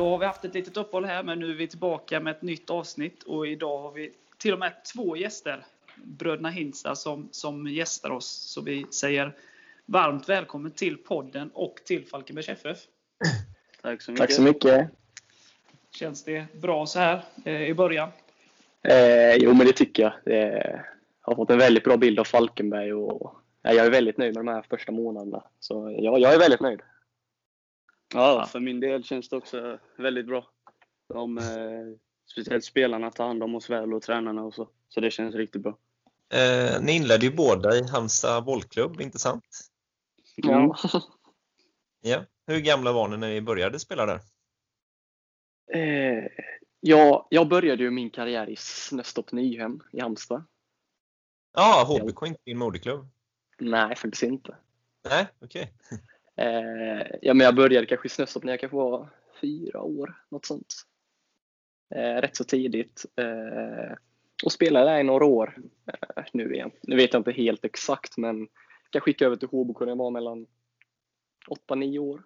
Då 0.00 0.08
har 0.08 0.18
vi 0.18 0.26
haft 0.26 0.44
ett 0.44 0.54
litet 0.54 0.76
uppehåll 0.76 1.04
här, 1.04 1.22
men 1.22 1.38
nu 1.38 1.50
är 1.50 1.54
vi 1.54 1.66
tillbaka 1.66 2.20
med 2.20 2.30
ett 2.30 2.42
nytt 2.42 2.70
avsnitt 2.70 3.22
och 3.22 3.46
idag 3.46 3.78
har 3.78 3.92
vi 3.92 4.12
till 4.38 4.52
och 4.52 4.58
med 4.58 4.72
två 4.94 5.16
gäster. 5.16 5.64
Bröderna 5.96 6.50
Hinsta 6.50 6.94
som, 6.94 7.28
som 7.30 7.66
gästar 7.66 8.10
oss. 8.10 8.26
Så 8.26 8.60
vi 8.60 8.86
säger 8.90 9.36
varmt 9.86 10.28
välkommen 10.28 10.72
till 10.72 10.96
podden 10.96 11.50
och 11.54 11.74
till 11.84 12.06
Falkenbergs 12.06 12.48
FF. 12.48 12.78
Tack 13.82 14.02
så 14.02 14.10
mycket. 14.10 14.26
Tack 14.26 14.32
så 14.32 14.42
mycket. 14.42 14.90
Känns 15.90 16.24
det 16.24 16.46
bra 16.52 16.86
så 16.86 16.98
här 16.98 17.24
eh, 17.44 17.62
i 17.62 17.74
början? 17.74 18.08
Eh, 18.82 19.34
jo, 19.36 19.54
men 19.54 19.66
det 19.66 19.72
tycker 19.72 20.02
jag. 20.02 20.12
Det, 20.24 20.36
jag 21.22 21.32
har 21.32 21.34
fått 21.34 21.50
en 21.50 21.58
väldigt 21.58 21.84
bra 21.84 21.96
bild 21.96 22.18
av 22.18 22.24
Falkenberg 22.24 22.92
och 22.92 23.34
ja, 23.62 23.72
jag 23.72 23.86
är 23.86 23.90
väldigt 23.90 24.18
nöjd 24.18 24.34
med 24.34 24.44
de 24.44 24.50
här 24.50 24.64
första 24.70 24.92
månaderna. 24.92 25.42
Så 25.60 25.96
ja, 25.98 26.18
jag 26.18 26.34
är 26.34 26.38
väldigt 26.38 26.60
nöjd. 26.60 26.80
Ja, 28.14 28.46
för 28.46 28.60
min 28.60 28.80
del 28.80 29.04
känns 29.04 29.28
det 29.28 29.36
också 29.36 29.78
väldigt 29.96 30.26
bra. 30.26 30.46
De, 31.08 31.38
eh, 31.38 31.44
speciellt 32.32 32.64
spelarna 32.64 33.10
tar 33.10 33.26
hand 33.26 33.42
om 33.42 33.54
oss 33.54 33.70
väl 33.70 33.94
och 33.94 34.02
tränarna 34.02 34.42
och 34.42 34.54
så. 34.54 34.68
Så 34.88 35.00
det 35.00 35.10
känns 35.10 35.34
riktigt 35.34 35.62
bra. 35.62 35.78
Eh, 36.32 36.82
ni 36.82 36.92
inledde 36.92 37.26
ju 37.26 37.32
båda 37.32 37.76
i 37.76 37.82
Halmstad 37.88 38.44
bollklubb, 38.44 39.00
inte 39.00 39.18
sant? 39.18 39.44
Ja. 40.36 40.76
Ja. 42.02 42.24
Hur 42.46 42.60
gamla 42.60 42.92
var 42.92 43.08
ni 43.08 43.16
när 43.16 43.28
ni 43.28 43.40
började 43.40 43.78
spela 43.78 44.06
där? 44.06 44.20
Eh, 45.72 46.24
jag, 46.80 47.26
jag 47.30 47.48
började 47.48 47.82
ju 47.82 47.90
min 47.90 48.10
karriär 48.10 48.50
i 48.50 48.56
Snöstorp 48.56 49.32
Nyhem 49.32 49.82
i 49.92 50.00
Halmstad. 50.00 50.44
Ja, 51.52 51.84
HBK 51.88 52.26
inte 52.26 52.40
din 52.44 52.58
moderklubb? 52.58 53.08
Nej, 53.58 53.96
faktiskt 53.96 54.22
inte. 54.22 54.56
Nej, 55.10 55.26
okej. 55.40 55.72
Eh, 56.40 57.06
ja, 57.22 57.34
men 57.34 57.44
jag 57.44 57.54
började 57.54 57.86
kanske 57.86 58.06
i 58.06 58.10
Snöstorp 58.10 58.44
när 58.44 58.52
jag 58.52 58.60
kanske 58.60 58.76
var 58.76 59.08
fyra 59.40 59.80
år, 59.80 60.14
något 60.28 60.46
sånt. 60.46 60.74
Eh, 61.94 62.20
rätt 62.20 62.36
så 62.36 62.44
tidigt. 62.44 63.06
Eh, 63.16 63.96
och 64.44 64.52
spelade 64.52 64.90
där 64.90 65.00
i 65.00 65.02
några 65.02 65.24
år. 65.24 65.58
Eh, 65.86 66.24
nu, 66.32 66.54
igen. 66.54 66.70
nu 66.82 66.96
vet 66.96 67.12
jag 67.12 67.20
inte 67.20 67.32
helt 67.32 67.64
exakt, 67.64 68.16
men 68.16 68.48
kanske 68.90 69.10
gick 69.10 69.22
över 69.22 69.36
till 69.36 69.48
HBK 69.48 69.80
när 69.80 69.88
jag 69.88 69.96
var 69.96 70.10
mellan 70.10 70.46
8-9 71.48 71.98
år. 71.98 72.22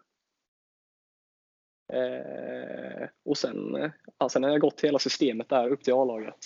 Eh, 1.92 3.08
och 3.24 3.38
sen, 3.38 3.74
eh, 3.74 3.90
ja, 4.18 4.28
sen 4.28 4.42
har 4.42 4.50
jag 4.50 4.60
gått 4.60 4.80
hela 4.80 4.98
systemet 4.98 5.48
där 5.48 5.68
upp 5.68 5.84
till 5.84 5.94
A-laget. 5.94 6.44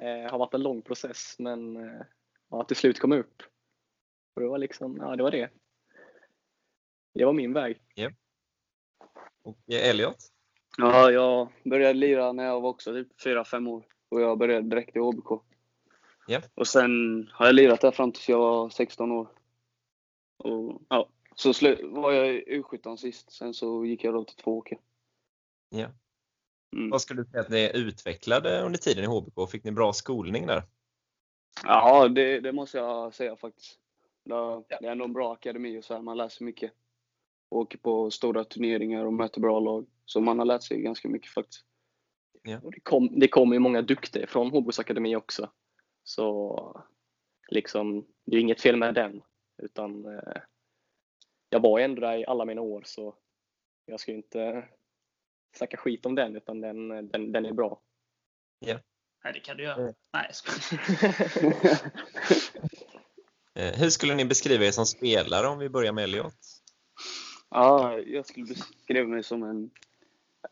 Eh, 0.00 0.30
har 0.30 0.38
varit 0.38 0.54
en 0.54 0.62
lång 0.62 0.82
process, 0.82 1.36
men 1.38 1.76
eh, 1.76 2.02
ja, 2.50 2.64
till 2.64 2.76
slut 2.76 2.98
kom 2.98 3.12
jag 3.12 3.20
upp. 3.20 3.42
Och 4.34 4.42
det 4.42 4.48
var 4.48 4.58
liksom, 4.58 4.96
ja 5.00 5.16
det 5.16 5.22
var 5.22 5.30
det. 5.30 5.50
Det 7.14 7.24
var 7.24 7.32
min 7.32 7.52
väg. 7.52 7.82
Och 9.42 9.58
eh, 9.66 9.88
Elliot? 9.90 10.16
Ja, 10.76 11.10
jag 11.10 11.48
började 11.64 11.94
lira 11.94 12.32
när 12.32 12.44
jag 12.44 12.60
var 12.60 12.70
också 12.70 12.92
typ 12.92 13.20
4-5 13.24 13.68
år. 13.68 13.84
Och 14.08 14.20
jag 14.20 14.38
började 14.38 14.68
direkt 14.68 14.96
i 14.96 14.98
HBK. 14.98 15.42
Ja. 16.26 16.40
Och 16.54 16.68
sen 16.68 16.90
har 17.32 17.46
jag 17.46 17.54
lirat 17.54 17.80
där 17.80 17.90
fram 17.90 18.12
tills 18.12 18.28
jag 18.28 18.38
var 18.38 18.70
16 18.70 19.12
år. 19.12 19.28
Och, 20.36 20.82
ja, 20.88 21.08
så 21.34 21.52
var 21.82 22.12
jag 22.12 22.28
i 22.34 22.62
U17 22.62 22.96
sist. 22.96 23.32
Sen 23.32 23.54
så 23.54 23.84
gick 23.84 24.04
jag 24.04 24.14
då 24.14 24.24
till 24.24 24.36
Tvååker. 24.36 24.78
Ja. 25.68 25.88
Mm. 26.76 26.90
Vad 26.90 27.02
skulle 27.02 27.22
du 27.22 27.30
säga 27.30 27.40
att 27.40 27.48
ni 27.48 27.70
utvecklade 27.74 28.62
under 28.62 28.78
tiden 28.78 29.04
i 29.04 29.06
HBK? 29.06 29.50
Fick 29.50 29.64
ni 29.64 29.72
bra 29.72 29.92
skolning 29.92 30.46
där? 30.46 30.62
Ja, 31.64 32.08
det, 32.08 32.40
det 32.40 32.52
måste 32.52 32.78
jag 32.78 33.14
säga 33.14 33.36
faktiskt. 33.36 33.78
Det, 34.24 34.34
det 34.80 34.86
är 34.86 34.92
ändå 34.92 35.04
en 35.04 35.12
bra 35.12 35.32
akademi 35.32 35.78
och 35.78 35.84
så 35.84 35.94
här. 35.94 36.00
Man 36.02 36.16
lär 36.16 36.28
sig 36.28 36.44
mycket. 36.44 36.72
Åker 37.50 37.78
på 37.78 38.10
stora 38.10 38.44
turneringar 38.44 39.04
och 39.04 39.12
möter 39.12 39.40
bra 39.40 39.60
lag. 39.60 39.86
Så 40.04 40.20
man 40.20 40.38
har 40.38 40.46
lärt 40.46 40.62
sig 40.62 40.80
ganska 40.80 41.08
mycket 41.08 41.30
faktiskt. 41.30 41.64
Och 42.62 42.72
det, 42.72 42.80
kom, 42.80 43.20
det 43.20 43.28
kommer 43.28 43.54
ju 43.54 43.58
många 43.58 43.82
duktiga 43.82 44.26
från 44.26 44.50
HBKs 44.50 44.78
akademi 44.78 45.16
också. 45.16 45.50
Så 46.04 46.84
liksom, 47.48 48.06
det 48.24 48.36
är 48.36 48.40
inget 48.40 48.60
fel 48.60 48.76
med 48.76 48.94
den. 48.94 49.22
Utan 49.62 50.04
eh, 50.04 50.42
jag 51.50 51.60
var 51.60 51.78
ju 51.78 51.84
ändå 51.84 52.00
där 52.00 52.18
i 52.18 52.26
alla 52.26 52.44
mina 52.44 52.60
år 52.60 52.82
så 52.86 53.14
jag 53.86 54.00
ska 54.00 54.10
ju 54.10 54.16
inte 54.16 54.68
snacka 55.56 55.76
skit 55.76 56.06
om 56.06 56.14
den 56.14 56.36
utan 56.36 56.60
den, 56.60 56.88
den, 56.88 57.32
den 57.32 57.46
är 57.46 57.52
bra. 57.52 57.80
Nej, 59.24 59.32
det 59.32 59.40
kan 59.40 59.56
du 59.56 59.62
göra. 59.62 59.82
Mm. 59.82 59.94
Nej. 60.12 60.30
Eh, 63.54 63.78
hur 63.78 63.90
skulle 63.90 64.14
ni 64.14 64.24
beskriva 64.24 64.64
er 64.64 64.70
som 64.70 64.86
spelare 64.86 65.46
om 65.46 65.58
vi 65.58 65.68
börjar 65.68 65.92
med 65.92 66.04
Elliot? 66.04 66.34
Ja, 67.50 67.98
jag 67.98 68.26
skulle 68.26 68.46
beskriva 68.46 69.08
mig 69.08 69.22
som 69.22 69.42
en, 69.42 69.70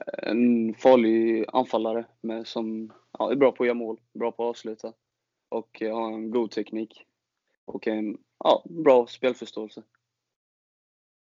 en 0.06 0.74
farlig 0.74 1.44
anfallare 1.48 2.04
med 2.20 2.46
som 2.46 2.92
ja, 3.18 3.32
är 3.32 3.36
bra 3.36 3.52
på 3.52 3.62
att 3.62 3.66
göra 3.66 3.74
mål, 3.74 4.00
bra 4.12 4.32
på 4.32 4.44
att 4.44 4.48
avsluta 4.50 4.92
och 5.48 5.82
eh, 5.82 5.94
har 5.94 6.12
en 6.12 6.30
god 6.30 6.50
teknik 6.50 7.06
och 7.64 7.86
en 7.86 8.18
ja, 8.38 8.62
bra 8.64 9.06
spelförståelse. 9.06 9.82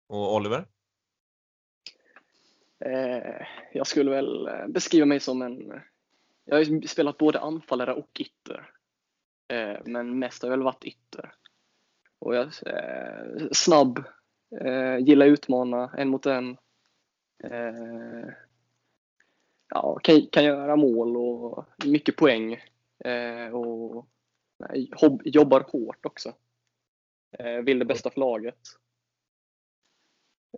Och 0.06 0.34
Oliver? 0.34 0.64
Eh, 2.78 3.46
jag 3.72 3.86
skulle 3.86 4.10
väl 4.10 4.46
eh, 4.46 4.66
beskriva 4.68 5.06
mig 5.06 5.20
som 5.20 5.42
en... 5.42 5.80
Jag 6.44 6.56
har 6.56 6.62
ju 6.62 6.82
spelat 6.82 7.18
både 7.18 7.40
anfallare 7.40 7.94
och 7.94 8.20
ytter. 8.20 8.70
Eh, 9.48 9.78
men 9.84 10.18
mest 10.18 10.42
har 10.42 10.48
jag 10.50 10.56
väl 10.56 10.64
varit 10.64 10.84
ytter. 10.84 11.34
Och 12.18 12.36
jag 12.36 12.46
eh, 12.66 13.48
snabb, 13.52 14.04
eh, 14.50 14.98
gillar 14.98 15.26
utmana 15.26 15.94
en 15.96 16.08
mot 16.08 16.26
en. 16.26 16.56
Eh, 17.44 18.28
ja, 19.68 19.98
kan, 20.02 20.26
kan 20.26 20.44
göra 20.44 20.76
mål 20.76 21.16
och 21.16 21.64
mycket 21.84 22.16
poäng. 22.16 22.54
Eh, 23.04 23.54
och 23.54 24.06
nej, 24.58 24.90
hob, 24.96 25.22
jobbar 25.24 25.60
hårt 25.60 26.06
också. 26.06 26.34
Eh, 27.38 27.56
vill 27.56 27.78
det 27.78 27.84
bästa 27.84 28.10
för 28.10 28.20
laget. 28.20 28.58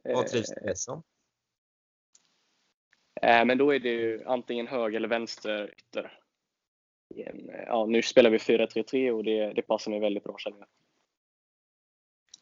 Vad 0.03 0.25
Eh, 0.25 0.31
trivs 0.31 0.55
du 0.55 0.61
bäst 0.67 0.83
som? 0.85 1.03
Eh, 3.23 3.45
Men 3.45 3.59
då 3.59 3.75
är 3.75 3.79
det 3.79 3.89
ju 3.89 4.25
antingen 4.25 4.67
höger 4.67 4.97
eller 4.97 5.09
vänster 5.09 5.75
ytter. 5.79 6.19
Eh, 7.17 7.35
Ja, 7.67 7.87
nu 7.87 8.03
spelar 8.03 8.31
vi 8.31 8.39
4-3-3 8.39 9.11
och 9.11 9.25
det, 9.25 9.53
det 9.53 9.63
passar 9.63 9.91
mig 9.91 10.01
väldigt 10.01 10.25
bra 10.25 10.37
känner 10.39 10.59
jag. 10.59 10.69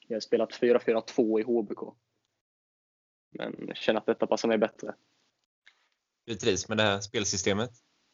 Jag 0.09 0.17
har 0.17 0.21
spelat 0.21 0.53
4-4-2 0.53 1.41
i 1.41 1.43
HBK. 1.43 1.95
Men 3.31 3.73
känner 3.75 4.01
att 4.01 4.07
detta 4.07 4.27
passar 4.27 4.49
mig 4.49 4.59
bättre. 4.59 4.95
Du 6.27 6.35
trivs 6.35 6.69
med 6.69 6.79
det 6.79 6.83
här 6.83 7.01
spelsystemet? 7.01 7.71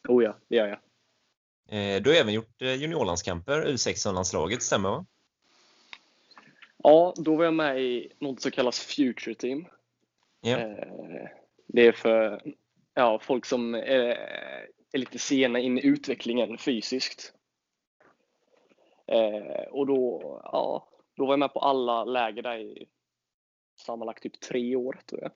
Oh 0.07 0.23
ja, 0.23 0.37
det 0.47 0.55
gör 0.55 0.67
jag. 0.67 0.79
Eh, 1.69 2.01
du 2.01 2.09
har 2.09 2.17
även 2.17 2.33
gjort 2.33 2.61
eh, 2.61 2.73
juniorlandskamper, 2.73 3.65
U16-landslaget, 3.65 4.63
stämmer 4.63 4.89
va? 4.89 5.05
Ja, 6.77 7.13
då 7.17 7.35
var 7.35 7.43
jag 7.45 7.53
med 7.53 7.81
i 7.81 8.11
något 8.19 8.41
som 8.41 8.51
kallas 8.51 8.79
Future 8.79 9.35
Team. 9.35 9.67
Ja. 10.41 10.57
Eh, 10.57 11.27
Det 11.67 11.87
är 11.87 11.91
för 11.91 12.41
ja, 12.93 13.19
folk 13.19 13.45
som 13.45 13.75
är, 13.75 14.17
är 14.91 14.97
lite 14.97 15.19
sena 15.19 15.59
in 15.59 15.77
i 15.77 15.85
utvecklingen 15.85 16.57
fysiskt. 16.57 17.33
Och 19.69 19.87
då, 19.87 20.21
ja, 20.43 20.89
då 21.15 21.25
var 21.25 21.33
jag 21.33 21.39
med 21.39 21.53
på 21.53 21.59
alla 21.59 22.03
läger 22.03 22.41
där 22.41 22.57
i 22.57 22.87
sammanlagt 23.75 24.23
typ 24.23 24.39
tre 24.39 24.75
år 24.75 24.99
tror 25.05 25.21
jag. 25.21 25.31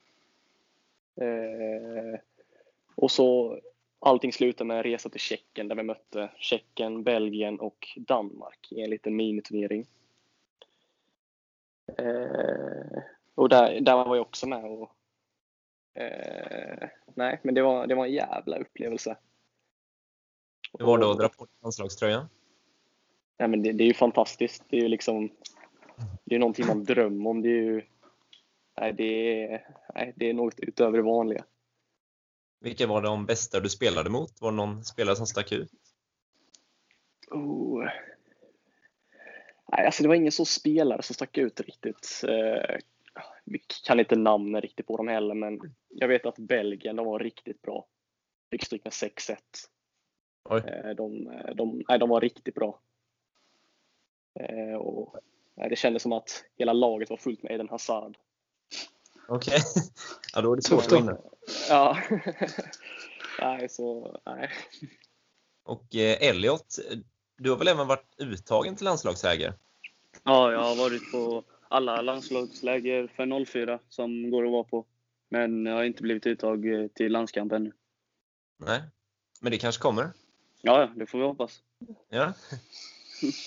Eh, 1.26 2.20
och 2.94 3.10
så 3.10 3.58
allting 3.98 4.32
slutade 4.32 4.68
med 4.68 4.76
en 4.76 4.82
resa 4.82 5.08
till 5.08 5.20
Tjeckien 5.20 5.68
där 5.68 5.76
vi 5.76 5.82
mötte 5.82 6.30
Tjeckien, 6.36 7.02
Belgien 7.02 7.60
och 7.60 7.88
Danmark 7.96 8.68
i 8.70 8.80
en 8.80 8.90
liten 8.90 9.16
miniturnering. 9.16 9.86
Eh, 11.98 13.02
och 13.34 13.48
där, 13.48 13.80
där 13.80 13.94
var 13.94 14.16
jag 14.16 14.26
också 14.26 14.48
med 14.48 14.64
och 14.64 14.96
Eh, 15.94 16.88
nej, 17.14 17.40
men 17.42 17.54
det 17.54 17.62
var, 17.62 17.86
det 17.86 17.94
var 17.94 18.06
en 18.06 18.12
jävla 18.12 18.56
upplevelse. 18.56 19.16
Hur 20.78 20.86
var 20.86 20.98
det 20.98 21.10
att 21.10 21.18
dra 21.18 21.28
på 21.28 21.46
landslagströjan? 21.62 22.28
Nej, 23.38 23.48
men 23.48 23.62
det, 23.62 23.72
det 23.72 23.84
är 23.84 23.88
ju 23.88 23.94
fantastiskt. 23.94 24.64
Det 24.68 24.76
är 24.76 24.80
ju 24.80 24.88
liksom 24.88 25.30
det 26.30 26.34
är 26.36 26.38
någonting 26.38 26.66
man 26.66 26.84
drömmer 26.84 27.30
om. 27.30 27.42
Det 27.42 27.48
är 27.48 27.62
ju 27.62 27.82
nej, 28.80 28.92
det 28.92 29.42
är, 29.44 29.74
nej, 29.94 30.12
det 30.16 30.30
är 30.30 30.34
något 30.34 30.60
utöver 30.60 30.96
det 30.98 31.04
vanliga. 31.04 31.44
Vilka 32.60 32.86
var 32.86 33.02
de 33.02 33.26
bästa 33.26 33.60
du 33.60 33.68
spelade 33.68 34.10
mot? 34.10 34.40
Var 34.40 34.50
det 34.50 34.56
någon 34.56 34.84
spelare 34.84 35.16
som 35.16 35.26
stack 35.26 35.52
ut? 35.52 35.70
Oh. 37.30 37.84
Nej, 39.72 39.86
alltså 39.86 40.02
det 40.02 40.08
var 40.08 40.14
ingen 40.14 40.32
så 40.32 40.44
spelare 40.44 41.02
som 41.02 41.14
stack 41.14 41.38
ut 41.38 41.60
riktigt. 41.60 42.20
Eh, 42.28 42.76
vi 43.44 43.58
kan 43.86 44.00
inte 44.00 44.16
namnen 44.16 44.60
riktigt 44.60 44.86
på 44.86 44.96
dem 44.96 45.08
heller, 45.08 45.34
men 45.34 45.60
jag 45.88 46.08
vet 46.08 46.26
att 46.26 46.38
Belgien, 46.38 46.96
de 46.96 47.06
var 47.06 47.18
riktigt 47.18 47.62
bra. 47.62 47.86
Fick 48.50 48.64
stryk 48.64 48.84
med 48.84 48.92
6-1. 48.92 49.36
Oj. 50.44 50.60
Eh, 50.60 50.90
De, 50.90 51.24
de, 51.54 51.82
nej, 51.88 51.98
de 51.98 52.08
var 52.08 52.20
riktigt 52.20 52.54
bra. 52.54 52.80
Eh, 54.40 54.74
Och, 54.74 55.16
det 55.68 55.76
kändes 55.76 56.02
som 56.02 56.12
att 56.12 56.44
hela 56.58 56.72
laget 56.72 57.10
var 57.10 57.16
fullt 57.16 57.42
med 57.42 57.52
Eden 57.52 57.68
Hazard. 57.68 58.16
Okej. 59.28 59.58
Ja, 60.34 60.40
då 60.40 60.52
är 60.52 60.56
det 60.56 60.62
svårt 60.62 60.86
att 60.86 60.92
vinna. 60.92 61.18
Ja. 61.68 61.98
nej, 63.40 63.68
så 63.68 64.18
nej. 64.26 64.50
Och 65.64 65.94
eh, 65.94 66.28
Elliot, 66.28 66.78
du 67.38 67.50
har 67.50 67.56
väl 67.56 67.68
även 67.68 67.86
varit 67.86 68.14
uttagen 68.18 68.76
till 68.76 68.84
landslagsläger? 68.84 69.54
Ja, 70.24 70.52
jag 70.52 70.62
har 70.62 70.76
varit 70.76 71.12
på 71.12 71.44
alla 71.68 72.02
landslagsläger 72.02 73.06
för 73.06 73.44
04 73.44 73.78
som 73.88 74.30
går 74.30 74.46
att 74.46 74.52
vara 74.52 74.64
på. 74.64 74.86
Men 75.28 75.66
jag 75.66 75.74
har 75.74 75.84
inte 75.84 76.02
blivit 76.02 76.26
uttag 76.26 76.64
till 76.94 77.12
landskamp 77.12 77.52
ännu. 77.52 77.72
Nej. 78.58 78.82
Men 79.40 79.52
det 79.52 79.58
kanske 79.58 79.82
kommer? 79.82 80.10
Ja, 80.62 80.80
ja, 80.80 80.86
det 80.96 81.06
får 81.06 81.18
vi 81.18 81.24
hoppas. 81.24 81.62
Ja. 82.08 82.32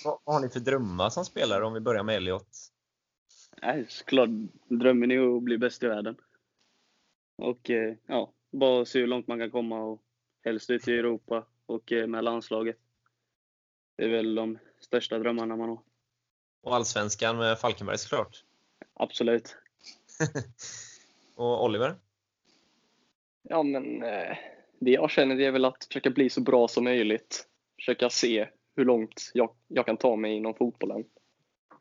Vad 0.04 0.20
har 0.26 0.40
ni 0.40 0.50
för 0.50 0.60
drömmar 0.60 1.10
som 1.10 1.26
spelare 1.26 1.66
om 1.66 1.74
vi 1.74 1.80
börjar 1.80 2.04
med 2.04 2.16
Elliot? 2.16 2.48
Nej, 3.62 3.86
såklart. 3.90 4.30
Drömmen 4.68 5.12
är 5.12 5.38
att 5.38 5.44
bli 5.44 5.58
bäst 5.58 5.84
i 5.84 5.88
världen. 5.88 6.16
Och 7.38 7.70
eh, 7.70 7.96
ja, 8.08 8.34
bara 8.52 8.86
se 8.86 9.00
hur 9.00 9.08
långt 9.08 9.28
man 9.28 9.40
kan 9.40 9.52
komma 9.52 9.80
och 9.80 10.02
helst 10.44 10.70
ut 10.70 10.88
i 10.88 10.92
Europa 10.92 11.46
och 11.66 11.92
eh, 11.92 12.08
med 12.08 12.24
landslaget. 12.24 12.78
Det 13.98 14.04
är 14.04 14.10
väl 14.10 14.36
de 14.36 14.60
största 14.80 15.20
drömmarna 15.20 15.56
man 15.56 15.70
har. 15.70 15.80
Och 16.62 16.76
allsvenskan 16.76 17.38
med 17.38 17.60
Falkenberg 17.60 17.98
såklart. 17.98 18.44
Absolut. 18.94 19.56
Och 21.36 21.66
Oliver? 21.66 21.96
Ja, 23.42 23.64
men 23.64 24.04
eh, 24.04 24.38
det 24.80 24.92
jag 24.92 25.12
känner 25.12 25.36
det 25.36 25.46
är 25.46 25.52
väl 25.52 25.66
att 25.66 25.86
försöka 25.86 26.10
bli 26.10 26.30
så 26.30 26.42
bra 26.42 26.68
som 26.68 26.84
möjligt. 26.84 27.48
Försöka 27.76 28.10
se 28.10 28.50
hur 28.76 28.86
långt 28.86 29.32
jag, 29.34 29.54
jag 29.68 29.86
kan 29.86 29.98
ta 29.98 30.16
mig 30.16 30.34
inom 30.34 30.54
fotbollen. 30.54 31.06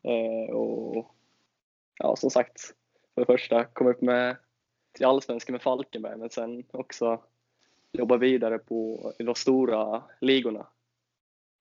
Eh, 0.03 0.55
och 0.55 1.15
ja, 1.97 2.15
som 2.15 2.29
sagt, 2.29 2.61
för 3.13 3.21
det 3.21 3.25
första 3.25 3.65
komma 3.65 3.89
upp 3.89 4.01
med 4.01 4.37
till 4.91 5.05
allsvenskan 5.05 5.53
med 5.53 5.61
Falkenberg, 5.61 6.17
men 6.17 6.29
sen 6.29 6.63
också 6.71 7.23
jobba 7.91 8.17
vidare 8.17 8.59
på 8.59 9.13
de 9.17 9.35
stora 9.35 10.03
ligorna. 10.21 10.67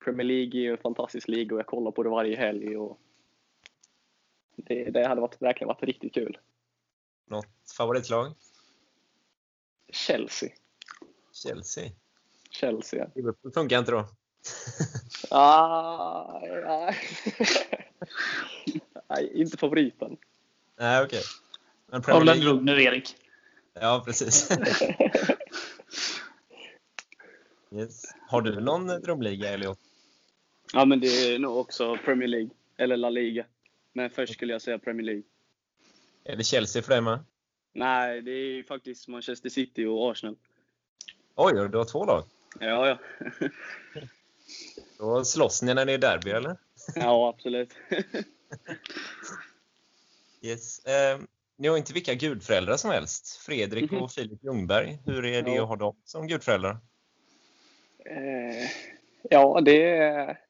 Premier 0.04 0.24
League 0.24 0.60
är 0.60 0.62
ju 0.62 0.70
en 0.70 0.78
fantastisk 0.78 1.28
liga 1.28 1.54
och 1.54 1.58
jag 1.58 1.66
kollar 1.66 1.90
på 1.90 2.02
det 2.02 2.08
varje 2.08 2.36
helg. 2.36 2.76
Och 2.76 3.00
det, 4.56 4.90
det 4.90 5.08
hade 5.08 5.20
varit, 5.20 5.42
verkligen 5.42 5.68
varit 5.68 5.82
riktigt 5.82 6.14
kul. 6.14 6.38
Något 7.26 7.70
favoritlag? 7.76 8.34
Chelsea. 9.88 10.50
Chelsea. 11.32 11.90
Chelsea, 12.50 13.00
ja. 13.00 13.10
Liverpool 13.14 13.52
funkar 13.52 13.78
inte 13.78 13.92
då? 13.92 14.04
Ah, 15.30 16.40
nej. 16.66 16.98
nej, 19.08 19.30
inte 19.34 19.56
favoriten. 19.56 20.16
Nej, 20.78 21.04
okej. 21.04 21.22
Den 21.90 22.24
League? 22.24 22.44
lugn 22.44 22.64
nu 22.64 22.82
Erik. 22.82 23.16
Ja, 23.74 24.02
precis. 24.06 24.50
yes. 27.70 28.02
Har 28.28 28.42
du 28.42 28.60
någon 28.60 28.86
drömliga, 28.86 29.48
Elliot? 29.48 29.78
Ja, 30.72 30.84
men 30.84 31.00
det 31.00 31.34
är 31.34 31.38
nog 31.38 31.56
också 31.56 31.96
Premier 32.04 32.28
League. 32.28 32.50
Eller 32.76 32.96
La 32.96 33.10
Liga. 33.10 33.44
Men 33.92 34.10
först 34.10 34.32
skulle 34.32 34.52
jag 34.52 34.62
säga 34.62 34.78
Premier 34.78 35.04
League. 35.06 35.22
Är 36.24 36.36
det 36.36 36.44
Chelsea 36.44 36.82
för 36.82 36.90
dig 36.90 37.00
med? 37.00 37.18
Nej, 37.72 38.22
det 38.22 38.30
är 38.30 38.52
ju 38.54 38.64
faktiskt 38.64 39.08
Manchester 39.08 39.48
City 39.48 39.84
och 39.84 40.10
Arsenal. 40.10 40.36
Oj, 41.34 41.68
du 41.68 41.78
har 41.78 41.84
två 41.84 42.04
lag. 42.04 42.24
Ja, 42.60 42.88
ja. 42.88 42.98
Då 45.02 45.24
slåss 45.24 45.62
ni 45.62 45.74
när 45.74 45.84
det 45.86 45.92
är 45.92 45.98
derby, 45.98 46.30
eller? 46.30 46.56
Ja, 46.94 47.28
absolut. 47.28 47.74
Yes. 50.42 50.84
Eh, 50.84 51.20
ni 51.56 51.68
har 51.68 51.76
inte 51.76 51.92
vilka 51.92 52.14
gudföräldrar 52.14 52.76
som 52.76 52.90
helst. 52.90 53.36
Fredrik 53.36 53.90
Mhm. 53.90 54.02
och 54.02 54.10
Filip 54.12 54.44
Ljungberg. 54.44 54.98
Hur 55.06 55.24
är 55.24 55.42
det 55.42 55.50
Ja. 55.54 55.62
att 55.62 55.68
ha 55.68 55.76
dem 55.76 55.96
som 56.04 56.26
gudföräldrar? 56.26 56.76
Eh, 58.04 58.68
ja, 59.30 59.60
det 59.60 59.82
är, 59.92 60.40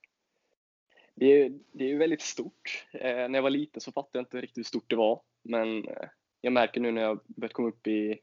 det 1.14 1.26
är, 1.26 1.52
det 1.72 1.93
är 1.93 1.96
väldigt 1.98 2.22
stort. 2.22 2.87
Eh, 2.93 3.14
när 3.14 3.34
jag 3.34 3.43
var 3.43 3.50
liten 3.50 3.81
så 3.81 3.93
fattade 3.93 4.19
jag 4.19 4.22
inte 4.22 4.40
riktigt 4.40 4.58
hur 4.58 4.64
stort 4.64 4.90
det 4.90 4.96
var. 4.96 5.22
Men 5.43 5.88
eh, 5.88 6.08
jag 6.40 6.52
märker 6.52 6.81
nu 6.81 6.93
när 6.93 7.02
jag 7.02 7.20
börjat 7.26 7.52
komma 7.52 7.69
upp 7.69 7.87
i... 7.87 8.19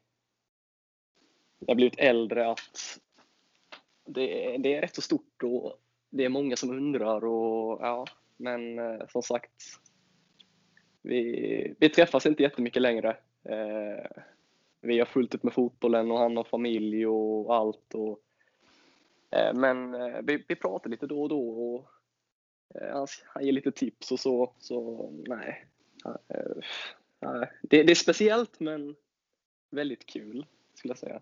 Jag 1.59 1.67
har 1.67 1.75
blivit 1.75 1.99
äldre 1.99 2.51
att 2.51 2.99
det, 4.05 4.45
är- 4.45 4.57
det 4.57 4.75
är 4.75 4.81
rätt 4.81 4.95
så 4.95 5.01
stort 5.01 5.43
och 5.43 5.79
det 6.09 6.25
är 6.25 6.29
många 6.29 6.55
som 6.55 6.69
undrar. 6.69 7.25
Och, 7.25 7.79
ja, 7.81 8.05
men 8.37 8.79
eh, 8.79 9.07
som 9.07 9.21
sagt, 9.21 9.51
vi, 11.01 11.75
vi 11.79 11.89
träffas 11.89 12.25
inte 12.25 12.43
jättemycket 12.43 12.81
längre. 12.81 13.09
Eh, 13.43 14.05
vi 14.81 14.99
har 14.99 15.05
fullt 15.05 15.35
upp 15.35 15.43
med 15.43 15.53
fotbollen 15.53 16.11
och 16.11 16.19
han 16.19 16.37
har 16.37 16.43
familj 16.43 17.07
och 17.07 17.55
allt. 17.55 17.93
Och, 17.93 18.19
Eh, 19.31 19.53
Men 19.53 19.93
eh, 19.93 20.21
vi, 20.23 20.45
vi 20.47 20.55
pratar 20.55 20.89
lite 20.89 21.07
då 21.07 21.21
och 21.21 21.29
då 21.29 21.49
och 21.49 21.89
eh, 22.75 22.93
han, 22.93 23.07
han 23.25 23.45
ger 23.45 23.51
lite 23.51 23.71
tips 23.71 24.11
och 24.11 24.19
så. 24.19 24.53
Så 24.59 25.09
nej. 25.27 25.65
Eh. 26.05 27.43
Det, 27.61 27.83
det 27.83 27.91
är 27.91 27.95
speciellt 27.95 28.59
men 28.59 28.95
väldigt 29.69 30.05
kul 30.05 30.45
skulle 30.73 30.91
jag 30.91 30.97
säga. 30.97 31.21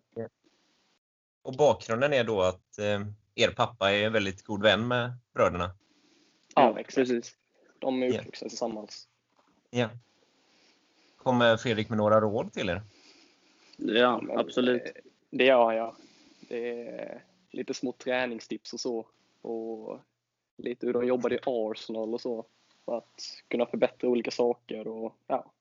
Och 1.42 1.54
bakgrunden 1.54 2.14
är 2.14 2.24
då 2.24 2.42
att 2.42 2.80
eh, 2.80 3.00
er 3.38 3.52
pappa 3.52 3.92
är 3.92 4.06
en 4.06 4.14
väldigt 4.14 4.44
god 4.44 4.62
vän 4.62 4.88
med 4.88 5.14
bröderna. 5.34 5.72
Ja, 6.56 6.80
exakt. 6.80 6.96
precis. 6.96 7.36
De 7.80 8.04
är 8.04 8.20
uppvuxna 8.20 8.50
tillsammans. 8.50 9.08
Ja. 9.70 9.90
Kommer 11.18 11.58
Fredrik 11.58 11.90
med 11.90 11.98
några 11.98 12.22
råd 12.22 12.54
till 12.54 12.70
er? 12.70 12.82
Ja, 13.78 14.24
absolut. 14.30 14.82
Det 15.30 15.46
gör 15.46 15.72
jag. 15.72 15.96
Det 16.40 16.88
är 16.88 17.24
lite 17.52 17.74
små 17.74 17.92
träningstips 17.92 18.74
och 18.74 18.80
så. 18.80 19.08
Och 19.42 20.00
lite 20.58 20.86
hur 20.86 20.94
de 20.94 21.08
jobbar 21.08 21.34
i 21.34 21.40
Arsenal 21.46 22.14
och 22.14 22.22
så. 22.22 22.46
För 22.86 22.98
att 22.98 23.44
kunna 23.48 23.66
förbättra 23.66 24.10
olika 24.10 24.32
saker 24.32 24.88
och 24.88 25.16
ja. 25.28 25.52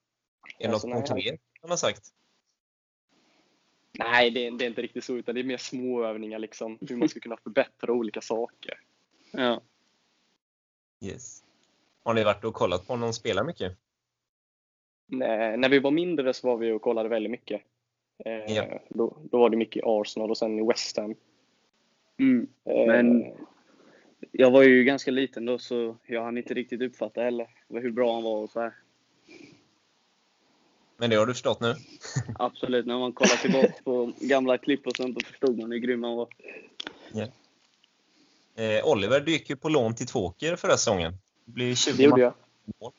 Är 0.58 0.68
det 0.68 0.72
Alltså, 0.72 0.88
något 0.88 0.98
nej. 0.98 1.06
konkret 1.06 1.40
han 1.60 1.70
har 1.70 1.76
sagt? 1.76 2.02
Nej, 3.98 4.30
det 4.30 4.46
är, 4.46 4.50
det 4.50 4.64
är 4.64 4.68
inte 4.68 4.82
riktigt 4.82 5.04
så, 5.04 5.16
utan 5.16 5.34
det 5.34 5.40
är 5.40 5.44
mer 5.44 5.56
småövningar 5.56 6.38
liksom. 6.38 6.78
Hur 6.88 6.96
man 6.96 7.08
ska 7.08 7.20
kunna 7.20 7.36
förbättra 7.36 7.92
olika 7.92 8.20
saker. 8.20 8.80
Ja. 9.32 9.60
Yes. 11.04 11.44
Har 12.02 12.14
ni 12.14 12.24
varit 12.24 12.44
och 12.44 12.54
kollat 12.54 12.86
på 12.86 12.96
någon 12.96 13.12
spelar 13.14 13.44
mycket? 13.44 13.76
När, 15.06 15.56
när 15.56 15.68
vi 15.68 15.78
var 15.78 15.90
mindre 15.90 16.34
så 16.34 16.46
var 16.48 16.56
vi 16.56 16.72
och 16.72 16.82
kollade 16.82 17.08
väldigt 17.08 17.30
mycket. 17.30 17.62
Eh, 18.24 18.32
Ja. 18.54 18.80
då, 18.88 19.16
då 19.30 19.38
var 19.38 19.50
det 19.50 19.56
mycket 19.56 19.76
i 19.76 19.82
Arsenal 19.84 20.30
och 20.30 20.38
sen 20.38 20.58
i 20.58 20.66
West 20.66 20.96
Ham. 20.96 21.14
Mm. 22.18 22.46
Eh, 22.64 22.86
Men- 22.86 23.24
Jag 24.32 24.50
var 24.50 24.62
ju 24.62 24.84
ganska 24.84 25.10
liten 25.10 25.44
då, 25.44 25.58
så 25.58 25.96
jag 26.06 26.22
hann 26.24 26.38
inte 26.38 26.54
riktigt 26.54 26.82
uppfatta 26.82 27.22
heller 27.22 27.48
hur 27.68 27.90
bra 27.90 28.14
han 28.14 28.22
var 28.22 28.42
och 28.42 28.50
så 28.50 28.60
här. 28.60 28.72
Men 30.96 31.10
det 31.10 31.16
har 31.16 31.26
du 31.26 31.34
förstått 31.34 31.60
nu? 31.60 31.74
Absolut, 32.38 32.86
när 32.86 32.98
man 32.98 33.12
kollar 33.12 33.36
tillbaka 33.36 33.72
på 33.84 34.12
gamla 34.20 34.58
klipp 34.58 34.86
och 34.86 34.96
sånt, 34.96 35.18
då 35.18 35.26
förstod 35.26 35.58
man 35.58 35.72
hur 35.72 35.78
grym 35.78 36.02
han 36.02 36.16
var. 36.16 36.28
Eh, 38.58 38.86
Oliver, 38.86 39.20
du 39.20 39.32
gick 39.32 39.50
ju 39.50 39.56
på 39.56 39.68
lån 39.68 39.94
till 39.94 40.06
Tvååker 40.06 40.56
förra 40.56 40.76
säsongen. 40.76 41.12
Det 41.44 41.52
blev 41.52 41.74
20 41.74 41.96
det 41.96 42.02
gjorde 42.02 42.22
jag. 42.22 42.34
mål. 42.80 42.92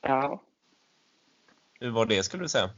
Ja. 0.00 0.42
Hur 1.80 1.90
var 1.90 2.06
det 2.06 2.22
skulle 2.22 2.42
du 2.42 2.48
säga? 2.48 2.70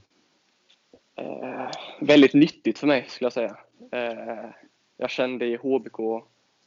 Eh, 1.17 1.71
väldigt 2.00 2.35
nyttigt 2.35 2.79
för 2.79 2.87
mig 2.87 3.07
skulle 3.09 3.27
jag 3.27 3.33
säga. 3.33 3.57
Eh, 3.93 4.50
jag 4.97 5.11
kände 5.11 5.47
i 5.47 5.57
HBK 5.57 6.25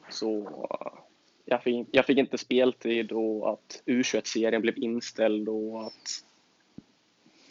så 0.10 0.40
eh, 0.70 1.00
jag 1.46 1.64
fick, 1.64 1.88
jag 1.92 2.06
fick 2.06 2.18
inte 2.18 2.38
speltid 2.38 3.12
och 3.12 3.52
att 3.54 3.84
U21-serien 3.86 4.62
blev 4.62 4.78
inställd 4.78 5.50
och 5.50 5.86
att 5.86 6.24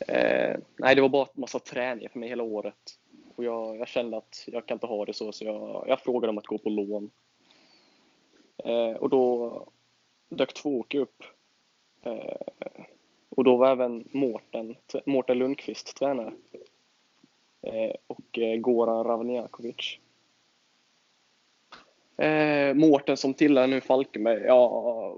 eh, 0.08 0.56
nej, 0.76 0.94
det 0.94 1.02
var 1.02 1.08
bara 1.08 1.24
en 1.34 1.40
massa 1.40 1.58
träning 1.58 2.08
för 2.08 2.18
mig 2.18 2.28
hela 2.28 2.42
året. 2.42 2.98
Och 3.36 3.44
jag, 3.44 3.76
jag 3.76 3.88
kände 3.88 4.16
att 4.16 4.44
jag 4.46 4.66
kan 4.66 4.76
inte 4.76 4.86
ha 4.86 5.04
det 5.04 5.12
så, 5.12 5.32
så 5.32 5.44
jag, 5.44 5.84
jag 5.88 6.00
frågade 6.00 6.30
om 6.30 6.38
att 6.38 6.46
gå 6.46 6.58
på 6.58 6.68
lån. 6.68 7.10
Eh, 8.64 8.92
och 8.92 9.08
då 9.08 9.66
dök 10.28 10.54
Tvååker 10.54 10.98
upp. 10.98 11.22
Eh, 12.02 12.36
och 13.28 13.44
då 13.44 13.56
var 13.56 13.70
även 13.70 14.08
Mårten, 14.12 14.76
Mårten 15.06 15.38
Lundqvist 15.38 15.96
tränare. 15.96 16.32
Eh, 17.62 17.94
och 18.06 18.38
eh, 18.38 18.56
Goran 18.56 19.04
Ravniakovic. 19.04 19.98
Eh, 22.16 22.74
Mårten 22.74 23.16
som 23.16 23.34
tillhör 23.34 23.66
nu 23.66 23.80
Falkenberg, 23.80 24.40
ja, 24.40 25.14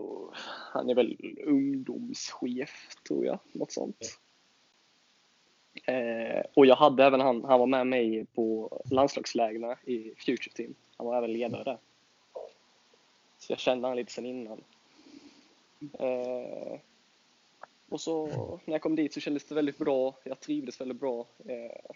han 0.73 0.91
är 0.91 0.95
väl 0.95 1.37
ungdomschef 1.47 2.95
tror 3.09 3.27
jag, 3.27 3.39
något 3.53 3.73
sånt. 3.73 4.19
Eh, 5.85 6.43
och 6.55 6.67
jag 6.67 6.77
hade 6.77 7.05
även 7.05 7.21
han, 7.21 7.45
han 7.45 7.61
var 7.61 7.67
med 7.67 7.87
mig 7.87 8.27
på 8.35 8.79
landslagslägren 8.91 9.77
i 9.85 10.15
Future 10.17 10.53
Team. 10.55 10.75
Han 10.97 11.07
var 11.07 11.17
även 11.17 11.33
ledare 11.33 11.65
där. 11.65 11.79
Så 13.39 13.53
jag 13.53 13.59
kände 13.59 13.89
han 13.89 13.97
lite 13.97 14.13
sen 14.13 14.27
innan. 14.27 14.65
Eh, 15.99 16.79
Och 17.89 18.01
så 18.01 18.27
när 18.65 18.75
jag 18.75 18.83
kom 18.83 18.97
dit 18.97 19.13
så 19.13 19.21
kändes 19.21 19.45
det 19.45 19.55
väldigt 19.55 19.79
bra. 19.79 20.15
Jag 20.25 20.41
trivdes 20.41 20.81
väldigt 20.81 21.01
bra. 21.01 21.27
Eh, 21.47 21.95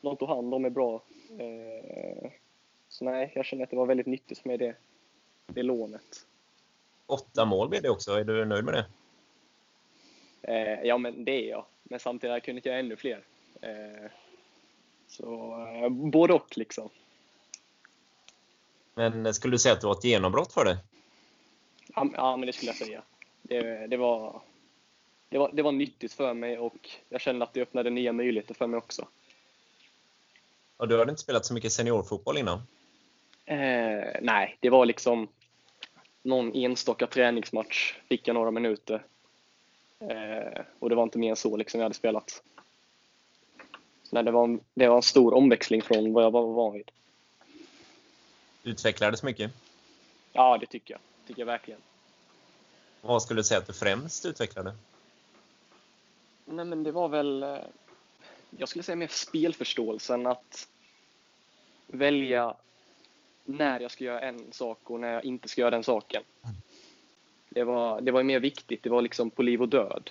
de 0.00 0.16
tog 0.16 0.28
hand 0.28 0.54
om 0.54 0.62
mig 0.62 0.70
bra. 0.70 1.02
Eh, 1.38 2.30
så 2.88 3.04
nej, 3.04 3.32
jag 3.34 3.44
känner 3.44 3.64
att 3.64 3.70
det 3.70 3.76
var 3.76 3.86
väldigt 3.86 4.06
nyttigt 4.06 4.38
för 4.38 4.48
mig 4.48 4.58
det, 4.58 4.76
det 5.46 5.62
lånet. 5.62 6.26
Åtta 7.06 7.44
mål 7.44 7.68
blev 7.68 7.82
det 7.82 7.90
också. 7.90 8.12
Är 8.12 8.24
du 8.24 8.44
nöjd 8.44 8.64
med 8.64 8.74
det? 8.74 8.86
Eh, 10.42 10.82
ja, 10.82 10.98
men 10.98 11.24
det 11.24 11.32
är 11.32 11.50
jag. 11.50 11.64
Men 11.84 12.00
samtidigt 12.00 12.44
kunde 12.44 12.60
jag 12.64 12.72
göra 12.72 12.80
ännu 12.80 12.96
fler. 12.96 13.24
Eh, 13.60 14.10
så 15.06 15.52
eh, 15.82 15.88
både 15.88 16.34
och 16.34 16.58
liksom. 16.58 16.88
Men 18.94 19.34
skulle 19.34 19.54
du 19.54 19.58
säga 19.58 19.72
att 19.72 19.80
det 19.80 19.86
var 19.86 19.98
ett 19.98 20.04
genombrott 20.04 20.52
för 20.52 20.64
dig? 20.64 20.76
Ja, 21.94 22.10
ja, 22.14 22.36
men 22.36 22.46
det 22.46 22.52
skulle 22.52 22.70
jag 22.70 22.76
säga. 22.76 23.02
Det, 23.42 23.86
det, 23.86 23.96
var, 23.96 24.42
det, 25.28 25.38
var, 25.38 25.50
det 25.52 25.62
var 25.62 25.72
nyttigt 25.72 26.12
för 26.12 26.34
mig 26.34 26.58
och 26.58 26.90
jag 27.08 27.20
kände 27.20 27.44
att 27.44 27.54
det 27.54 27.62
öppnade 27.62 27.90
nya 27.90 28.12
möjligheter 28.12 28.54
för 28.54 28.66
mig 28.66 28.78
också. 28.78 29.08
Och 30.76 30.88
du 30.88 30.98
hade 30.98 31.10
inte 31.10 31.22
spelat 31.22 31.46
så 31.46 31.54
mycket 31.54 31.72
seniorfotboll 31.72 32.38
innan? 32.38 32.58
Eh, 33.44 34.20
nej, 34.22 34.56
det 34.60 34.70
var 34.70 34.86
liksom 34.86 35.28
någon 36.22 36.54
enstaka 36.54 37.06
träningsmatch. 37.06 37.94
Fick 38.08 38.28
jag 38.28 38.34
några 38.34 38.50
minuter. 38.50 39.06
Eh, 39.98 40.60
och 40.78 40.88
det 40.88 40.94
var 40.94 41.02
inte 41.02 41.18
mer 41.18 41.30
än 41.30 41.36
så 41.36 41.56
liksom 41.56 41.80
jag 41.80 41.84
hade 41.84 41.94
spelat. 41.94 42.42
Nej, 44.10 44.22
det, 44.22 44.30
var, 44.30 44.58
det 44.74 44.88
var 44.88 44.96
en 44.96 45.02
stor 45.02 45.34
omväxling 45.34 45.82
från 45.82 46.12
vad 46.12 46.24
jag 46.24 46.30
var 46.30 46.42
van 46.52 46.72
vid. 46.72 46.90
Utvecklades 48.62 49.22
mycket? 49.22 49.50
Ja, 50.32 50.58
det 50.58 50.66
tycker 50.66 50.94
jag. 50.94 51.00
tycker 51.26 51.40
jag 51.40 51.46
verkligen. 51.46 51.80
Vad 53.00 53.22
skulle 53.22 53.40
du 53.40 53.44
säga 53.44 53.58
att 53.58 53.66
du 53.66 53.72
främst 53.72 54.26
utvecklade? 54.26 54.74
Nej, 56.44 56.64
men 56.64 56.82
det 56.82 56.92
var 56.92 57.08
väl... 57.08 57.42
eh, 57.42 57.58
Jag 58.58 58.68
skulle 58.68 58.82
säga 58.82 58.96
mer 58.96 59.08
spelförståelsen. 59.08 60.26
Att 60.26 60.68
välja 61.86 62.54
när 63.44 63.80
jag 63.80 63.90
ska 63.90 64.04
göra 64.04 64.20
en 64.20 64.52
sak 64.52 64.90
och 64.90 65.00
när 65.00 65.12
jag 65.12 65.24
inte 65.24 65.48
ska 65.48 65.60
göra 65.60 65.70
den 65.70 65.84
saken. 65.84 66.22
Det 67.54 67.64
var, 67.64 68.00
det 68.00 68.12
var 68.12 68.22
mer 68.22 68.40
viktigt. 68.40 68.82
Det 68.82 68.90
var 68.90 69.02
liksom 69.02 69.30
på 69.30 69.42
liv 69.42 69.62
och 69.62 69.68
död. 69.68 70.10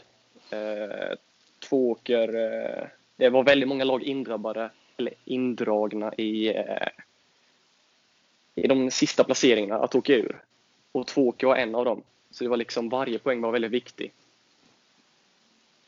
Eh, 0.50 1.17
Tvååker... 1.59 2.35
Eh, 2.35 2.88
det 3.15 3.29
var 3.29 3.43
väldigt 3.43 3.69
många 3.69 3.83
lag 3.83 4.03
indrabbade, 4.03 4.69
eller 4.97 5.13
indragna 5.25 6.13
i, 6.13 6.47
eh, 6.47 6.88
i 8.55 8.67
de 8.67 8.91
sista 8.91 9.23
placeringarna 9.23 9.83
att 9.83 9.95
åka 9.95 10.13
ur. 10.13 10.41
Och 10.91 11.07
Tvååker 11.07 11.47
var 11.47 11.55
en 11.55 11.75
av 11.75 11.85
dem. 11.85 12.01
Så 12.31 12.43
det 12.43 12.50
var 12.50 12.57
liksom 12.57 12.89
varje 12.89 13.19
poäng 13.19 13.41
var 13.41 13.51
väldigt 13.51 13.71
viktig. 13.71 14.12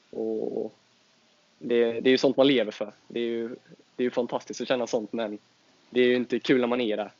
Och 0.09 0.73
det, 1.59 2.01
det 2.01 2.09
är 2.09 2.11
ju 2.11 2.17
sånt 2.17 2.37
man 2.37 2.47
lever 2.47 2.71
för. 2.71 2.93
Det 3.07 3.19
är 3.19 3.23
ju, 3.23 3.47
det 3.95 4.03
är 4.03 4.05
ju 4.05 4.11
fantastiskt 4.11 4.61
att 4.61 4.67
känna 4.67 4.87
sånt, 4.87 5.13
men 5.13 5.37
det 5.89 6.01
är 6.01 6.05
ju 6.05 6.15
inte 6.15 6.39
kul 6.39 6.61
när 6.61 6.67
man 6.67 6.81
är 6.81 6.97
där. 6.97 7.11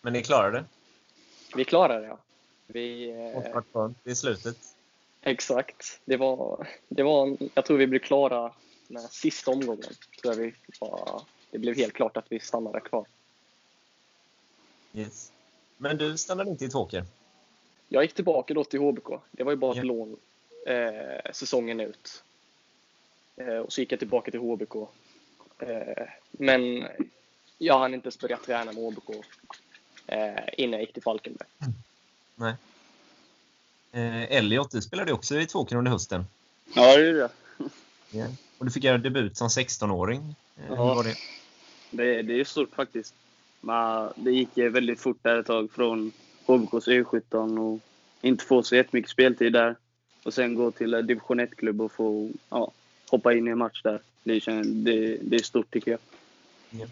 Men 0.00 0.12
ni 0.12 0.22
klarade 0.22 0.58
det? 0.58 0.64
Vi 1.56 1.64
klarade 1.64 2.00
det, 2.00 2.06
ja. 2.06 2.18
Vi, 2.66 3.10
eh, 3.10 3.92
i 4.04 4.14
slutet. 4.14 4.56
exakt. 5.22 6.00
Det 6.04 6.16
var, 6.16 6.68
det 6.88 7.02
var, 7.02 7.36
jag 7.54 7.64
tror 7.64 7.76
vi 7.78 7.86
blev 7.86 8.00
klara 8.00 8.52
här 9.00 9.08
sista 9.10 9.50
omgången. 9.50 9.92
Tror 10.22 10.34
vi 10.34 10.54
var, 10.80 11.22
det 11.50 11.58
blev 11.58 11.76
helt 11.76 11.92
klart 11.92 12.16
att 12.16 12.32
vi 12.32 12.40
stannade 12.40 12.80
kvar. 12.80 13.06
Yes. 14.92 15.32
Men 15.76 15.96
du 15.96 16.16
stannade 16.16 16.50
inte 16.50 16.64
i 16.64 16.68
Tvååker? 16.68 17.04
Jag 17.88 18.02
gick 18.02 18.14
tillbaka 18.14 18.54
då 18.54 18.64
till 18.64 18.80
HBK. 18.80 19.08
Det 19.30 19.42
var 19.42 19.52
ju 19.52 19.56
bara 19.56 19.70
ett 19.70 19.76
Ja. 19.76 19.82
lån 19.82 20.16
eh, 20.66 21.32
säsongen 21.32 21.80
ut. 21.80 22.24
Eh, 23.36 23.56
och 23.56 23.72
så 23.72 23.80
gick 23.80 23.92
jag 23.92 23.98
tillbaka 23.98 24.30
till 24.30 24.40
HBK. 24.40 24.76
Eh, 25.58 26.06
men 26.30 26.86
jag 27.58 27.78
hann 27.78 27.94
inte 27.94 28.06
ens 28.06 28.18
börja 28.18 28.36
träna 28.36 28.72
med 28.72 28.84
HBK 28.84 29.10
eh, 30.06 30.34
innan 30.52 30.72
jag 30.72 30.80
gick 30.80 30.92
till 30.92 31.02
Falkenberg. 31.02 31.48
Nej. 32.36 32.54
Eh, 33.92 34.22
Elliot, 34.36 34.70
du 34.70 34.82
spelade 34.82 35.10
ju 35.10 35.14
också 35.14 35.40
i 35.40 35.46
Tvååker 35.46 35.76
under 35.76 35.90
hösten. 35.90 36.24
Ja, 36.74 36.96
det 36.96 37.08
är 37.08 37.12
det. 37.12 37.30
Ja. 38.10 38.26
Och 38.58 38.64
du 38.64 38.70
fick 38.70 38.84
göra 38.84 38.98
debut 38.98 39.36
som 39.36 39.48
16-åring. 39.48 40.34
Eh, 40.56 40.64
Ja. 40.68 40.94
var 40.94 41.04
det? 41.04 41.16
Det, 41.90 42.22
det 42.22 42.40
är 42.40 42.44
stort 42.44 42.74
faktiskt. 42.74 43.14
Men 43.60 44.08
det 44.16 44.30
gick 44.30 44.58
eh, 44.58 44.70
väldigt 44.70 45.00
fort 45.00 45.18
där 45.22 45.38
ett 45.38 45.46
tag 45.46 45.70
från 45.72 46.12
HBKs 46.46 46.88
U17 46.88 47.58
och 47.58 47.80
inte 48.20 48.44
få 48.44 48.62
så 48.62 48.76
jättemycket 48.76 49.10
speltid 49.10 49.52
där. 49.52 49.76
Och 50.22 50.34
sen 50.34 50.54
gå 50.54 50.70
till 50.70 50.94
en 50.94 51.06
division 51.06 51.40
1-klubb 51.40 51.80
och 51.80 51.92
få 51.92 52.30
ja, 52.50 52.70
hoppa 53.10 53.34
in 53.34 53.48
i 53.48 53.50
en 53.50 53.58
match 53.58 53.82
där. 53.82 54.00
Det, 54.22 54.40
det, 54.64 55.18
det 55.22 55.36
är 55.36 55.42
stort 55.42 55.70
tycker 55.70 55.90
jag. 55.90 56.00
Eh, 56.82 56.88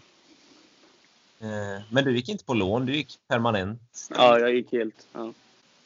men 1.89 2.03
du 2.05 2.15
gick 2.15 2.29
inte 2.29 2.45
på 2.45 2.53
lån, 2.53 2.85
du 2.85 2.95
gick 2.95 3.19
permanent. 3.27 3.81
Ja, 4.09 4.39
jag 4.39 4.53
gick 4.53 4.71
helt. 4.71 5.07
Ja. 5.13 5.33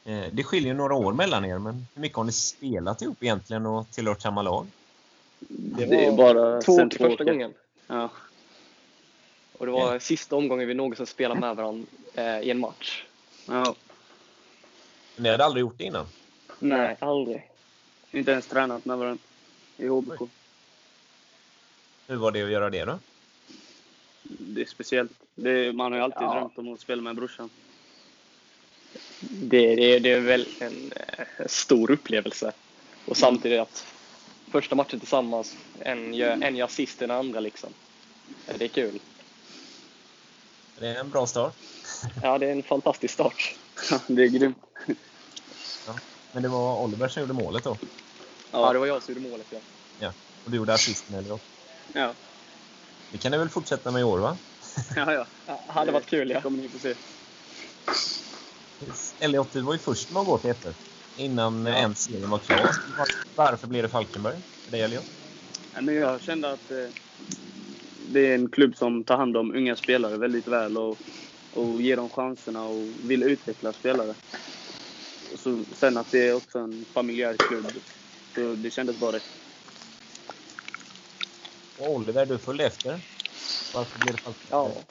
Eh, 0.06 0.26
det 0.32 0.44
skiljer 0.44 0.74
några 0.74 0.96
år 0.96 1.14
mellan 1.14 1.46
er, 1.46 1.60
men 1.60 1.88
hur 1.94 2.02
mycket 2.02 2.18
har 2.18 2.24
ni 2.24 2.32
spelat 2.32 3.02
ihop 3.02 3.24
egentligen 3.24 3.66
och 3.66 3.92
tillhört 3.92 4.22
samma 4.22 4.42
lag? 4.42 4.68
Det 5.40 5.86
Det 5.86 6.06
är 6.06 6.12
var 6.12 6.18
bara 6.18 6.62
två 6.62 6.76
sen 6.76 6.90
till 6.90 7.00
första 7.00 7.24
gången. 7.24 7.54
Ja. 7.88 8.10
Och 9.58 9.66
det 9.66 9.72
var 9.72 10.00
sista 10.00 10.36
omgången 10.36 10.68
vi 10.68 10.74
någonsin 10.74 11.06
spelade 11.06 11.40
med 11.40 11.56
varandra 11.56 11.86
eh, 12.14 12.40
i 12.40 12.50
en 12.52 12.60
match. 12.60 13.06
ja. 13.48 13.76
Ni 15.16 15.30
hade 15.30 15.46
aldrig 15.46 15.62
gjort 15.62 15.78
det 15.78 15.84
innan? 15.84 16.06
Nej, 16.60 16.98
aldrig. 17.00 17.50
inte 18.12 18.32
ens 18.32 18.48
tränat 18.48 18.86
med 18.86 18.98
varandra 18.98 19.24
i 19.78 19.88
HBK. 19.88 20.22
Hur 22.08 22.16
var 22.16 22.32
det 22.32 22.44
att 22.44 22.50
göra 22.50 22.70
det 22.70 22.86
då? 22.86 23.00
Det 24.29 24.62
är 24.62 24.65
speciellt. 24.65 25.12
Det, 25.36 25.74
man 25.74 25.91
har 25.91 26.00
ju 26.00 26.03
alltid 26.03 26.22
Ja. 26.22 26.34
drömt 26.34 26.57
om 26.57 26.74
att 26.74 26.79
spela 26.79 27.01
med 27.01 27.15
brorsan. 27.15 27.50
Det, 29.19 29.75
det, 29.75 30.00
det 30.00 30.12
är 30.12 30.19
väl 30.19 30.48
en 30.60 30.91
eh, 30.96 31.25
stor 31.48 31.91
upplevelse. 31.91 32.51
Och 33.05 33.17
samtidigt 33.17 33.60
att 33.60 33.86
första 34.51 34.75
matchen 34.75 35.00
tillsammans, 35.00 35.55
en 35.79 36.13
gör, 36.13 36.38
en 36.41 36.55
gör 36.55 36.65
assist 36.65 37.00
den 37.00 37.12
andra 37.12 37.39
liksom. 37.39 37.69
Ja, 38.48 38.53
Det 38.57 38.65
är 38.65 38.69
kul. 38.69 39.00
Det 40.79 40.88
är 40.88 41.00
en 41.00 41.10
bra 41.10 41.27
start. 41.27 41.55
Ja, 42.24 42.38
det 42.38 42.46
är 42.48 42.51
en 42.51 42.63
fantastisk 42.63 43.13
start. 43.13 43.55
det 44.07 44.24
är 44.24 44.27
grymt. 44.27 44.57
Men 46.31 46.43
det 46.43 46.50
var 46.50 46.84
Oliver 46.84 47.07
som 47.07 47.22
gjorde 47.22 47.34
målet 47.34 47.63
då. 47.63 47.77
Ja, 48.51 48.74
det 48.74 48.79
var 48.79 48.86
jag 48.86 49.03
som 49.03 49.13
gjorde 49.13 49.29
målet 49.29 49.48
ja. 50.00 50.13
Och 50.46 50.51
du 50.51 50.57
gjorde 50.57 50.74
assisten 50.74 51.15
Elliot. 51.15 51.41
Ja. 51.93 52.13
Det 53.12 53.18
kan 53.18 53.32
ni 53.32 53.38
väl 53.38 53.50
fortsätta 53.50 53.92
med 53.92 54.02
i 54.02 54.04
år 54.04 54.20
va? 54.20 54.38
Ja, 54.96 55.14
ja. 55.14 55.28
ja 55.46 55.66
hade 55.70 55.92
varit 55.92 56.06
kul 56.06 56.30
ja. 56.30 56.42
kommer 56.42 56.58
ni 56.58 56.70
få 56.70 56.80
se. 56.80 56.96
Elliot, 59.20 59.52
du 59.52 59.62
var 59.62 59.74
ju 59.74 59.80
först 59.80 60.12
med 60.12 60.20
att 60.20 60.26
gå 60.26 60.38
till 60.38 60.52
F1 60.52 60.74
innan 61.16 61.68
eh, 61.68 61.80
ens 61.80 62.04
serien 62.04 62.30
var 62.30 62.40
klar. 62.40 62.70
Varför 63.36 63.68
blev 63.68 63.84
det 63.84 63.90
Falkenberg 63.90 64.42
för 64.66 64.72
dig 64.72 64.82
Elliot? 64.82 65.06
Ja, 65.74 65.82
men 65.82 65.96
jag 65.96 66.22
kände 66.22 66.52
att 66.52 66.72
eh, 66.72 66.78
det 68.14 68.20
är 68.20 68.36
en 68.36 68.50
klubb 68.50 68.76
som 68.76 69.04
tar 69.04 69.18
hand 69.18 69.38
om 69.38 69.56
unga 69.56 69.76
spelare 69.76 70.18
väldigt 70.18 70.48
väl 70.48 70.78
och, 70.78 71.00
och 71.52 71.82
ger 71.82 71.98
dem 71.98 72.10
chanserna 72.10 72.64
och 72.64 73.10
vill 73.10 73.24
utveckla 73.24 73.74
spelare. 73.74 74.16
Och 75.32 75.40
så, 75.40 75.66
sen 75.76 75.98
att 75.98 76.12
det 76.12 76.28
är 76.28 76.34
också 76.34 76.60
en 76.60 76.86
familjär 76.94 77.36
klubb. 77.38 77.84
Så 78.36 78.56
det 78.56 78.72
kändes 78.72 78.98
bara 78.98 79.16
rätt. 79.16 79.24
Och 81.77 81.91
Oliver, 81.91 82.25
du 82.25 82.39
följde 82.39 82.65
efter. 82.65 83.00
Varför 83.74 84.00
blev 84.00 84.15
det 84.15 84.22
falskt? 84.22 84.46
ja. 84.50 84.84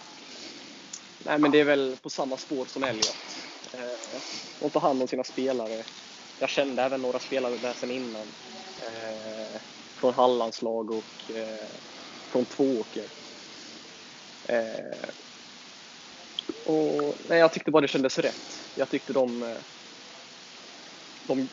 Nej, 1.18 1.38
men 1.38 1.50
det 1.50 1.60
är 1.60 1.64
väl 1.64 1.96
på 1.96 2.10
samma 2.10 2.36
spår 2.36 2.66
som 2.66 2.82
Elliot. 2.82 3.16
Eh, 3.72 4.20
de 4.60 4.70
tar 4.70 4.80
hand 4.80 5.02
om 5.02 5.08
sina 5.08 5.24
spelare. 5.24 5.84
Jag 6.38 6.48
kände 6.48 6.82
även 6.82 7.02
några 7.02 7.20
spelare 7.20 7.56
där 7.56 7.74
sen 7.74 7.90
innan. 7.90 8.28
Eh, 8.82 9.60
från 10.00 10.14
Hallandslag 10.14 10.90
och 10.90 11.30
eh, 11.30 11.76
från 12.32 12.46
Tvååker. 12.46 13.10
Eh, 14.48 15.08
och, 16.64 17.16
nej, 17.28 17.38
jag 17.38 17.52
tyckte 17.52 17.70
bara 17.70 17.80
det 17.80 17.88
kändes 17.88 18.18
rätt. 18.18 18.62
Jag 18.74 18.90
tyckte 18.90 19.12
de, 19.12 19.42
eh, 19.42 19.58
de, 21.22 21.48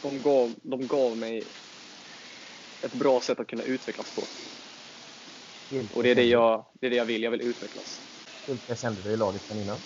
de, 0.00 0.22
gav, 0.22 0.54
de 0.62 0.88
gav 0.88 1.16
mig 1.16 1.48
ett 2.80 2.94
bra 2.94 3.20
sätt 3.20 3.40
att 3.40 3.46
kunna 3.46 3.62
utvecklas 3.62 4.10
på. 4.10 4.28
Och 5.92 6.02
det 6.02 6.10
är 6.10 6.14
det 6.14 6.24
jag, 6.24 6.66
det 6.80 6.86
är 6.86 6.90
det 6.90 6.96
jag 6.96 7.04
vill. 7.04 7.22
Jag 7.22 7.30
vill 7.30 7.40
utvecklas. 7.40 8.02
Vilka 8.46 8.76
kände 8.76 9.02
du 9.02 9.14
i 9.14 9.16
laget 9.16 9.44
sen 9.46 9.58
innan? 9.58 9.82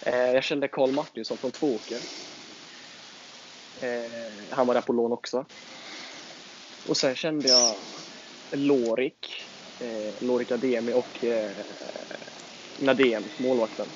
Eh, 0.00 0.32
jag 0.32 0.44
kände 0.44 0.68
Karl 0.68 0.92
Martinsson 0.92 1.38
från 1.38 1.52
Tvååker. 1.52 2.02
Eh, 3.80 4.56
han 4.56 4.66
var 4.66 4.74
där 4.74 4.82
på 4.82 4.92
lån 4.92 5.12
också. 5.12 5.46
Och 6.84 6.96
sen 6.96 7.14
kände 7.16 7.48
jag 7.48 7.76
Lorik, 8.50 9.50
eh, 9.78 10.14
Lorik 10.20 10.50
Ademi 10.50 10.92
och 10.92 11.24
Nadem, 12.78 13.30
målvakten. 13.38 13.92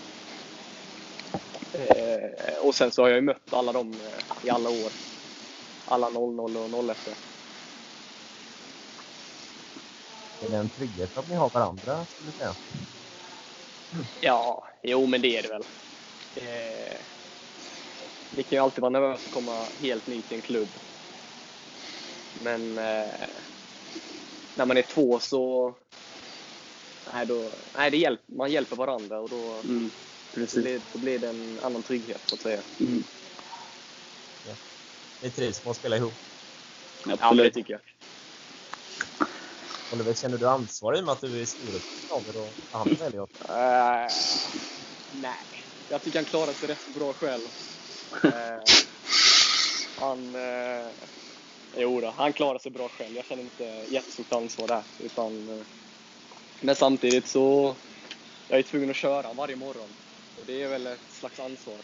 Och 2.63 2.75
sen 2.75 2.93
så 2.93 3.03
har 3.03 3.09
jag 3.09 3.17
ju 3.17 3.23
mött 3.23 3.53
alla 3.53 3.73
dem 3.73 3.93
i 4.45 4.51
alla 4.51 4.71
år. 4.71 4.93
alla 5.85 6.11
0-0 6.11 6.57
och 6.57 6.71
0-1. 6.71 7.30
Är 10.41 10.49
det 10.49 10.57
en 10.57 10.71
trygghet 10.71 11.17
att 11.17 11.29
ni 11.29 11.35
har 11.35 11.51
varandra, 11.51 12.07
skulle 12.07 12.33
säga? 12.33 12.57
Ja, 14.21 14.69
jo 14.83 15.07
men 15.07 15.23
det 15.23 15.37
är 15.37 15.43
det 15.43 15.49
väl. 15.49 15.65
Det, 16.35 17.07
det 18.31 18.43
kan 18.43 18.57
ju 18.57 18.63
alltid 18.63 18.83
vara 18.83 18.91
nervöst 18.91 19.27
att 19.27 19.33
komma 19.33 19.73
helt 19.79 20.07
ny 20.07 20.23
till 20.23 20.37
en 20.37 20.43
klubb. 20.43 20.79
Men 22.33 22.79
eh, 22.79 23.29
när 24.55 24.67
man 24.67 24.77
är 24.77 24.83
två 24.83 25.19
så... 25.19 25.75
Nej, 27.13 27.27
då, 27.27 27.55
nej 27.75 27.91
det 27.91 27.97
hjälp, 27.97 28.21
man 28.27 28.51
hjälper 28.51 28.77
varandra 28.77 29.21
och 29.21 29.29
då, 29.31 29.61
Mm. 29.61 29.91
Precis. 30.33 30.63
blir, 30.63 30.83
då 30.93 30.99
blir 30.99 31.19
det 31.19 31.29
en 31.29 31.61
annan 31.61 31.83
trygghet 31.83 32.23
så 32.27 32.35
att 32.35 32.43
säga. 32.43 32.63
Mm. 32.79 33.05
Ni 35.23 35.31
trivs 35.31 35.65
med 35.65 35.71
att 35.71 35.77
spela 35.77 35.97
ihop? 35.97 36.15
Ja, 37.07 37.07
men 37.07 37.17
det 37.17 37.25
Absolut. 37.25 37.55
tycker 37.55 37.73
jag. 37.73 37.81
Oliver, 39.93 40.15
känner 40.15 40.39
du 40.39 40.49
ansvar 40.49 40.97
i 40.97 41.01
och 41.01 41.05
med 41.05 41.13
att 41.13 41.21
du 41.21 41.41
är 41.41 41.45
styrelseordförande 41.47 42.41
och 42.41 42.57
tar 42.71 42.79
hand 42.79 42.91
om 43.01 43.07
Elliot? 43.07 43.31
Eh, 43.49 44.07
nej, 45.11 45.37
jag 45.89 46.03
tycker 46.03 46.19
han 46.19 46.25
klarar 46.25 46.53
sig 46.53 46.69
rätt 46.69 46.95
bra 46.95 47.15
själv. 47.15 47.47
Eh, 48.25 48.63
han, 50.01 50.35
eh, 50.35 50.93
jo 51.77 52.01
då, 52.01 52.11
han 52.11 52.33
klarar 52.33 52.59
sig 52.59 52.73
bra 52.73 52.89
själv. 52.89 53.17
Jag 53.17 53.25
känner 53.25 53.43
inte 53.43 53.65
jättestort 53.65 54.33
ansvar 54.33 54.69
där. 54.69 54.85
Utan, 54.99 55.49
eh, 55.49 55.67
men 56.61 56.77
samtidigt 56.77 57.29
så 57.29 57.77
jag 58.49 58.59
är 58.59 58.63
tvungen 58.63 58.91
att 58.91 58.97
köra 58.97 59.33
varje 59.33 59.57
morgon. 59.57 59.97
Och 60.37 60.47
det 60.47 60.63
är 60.63 60.69
väl 60.69 60.87
ett 60.87 61.13
slags 61.13 61.41
ansvar. 61.41 61.81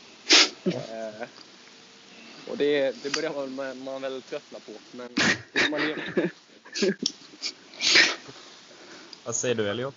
Eh, 0.65 1.29
och 2.47 2.57
det, 2.57 2.93
det 3.03 3.15
börjar 3.15 3.47
man, 3.47 3.85
man 3.85 4.03
väl 4.03 4.23
tröttna 4.23 4.61
på, 4.61 4.81
men 4.93 5.15
det 5.53 5.61
får 5.61 5.71
man 5.71 5.81
leva 5.81 6.03
med. 6.17 6.31
Vad 9.27 9.35
säger 9.35 9.55
du 9.55 9.69
Elliot? 9.71 9.95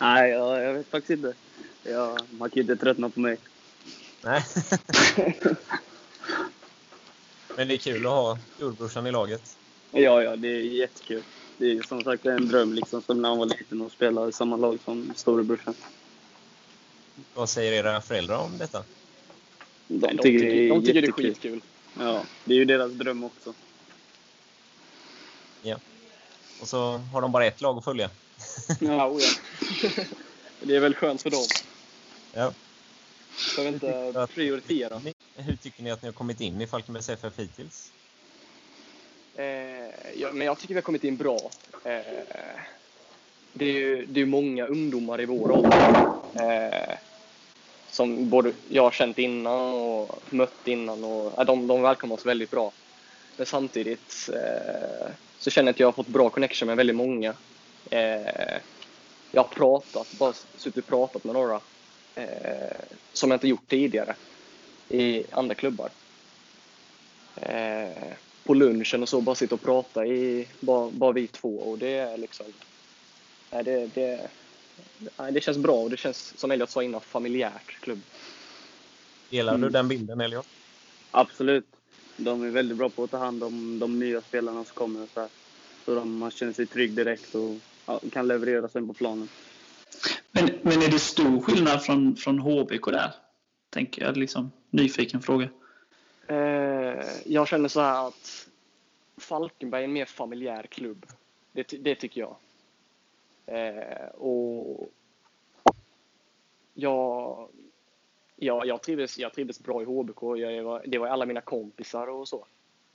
Nej, 0.00 0.30
jag, 0.30 0.64
jag 0.64 0.74
vet 0.74 0.86
faktiskt 0.90 1.10
inte. 1.10 1.34
Jag, 1.82 2.18
man 2.30 2.50
kan 2.50 2.56
ju 2.56 2.60
inte 2.60 2.76
tröttna 2.76 3.10
på 3.10 3.20
mig. 3.20 3.38
Nej. 4.22 4.44
Men 7.56 7.68
det 7.68 7.74
är 7.74 7.78
kul 7.78 8.06
att 8.06 8.12
ha 8.12 8.38
storebrorsan 8.56 9.06
i 9.06 9.12
laget. 9.12 9.56
Ja, 9.90 10.22
ja, 10.22 10.36
det 10.36 10.48
är 10.48 10.60
jättekul. 10.60 11.22
Det 11.58 11.66
är 11.66 11.82
som 11.82 12.02
sagt 12.02 12.26
en 12.26 12.48
dröm 12.48 12.72
liksom, 12.72 13.02
som 13.02 13.22
när 13.22 13.28
man 13.28 13.38
var 13.38 13.46
liten 13.46 13.82
och 13.82 13.92
spela 13.92 14.28
i 14.28 14.32
samma 14.32 14.56
lag 14.56 14.78
som 14.84 15.12
storebrorsan. 15.16 15.74
Vad 17.34 17.48
säger 17.48 17.72
era 17.72 18.00
föräldrar 18.00 18.38
om 18.38 18.58
detta? 18.58 18.84
De, 19.88 19.98
Nej, 19.98 20.16
de 20.16 20.22
tycker, 20.22 20.46
det 20.46 20.66
är 20.66 20.68
de 20.68 20.84
tycker 20.86 21.02
det 21.02 21.08
är 21.08 21.12
skitkul. 21.12 21.60
Ja, 21.98 22.22
det 22.44 22.54
är 22.54 22.58
ju 22.58 22.64
deras 22.64 22.92
dröm 22.92 23.24
också. 23.24 23.54
Och 26.60 26.68
så 26.68 26.98
har 27.12 27.20
de 27.20 27.32
bara 27.32 27.46
ett 27.46 27.60
lag 27.60 27.78
att 27.78 27.84
följa. 27.84 28.10
Ja, 28.80 29.08
oh 29.08 29.20
ja. 29.22 29.28
Det 30.62 30.76
är 30.76 30.80
väl 30.80 30.94
skönt 30.94 31.22
för 31.22 31.30
dem. 31.30 31.44
Ja. 32.32 32.52
Behöver 33.56 33.74
inte 33.74 34.26
prioritera. 34.34 34.98
Ni- 34.98 35.14
Hur 35.36 35.56
tycker 35.56 35.82
ni 35.82 35.90
att 35.90 36.02
ni 36.02 36.08
har 36.08 36.12
kommit 36.12 36.40
in 36.40 36.60
i 36.60 36.66
Falkenbergs 36.66 37.08
FF 37.08 37.32
hittills? 37.36 37.92
Eh, 39.36 39.44
ja, 40.16 40.32
men 40.32 40.46
jag 40.46 40.58
tycker 40.58 40.74
vi 40.74 40.78
har 40.78 40.82
kommit 40.82 41.04
in 41.04 41.16
bra. 41.16 41.50
Eh, 41.84 42.00
det 43.52 43.64
är 43.64 43.72
ju 43.72 44.06
det 44.06 44.20
är 44.20 44.24
många 44.26 44.66
ungdomar 44.66 45.20
i 45.20 45.24
vår 45.24 45.50
ålder 45.50 46.12
eh, 46.34 46.96
som 47.90 48.28
både 48.30 48.52
jag 48.68 48.82
har 48.82 48.90
känt 48.90 49.18
innan 49.18 49.74
och 49.74 50.20
mött 50.30 50.68
innan. 50.68 51.04
Och, 51.04 51.32
ja, 51.36 51.44
de, 51.44 51.66
de 51.66 51.82
välkomnar 51.82 52.16
oss 52.16 52.26
väldigt 52.26 52.50
bra. 52.50 52.72
Men 53.36 53.46
samtidigt 53.46 54.28
eh, 54.34 55.10
så 55.38 55.50
känner 55.50 55.68
jag 55.68 55.74
att 55.74 55.80
jag 55.80 55.86
har 55.86 55.92
fått 55.92 56.06
bra 56.06 56.30
connection 56.30 56.66
med 56.66 56.76
väldigt 56.76 56.96
många. 56.96 57.34
Eh, 57.90 58.60
jag 59.32 59.42
har 59.42 59.48
pratat, 59.48 60.06
bara 60.18 60.32
suttit 60.32 60.84
och 60.84 60.90
pratat 60.90 61.24
med 61.24 61.34
några 61.34 61.60
eh, 62.14 62.76
som 63.12 63.30
jag 63.30 63.36
inte 63.36 63.48
gjort 63.48 63.68
tidigare 63.68 64.16
i 64.88 65.24
andra 65.32 65.54
klubbar. 65.54 65.90
Eh, 67.36 68.12
på 68.44 68.54
lunchen 68.54 69.02
och 69.02 69.08
så 69.08 69.20
bara 69.20 69.34
sitta 69.34 69.54
och 69.54 69.62
prata 69.62 70.06
i 70.06 70.48
bara, 70.60 70.90
bara 70.90 71.12
vi 71.12 71.26
två 71.26 71.56
och 71.58 71.78
det 71.78 71.96
är 71.96 72.18
liksom 72.18 72.46
nej, 73.52 73.64
det, 73.64 73.86
det, 73.86 74.30
nej, 75.18 75.32
det 75.32 75.40
känns 75.40 75.58
bra 75.58 75.76
och 75.76 75.90
det 75.90 75.96
känns 75.96 76.38
som 76.38 76.50
Elliot 76.50 76.70
sa 76.70 76.82
innan 76.82 77.00
familjärt 77.00 77.80
klubb. 77.80 78.00
Delar 79.30 79.54
Mm. 79.54 79.62
du 79.62 79.70
den 79.70 79.88
bilden 79.88 80.20
Elliot? 80.20 80.46
Absolut. 81.10 81.66
De 82.16 82.42
är 82.42 82.50
väldigt 82.50 82.78
bra 82.78 82.90
på 82.90 83.04
att 83.04 83.10
ta 83.10 83.16
hand 83.18 83.44
om 83.44 83.78
de 83.78 83.98
nya 83.98 84.20
spelarna 84.20 84.64
som 84.64 84.74
kommer. 84.74 85.06
Så, 85.14 85.20
här. 85.20 85.28
så 85.84 85.94
de, 85.94 86.18
man 86.18 86.30
känner 86.30 86.52
sig 86.52 86.66
trygg 86.66 86.96
direkt 86.96 87.34
och 87.34 87.56
kan 88.12 88.28
leverera 88.28 88.68
sen 88.68 88.86
på 88.86 88.94
planen. 88.94 89.28
Men, 90.32 90.50
men 90.62 90.82
är 90.82 90.90
det 90.90 90.98
stor 90.98 91.40
skillnad 91.40 91.82
från, 91.82 92.16
från 92.16 92.38
HBK 92.38 92.86
där? 92.86 93.14
Tänker 93.70 94.02
jag, 94.02 94.16
liksom, 94.16 94.52
nyfiken 94.70 95.22
fråga. 95.22 95.48
Eh, 96.26 97.04
jag 97.24 97.48
känner 97.48 97.68
så 97.68 97.80
här 97.80 98.08
att 98.08 98.48
Falkenberg 99.16 99.80
är 99.80 99.84
en 99.84 99.92
mer 99.92 100.04
familjär 100.04 100.62
klubb. 100.62 101.06
Det, 101.52 101.84
det 101.84 101.94
tycker 101.94 102.20
jag. 102.20 102.36
Eh, 103.46 104.08
och 104.08 104.90
jag, 106.74 107.48
jag, 108.36 108.66
jag, 108.66 108.82
trivdes, 108.82 109.18
jag 109.18 109.34
trivdes 109.34 109.60
bra 109.60 109.82
i 109.82 109.84
HBK. 109.84 110.22
Jag 110.22 110.64
var, 110.64 110.82
det 110.86 110.98
var 110.98 111.08
alla 111.08 111.26
mina 111.26 111.40
kompisar 111.40 112.06
och 112.06 112.28
så. 112.28 112.46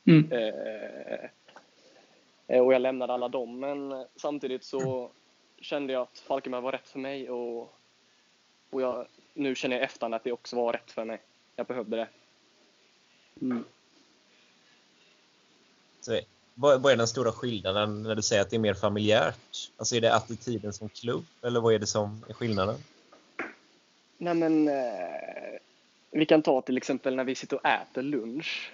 Mm. 0.05 0.31
Eh, 0.31 1.29
och 2.47 2.73
jag 2.73 2.81
lämnade 2.81 3.13
alla 3.13 3.27
dem, 3.27 3.59
men 3.59 4.05
samtidigt 4.15 4.63
så 4.63 5.11
kände 5.61 5.93
jag 5.93 6.01
att 6.01 6.19
Falkenberg 6.19 6.61
var 6.61 6.71
rätt 6.71 6.87
för 6.87 6.99
mig 6.99 7.29
och, 7.29 7.73
och 8.69 8.81
jag, 8.81 9.07
nu 9.33 9.55
känner 9.55 9.75
jag 9.75 9.85
efterhand 9.85 10.13
att 10.13 10.23
det 10.23 10.31
också 10.31 10.55
var 10.55 10.73
rätt 10.73 10.91
för 10.91 11.05
mig. 11.05 11.21
Jag 11.55 11.65
behövde 11.65 11.97
det. 11.97 12.07
Mm. 13.41 13.63
Så, 16.01 16.19
vad, 16.53 16.81
vad 16.81 16.91
är 16.93 16.97
den 16.97 17.07
stora 17.07 17.31
skillnaden 17.31 18.03
när 18.03 18.15
du 18.15 18.21
säger 18.21 18.41
att 18.41 18.49
det 18.49 18.55
är 18.55 18.59
mer 18.59 18.73
familjärt? 18.73 19.71
Alltså 19.77 19.95
är 19.95 20.01
det 20.01 20.15
attityden 20.15 20.73
som 20.73 20.89
klubb 20.89 21.25
eller 21.41 21.61
vad 21.61 21.73
är 21.73 21.79
det 21.79 21.87
som 21.87 22.25
är 22.29 22.33
skillnaden? 22.33 22.75
Nej 24.17 24.33
men, 24.33 24.67
eh, 24.67 25.59
vi 26.11 26.25
kan 26.25 26.41
ta 26.41 26.61
till 26.61 26.77
exempel 26.77 27.15
när 27.15 27.23
vi 27.23 27.35
sitter 27.35 27.57
och 27.57 27.65
äter 27.65 28.01
lunch. 28.01 28.71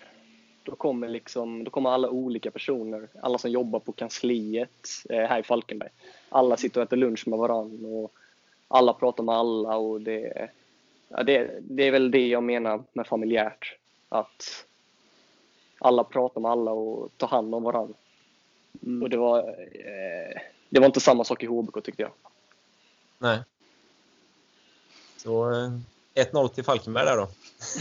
Då 0.64 0.76
kommer, 0.76 1.08
liksom, 1.08 1.64
då 1.64 1.72
kommer 1.72 1.90
alla 1.90 2.10
olika 2.10 2.52
personer, 2.52 3.08
alla 3.22 3.38
som 3.38 3.52
jobbar 3.52 3.80
på 3.80 3.92
kansliet 3.92 4.88
eh, 5.10 5.26
här 5.26 5.40
i 5.40 5.44
Falkenberg. 5.44 5.90
Alla 6.30 6.58
sitter 6.58 6.82
och 6.82 6.88
äter 6.88 6.98
lunch 6.98 7.28
med 7.28 7.40
varandra 7.40 7.88
och 7.88 8.14
alla 8.68 8.94
pratar 8.94 9.24
med 9.24 9.36
alla 9.36 9.78
och 9.78 10.02
det, 10.02 10.50
ja, 11.08 11.24
det, 11.24 11.60
det 11.62 11.84
är 11.88 11.92
väl 11.92 12.12
det 12.12 12.28
jag 12.28 12.44
menar 12.44 12.84
med 12.94 13.08
familjärt. 13.08 13.78
Att 14.10 14.66
alla 15.80 16.04
pratar 16.04 16.42
med 16.42 16.52
alla 16.52 16.72
och 16.72 17.10
tar 17.18 17.28
hand 17.28 17.56
om 17.56 17.64
varandra. 17.64 17.96
Mm. 18.84 19.04
Och 19.04 19.10
det 19.10 19.18
var, 19.18 19.40
eh, 19.40 20.42
det 20.70 20.80
var 20.80 20.86
inte 20.86 21.00
samma 21.00 21.24
sak 21.24 21.44
i 21.44 21.46
HBK 21.46 21.84
tyckte 21.84 22.02
jag. 22.02 22.12
Nej. 23.18 23.40
Så 25.18 25.52
eh, 25.52 25.72
1-0 26.16 26.48
till 26.48 26.64
Falkenberg 26.64 27.06
där 27.06 27.18
då. 27.18 27.28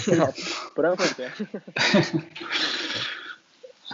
Ja, 0.16 0.32
på 0.74 0.82
den 0.82 0.96
punkten. 0.96 1.30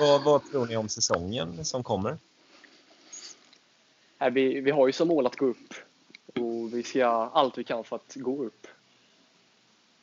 Vad, 0.00 0.24
vad 0.24 0.50
tror 0.50 0.66
ni 0.66 0.76
om 0.76 0.88
säsongen 0.88 1.64
som 1.64 1.82
kommer? 1.82 2.18
Nej, 4.18 4.30
vi, 4.30 4.60
vi 4.60 4.70
har 4.70 4.86
ju 4.86 4.92
som 4.92 5.08
mål 5.08 5.26
att 5.26 5.36
gå 5.36 5.46
upp 5.46 5.74
och 6.34 6.74
vi 6.74 6.82
ska 6.82 6.98
göra 6.98 7.28
allt 7.28 7.58
vi 7.58 7.64
kan 7.64 7.84
för 7.84 7.96
att 7.96 8.14
gå 8.14 8.44
upp. 8.44 8.66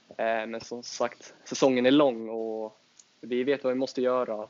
Eh, 0.09 0.47
Men 0.47 0.61
som 0.61 0.83
sagt, 0.83 1.33
säsongen 1.45 1.85
är 1.85 1.91
lång 1.91 2.29
och 2.29 2.79
vi 3.21 3.43
vet 3.43 3.63
vad 3.63 3.73
vi 3.73 3.79
måste 3.79 4.01
göra. 4.01 4.47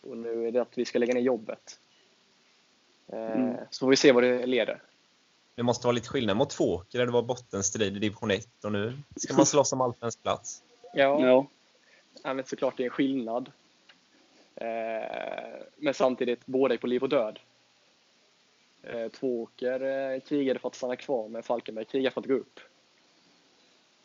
Och 0.00 0.16
nu 0.16 0.46
är 0.48 0.52
det 0.52 0.62
att 0.62 0.78
vi 0.78 0.84
ska 0.84 0.98
lägga 0.98 1.14
ner 1.14 1.20
jobbet. 1.20 1.78
Eh, 3.12 3.18
Mm. 3.32 3.56
Så 3.70 3.78
får 3.86 3.90
vi 3.90 3.96
se 3.96 4.12
vad 4.12 4.22
det 4.22 4.46
leder. 4.46 4.82
Det 5.58 5.64
måste 5.64 5.86
vara 5.86 5.92
lite 5.92 6.08
skillnad 6.08 6.36
mot 6.36 6.50
Tvååker 6.50 6.98
där 6.98 7.06
det 7.06 7.12
var 7.12 7.22
bottenstrid 7.22 7.96
i 7.96 7.98
division 7.98 8.30
1 8.30 8.64
och 8.64 8.72
nu 8.72 8.98
ska 9.16 9.34
man 9.34 9.46
slåss 9.46 9.72
om 9.72 9.80
allsvensk 9.80 10.22
plats. 10.22 10.62
Ja, 10.94 11.26
Ja. 11.26 11.46
ja 12.22 12.34
men 12.34 12.44
såklart 12.44 12.76
det 12.76 12.82
är 12.82 12.84
en 12.84 12.90
skillnad. 12.90 13.50
Eh, 14.54 15.62
Men 15.76 15.94
samtidigt, 15.94 16.46
båda 16.46 16.74
är 16.74 16.78
på 16.78 16.86
liv 16.86 17.02
och 17.02 17.08
död. 17.08 17.38
Eh, 18.82 19.08
Tvååker 19.08 19.80
eh, 20.14 20.20
krigade 20.20 20.58
för 20.60 20.68
att 20.68 20.74
stanna 20.74 20.96
kvar, 20.96 21.28
men 21.28 21.42
Falkenberg 21.42 21.84
krigar 21.84 22.10
för 22.10 22.20
att 22.20 22.26
gå 22.26 22.34
upp. 22.34 22.60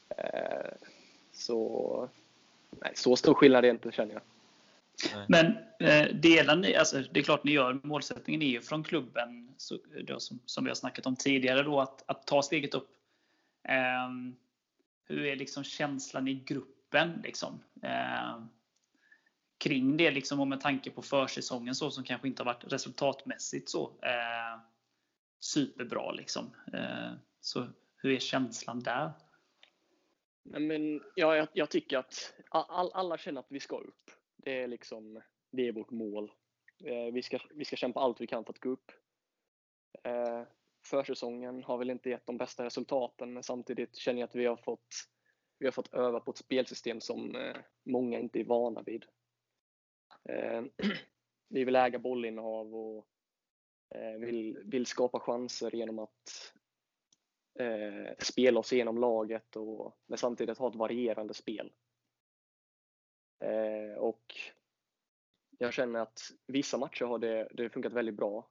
Eh, 0.10 0.72
Så, 1.34 2.10
nej, 2.70 2.92
så 2.96 3.16
stor 3.16 3.34
skillnad 3.34 3.58
är 3.58 3.62
det 3.62 3.70
inte 3.70 3.92
känner 3.92 4.14
jag. 4.14 4.22
Men 5.28 5.58
eh, 5.80 6.16
delar 6.16 6.56
ni, 6.56 6.76
alltså 6.76 7.02
det 7.12 7.20
är 7.20 7.24
klart 7.24 7.44
ni 7.44 7.52
gör, 7.52 7.80
målsättningen 7.84 8.42
är 8.42 8.48
ju 8.48 8.62
från 8.62 8.84
klubben, 8.84 9.54
så, 9.58 9.78
då, 10.08 10.20
som, 10.20 10.40
som 10.46 10.64
vi 10.64 10.70
har 10.70 10.76
snackat 10.76 11.06
om 11.06 11.16
tidigare, 11.16 11.64
då, 11.64 11.82
att, 11.82 12.04
att 12.08 12.28
ta 12.28 12.42
steget 12.42 12.74
upp. 12.74 12.90
Ehm, 13.64 14.36
hur 15.06 15.26
är 15.26 15.36
liksom 15.36 15.64
känslan 15.64 16.28
i 16.28 16.34
gruppen? 16.34 17.22
Liksom? 17.24 17.64
Ehm, 17.82 18.50
kring 19.58 19.98
det 19.98 20.12
liksom 20.12 20.40
och 20.40 20.48
med 20.48 20.62
tanke 20.62 20.90
på 20.90 21.02
försäsongen 21.02 21.76
så 21.76 21.92
som 21.92 22.04
kanske 22.04 22.28
inte 22.28 22.44
har 22.44 22.46
varit 22.54 22.74
resultatmässigt 22.74 23.70
så 23.70 23.84
eh, 24.02 24.62
superbra 25.40 26.12
liksom. 26.12 26.52
Eh, 26.74 27.12
så 27.42 27.68
hur 27.96 28.12
är 28.12 28.20
känslan 28.20 28.80
där? 28.80 29.12
Men, 30.44 31.02
ja, 31.16 31.36
jag, 31.36 31.48
jag 31.54 31.70
tycker 31.70 31.98
att 31.98 32.34
all, 32.50 32.92
alla 32.94 33.18
känner 33.18 33.40
att 33.40 33.48
vi 33.50 33.60
ska 33.60 33.78
upp. 33.78 34.12
Det 34.44 34.62
är 34.62 34.68
liksom 34.68 35.22
det 35.52 35.68
är 35.68 35.72
vårt 35.72 35.92
mål. 35.92 36.32
Eh, 36.84 37.14
vi, 37.14 37.22
ska, 37.22 37.40
vi 37.56 37.66
ska 37.66 37.76
kämpa 37.76 38.00
allt 38.00 38.22
vi 38.22 38.28
kan 38.28 38.46
för 38.46 38.54
att 38.54 38.60
gå 38.60 38.70
upp. 38.70 38.92
Eh, 40.04 40.44
försäsongen 40.86 41.64
har 41.64 41.78
väl 41.78 41.90
inte 41.90 42.10
gett 42.10 42.26
de 42.26 42.38
bästa 42.38 42.66
resultaten 42.66 43.34
men 43.34 43.44
samtidigt 43.44 43.96
känner 43.96 44.20
jag 44.20 44.28
att 44.28 44.36
vi 44.36 44.46
har 44.46 44.58
fått, 44.58 44.88
vi 45.60 45.66
har 45.66 45.72
fått 45.72 45.94
öva 45.94 46.20
på 46.20 46.32
ett 46.32 46.38
spelsystem 46.38 47.02
som 47.02 47.36
eh, 47.36 47.56
många 47.84 48.20
inte 48.20 48.40
är 48.40 48.44
vana 48.44 48.82
vid. 48.82 49.06
Eh, 50.30 50.64
vi 51.50 51.64
vill 51.64 51.76
äga 51.76 52.00
bollinnehav 52.00 52.76
och 52.76 53.08
eh, 53.96 54.20
vill, 54.20 54.60
vill 54.66 54.86
skapa 54.86 55.20
chanser 55.20 55.76
genom 55.76 56.00
att 56.00 56.54
eh, 57.60 58.14
spela 58.20 58.60
oss 58.60 58.74
igenom 58.74 58.98
laget 58.98 59.56
och 59.56 59.98
men 60.08 60.18
samtidigt 60.18 60.58
ha 60.58 60.70
ett 60.70 60.76
varierande 60.76 61.34
spel. 61.34 61.72
Eh, 63.44 63.98
och 63.98 64.36
jag 65.58 65.74
känner 65.74 66.00
att 66.00 66.32
vissa 66.48 66.78
matcher 66.78 67.06
har 67.06 67.20
det, 67.20 67.48
det 67.52 67.70
funkat 67.70 67.94
väldigt 67.94 68.16
bra. 68.16 68.50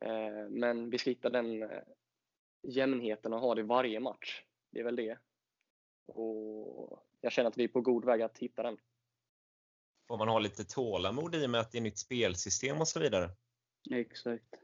Eh, 0.00 0.48
men 0.48 0.90
vi 0.90 0.98
ska 0.98 1.10
hitta 1.10 1.30
den 1.30 1.62
eh, 1.62 1.82
jämnheten 2.62 3.32
och 3.32 3.40
ha 3.40 3.54
det 3.54 3.62
varje 3.62 4.00
match. 4.00 4.44
Det 4.70 4.80
är 4.80 4.84
väl 4.84 4.96
det. 4.96 5.18
Och 6.06 7.02
jag 7.20 7.32
känner 7.32 7.48
att 7.48 7.58
vi 7.58 7.64
är 7.64 7.68
på 7.68 7.80
god 7.80 8.04
väg 8.04 8.22
att 8.22 8.38
hitta 8.38 8.62
den. 8.62 8.78
Får 10.08 10.18
man 10.18 10.28
ha 10.28 10.38
lite 10.38 10.64
tålamod 10.64 11.34
i 11.34 11.46
och 11.46 11.50
med 11.50 11.60
att 11.60 11.72
det 11.72 11.78
är 11.78 11.82
nytt 11.82 11.98
spelsystem 11.98 12.80
och 12.80 12.88
så 12.88 13.00
vidare? 13.00 13.30
Exakt. 13.90 14.54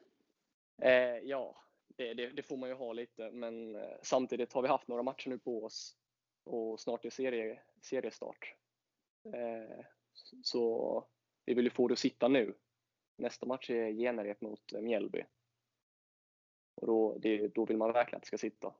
Eh, 0.82 1.18
ja, 1.22 1.62
det, 1.88 2.14
det, 2.14 2.28
det, 2.30 2.42
får 2.42 2.56
man 2.56 2.68
ju 2.68 2.74
ha 2.74 2.92
lite, 2.92 3.30
men 3.30 3.76
eh, 3.76 3.98
samtidigt 4.02 4.52
har 4.52 4.62
vi 4.62 4.68
haft 4.68 4.88
några 4.88 5.02
matcher 5.02 5.28
nu 5.28 5.38
på 5.38 5.64
oss 5.64 5.96
och 6.44 6.80
snart 6.80 7.04
är 7.04 7.10
serie, 7.10 7.62
seriestart. 7.82 8.54
Eh, 9.24 9.84
så 10.42 11.04
vi 11.44 11.54
vill 11.54 11.64
ju 11.64 11.70
få 11.70 11.88
det 11.88 11.92
att 11.92 11.98
sitta 11.98 12.28
nu. 12.28 12.54
Nästa 13.16 13.46
match 13.46 13.70
är 13.70 13.88
Genarep 13.90 14.40
mot 14.40 14.72
Mjällby. 14.72 15.24
Och 16.74 16.86
då, 16.86 17.18
det, 17.18 17.48
då 17.48 17.64
vill 17.64 17.76
man 17.76 17.92
verkligen 17.92 18.16
att 18.16 18.22
det 18.22 18.26
ska 18.26 18.38
sitta. 18.38 18.74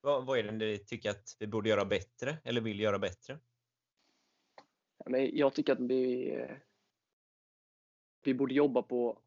Vad, 0.00 0.26
vad 0.26 0.38
är 0.38 0.42
det 0.42 0.52
ni 0.52 0.78
tycker 0.78 1.10
att 1.10 1.36
vi 1.38 1.46
borde 1.46 1.68
göra 1.68 1.84
bättre 1.84 2.38
eller 2.44 2.60
vill 2.60 2.80
göra 2.80 2.98
bättre? 2.98 3.38
Men 5.06 5.36
jag 5.36 5.54
tycker 5.54 5.72
att 5.72 5.80
vi, 5.80 6.34
vi 8.22 8.34
borde 8.34 8.54
jobba 8.54 8.82
på... 8.82 9.18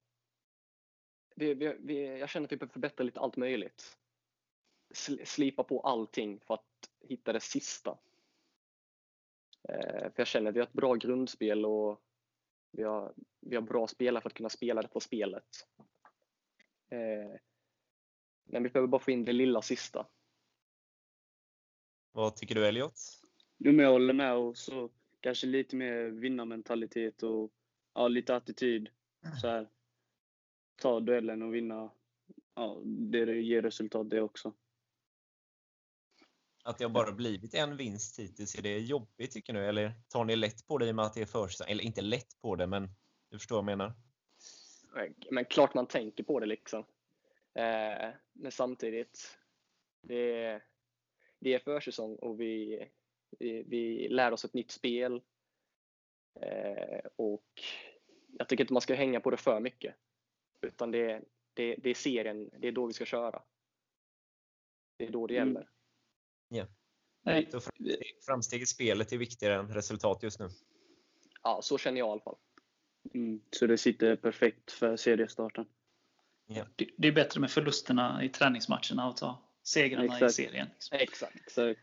Vi, 1.35 1.53
vi, 1.53 1.75
vi, 1.79 2.19
jag 2.19 2.29
känner 2.29 2.45
att 2.45 2.51
vi 2.51 2.57
behöver 2.57 2.73
förbättra 2.73 3.03
lite 3.03 3.19
allt 3.19 3.37
möjligt. 3.37 3.97
Slipa 5.25 5.63
på 5.63 5.79
allting 5.79 6.39
för 6.39 6.53
att 6.53 6.89
hitta 6.99 7.33
det 7.33 7.39
sista. 7.39 7.97
Eh, 9.69 10.01
för 10.01 10.13
jag 10.15 10.27
känner 10.27 10.49
att 10.49 10.55
vi 10.55 10.59
har 10.59 10.67
ett 10.67 10.73
bra 10.73 10.95
grundspel 10.95 11.65
och 11.65 12.01
vi 12.71 12.83
har, 12.83 13.13
vi 13.39 13.55
har 13.55 13.63
bra 13.63 13.87
spelare 13.87 14.21
för 14.21 14.29
att 14.29 14.35
kunna 14.35 14.49
spela 14.49 14.81
detta 14.81 14.99
spelet. 14.99 15.67
Eh, 16.91 17.39
men 18.43 18.63
vi 18.63 18.69
behöver 18.69 18.87
bara 18.87 19.01
få 19.01 19.11
in 19.11 19.25
det 19.25 19.33
lilla 19.33 19.61
sista. 19.61 20.07
Vad 22.11 22.35
tycker 22.35 22.55
du 22.55 22.67
Elliot? 22.67 22.93
Jo, 23.57 23.71
men 23.71 23.85
jag 23.85 23.91
håller 23.91 24.13
med. 24.13 24.35
Och 24.35 24.57
så 24.57 24.89
kanske 25.19 25.47
lite 25.47 25.75
mer 25.75 26.03
vinnarmentalitet 26.03 27.23
och 27.23 27.51
ja, 27.93 28.07
lite 28.07 28.35
attityd. 28.35 28.89
Så 29.41 29.47
här, 29.47 29.69
ta 30.81 30.99
duellen 30.99 31.41
och 31.41 31.55
vinna. 31.55 31.91
Ja, 32.55 32.81
det 32.85 33.41
ger 33.41 33.61
resultat 33.61 34.09
det 34.09 34.21
också. 34.21 34.53
Att 36.63 36.77
det 36.77 36.83
har 36.83 36.89
bara 36.89 37.11
blivit 37.11 37.53
en 37.53 37.77
vinst 37.77 38.19
hittills, 38.19 38.55
är 38.55 38.61
det 38.61 38.79
jobbigt 38.79 39.31
tycker 39.31 39.53
du? 39.53 39.65
Eller 39.65 39.93
tar 40.09 40.25
ni 40.25 40.35
lätt 40.35 40.67
på 40.67 40.77
det 40.77 40.87
i 40.87 40.91
och 40.91 40.95
med 40.95 41.05
att 41.05 41.13
det 41.13 41.21
är 41.21 41.25
försäsong? 41.25 41.67
Eller 41.69 41.83
inte 41.83 42.01
lätt 42.01 42.41
på 42.41 42.55
det, 42.55 42.67
men 42.67 42.89
du 43.29 43.39
förstår 43.39 43.55
vad 43.55 43.71
jag 43.71 43.77
menar? 43.77 43.93
Men 45.31 45.45
klart 45.45 45.73
man 45.73 45.87
tänker 45.87 46.23
på 46.23 46.39
det 46.39 46.45
liksom. 46.45 46.79
Eh, 47.53 48.09
men 48.33 48.51
samtidigt, 48.51 49.37
det 50.01 50.43
är, 50.43 50.63
det 51.39 51.53
är 51.53 51.59
försäsong 51.59 52.15
och 52.15 52.41
vi, 52.41 52.87
vi, 53.39 53.63
vi 53.67 54.09
lär 54.09 54.31
oss 54.31 54.45
ett 54.45 54.53
nytt 54.53 54.71
spel. 54.71 55.21
Eh, 56.41 56.99
och 57.15 57.61
jag 58.37 58.47
tycker 58.47 58.63
inte 58.63 58.73
man 58.73 58.81
ska 58.81 58.95
hänga 58.95 59.19
på 59.19 59.29
det 59.29 59.37
för 59.37 59.59
mycket. 59.59 59.95
Utan 60.61 60.91
det, 60.91 61.21
det, 61.53 61.75
det 61.75 61.89
är 61.89 61.93
serien, 61.93 62.49
det 62.57 62.67
är 62.67 62.71
då 62.71 62.85
vi 62.85 62.93
ska 62.93 63.05
köra. 63.05 63.43
Det 64.97 65.05
är 65.05 65.11
då 65.11 65.27
det 65.27 65.37
mm. 65.37 65.47
gäller. 65.47 65.69
Ja. 66.53 66.67
Nej. 67.23 67.49
Så 67.51 67.61
framsteg 68.25 68.61
i 68.61 68.65
spelet 68.65 69.13
är 69.13 69.17
viktigare 69.17 69.55
än 69.55 69.73
resultat 69.73 70.23
just 70.23 70.39
nu? 70.39 70.49
Ja, 71.43 71.59
så 71.63 71.77
känner 71.77 71.99
jag 71.99 72.07
i 72.07 72.11
alla 72.11 72.21
fall. 72.21 72.35
Mm, 73.13 73.41
så 73.51 73.67
det 73.67 73.77
sitter 73.77 74.15
perfekt 74.15 74.71
för 74.71 74.97
seriestarten? 74.97 75.65
Ja. 76.47 76.65
Det, 76.75 76.89
det, 76.97 77.07
är 77.07 77.11
bättre 77.11 77.39
med 77.39 77.51
förlusterna 77.51 78.23
i 78.23 78.29
träningsmatcherna 78.29 79.07
och 79.09 79.17
ta 79.17 79.43
segrarna 79.63 80.05
Exakt. 80.05 80.31
i 80.31 80.33
serien. 80.33 80.67
Liksom. 80.73 80.97
Exakt. 80.97 81.35
Exakt. 81.35 81.79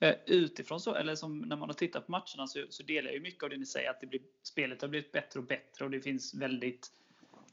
Eh, 0.00 0.14
utifrån 0.26 0.80
så, 0.80 0.94
eller 0.94 1.14
som 1.14 1.38
när 1.38 1.56
man 1.56 1.68
har 1.68 1.74
tittat 1.74 2.06
på 2.06 2.12
matcherna 2.12 2.46
så, 2.46 2.66
så 2.68 2.82
delar 2.82 3.10
jag 3.10 3.22
mycket 3.22 3.42
av 3.42 3.50
det 3.50 3.56
ni 3.56 3.66
säger 3.66 3.90
att 3.90 4.00
det 4.00 4.06
blir, 4.06 4.20
spelet 4.42 4.82
har 4.82 4.88
blivit 4.88 5.12
bättre 5.12 5.40
och 5.40 5.46
bättre 5.46 5.84
och 5.84 5.90
det 5.90 6.00
finns 6.00 6.34
väldigt 6.34 6.92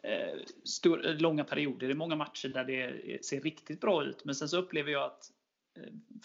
eh, 0.04 0.40
stor, 0.64 0.98
långa 1.20 1.44
perioder 1.44 1.90
i 1.90 1.94
många 1.94 2.16
matcher 2.16 2.50
där 2.50 2.64
det 2.64 3.26
ser 3.26 3.42
riktigt 3.42 3.82
bra 3.82 4.04
ut. 4.04 4.26
Men 4.26 4.36
sen 4.36 4.50
så 4.50 4.58
upplever 4.58 4.92
jag 4.92 5.04
att 5.04 5.32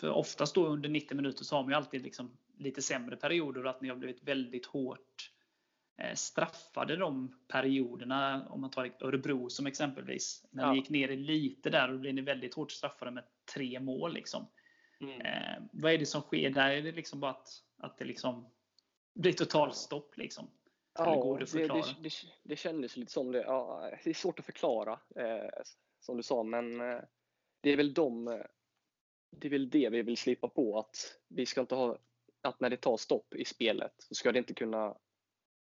för 0.00 0.11
oftast 0.11 0.54
då 0.54 0.66
under 0.66 0.88
90 0.88 1.16
minuter 1.16 1.44
så 1.44 1.56
har 1.56 1.62
man 1.62 1.70
ju 1.70 1.76
alltid 1.76 2.02
liksom 2.02 2.38
lite 2.59 2.82
sämre 2.82 3.16
perioder 3.16 3.64
och 3.64 3.70
att 3.70 3.80
ni 3.80 3.88
har 3.88 3.96
blivit 3.96 4.22
väldigt 4.22 4.66
hårt 4.66 5.32
eh, 6.02 6.14
straffade 6.14 6.96
de 6.96 7.37
perioderna. 7.48 8.46
Om 8.48 8.61
man 8.61 8.70
tar 8.70 8.92
Örebro 9.00 9.50
som 9.50 9.66
exempelvis. 9.66 10.46
När 10.50 10.62
ja. 10.62 10.72
ni 10.72 10.78
gick 10.78 10.90
ner 10.90 11.16
lite 11.16 11.70
där 11.70 11.92
och 11.92 12.00
blev 12.00 12.14
ni 12.14 12.22
väldigt 12.22 12.54
hårt 12.54 12.72
straffade 12.72 13.11
med 13.11 13.24
tre 13.54 13.80
mål. 13.80 14.14
Liksom. 14.14 14.46
Mm. 15.00 15.20
Eh, 15.20 15.62
vad 15.72 15.92
är 15.92 15.98
det 15.98 16.06
som 16.06 16.22
sker 16.22 16.50
där? 16.50 16.70
Är 16.70 16.82
det 16.82 16.92
liksom 16.92 17.20
bara 17.20 17.30
att, 17.30 17.48
att 17.78 17.98
det 17.98 18.04
liksom 18.04 18.50
blir 19.14 19.32
totalstopp? 19.32 20.16
Liksom? 20.16 20.50
Ja, 20.98 21.38
det, 21.38 21.52
det, 21.52 21.68
det, 22.02 22.11
det, 22.42 22.56
kändes 22.56 22.96
lite 22.96 23.12
som 23.12 23.32
det. 23.32 23.42
Ja, 23.42 23.90
det 24.04 24.11
är 24.11 24.14
svårt 24.14 24.38
att 24.38 24.44
förklara, 24.44 25.00
eh, 25.16 25.62
som 26.00 26.16
du 26.16 26.22
sa, 26.22 26.42
men 26.42 26.80
eh, 26.80 27.00
det 27.61 27.70
är 27.70 27.76
väl 27.76 27.94
de, 27.94 28.28
eh, 28.28 28.40
det 29.30 29.48
är 29.48 29.50
väl 29.50 29.70
det 29.70 29.88
vi 29.90 30.02
vill 30.02 30.16
slipa 30.16 30.48
på. 30.48 30.78
Att 30.78 31.18
vi 31.28 31.46
ska 31.46 31.60
inte 31.60 31.74
ha, 31.74 31.98
att 32.42 32.60
när 32.60 32.70
det 32.70 32.76
tar 32.76 32.96
stopp 32.96 33.34
i 33.34 33.44
spelet 33.44 33.94
så 33.98 34.14
ska 34.14 34.32
det 34.32 34.38
inte 34.38 34.54
kunna, 34.54 34.98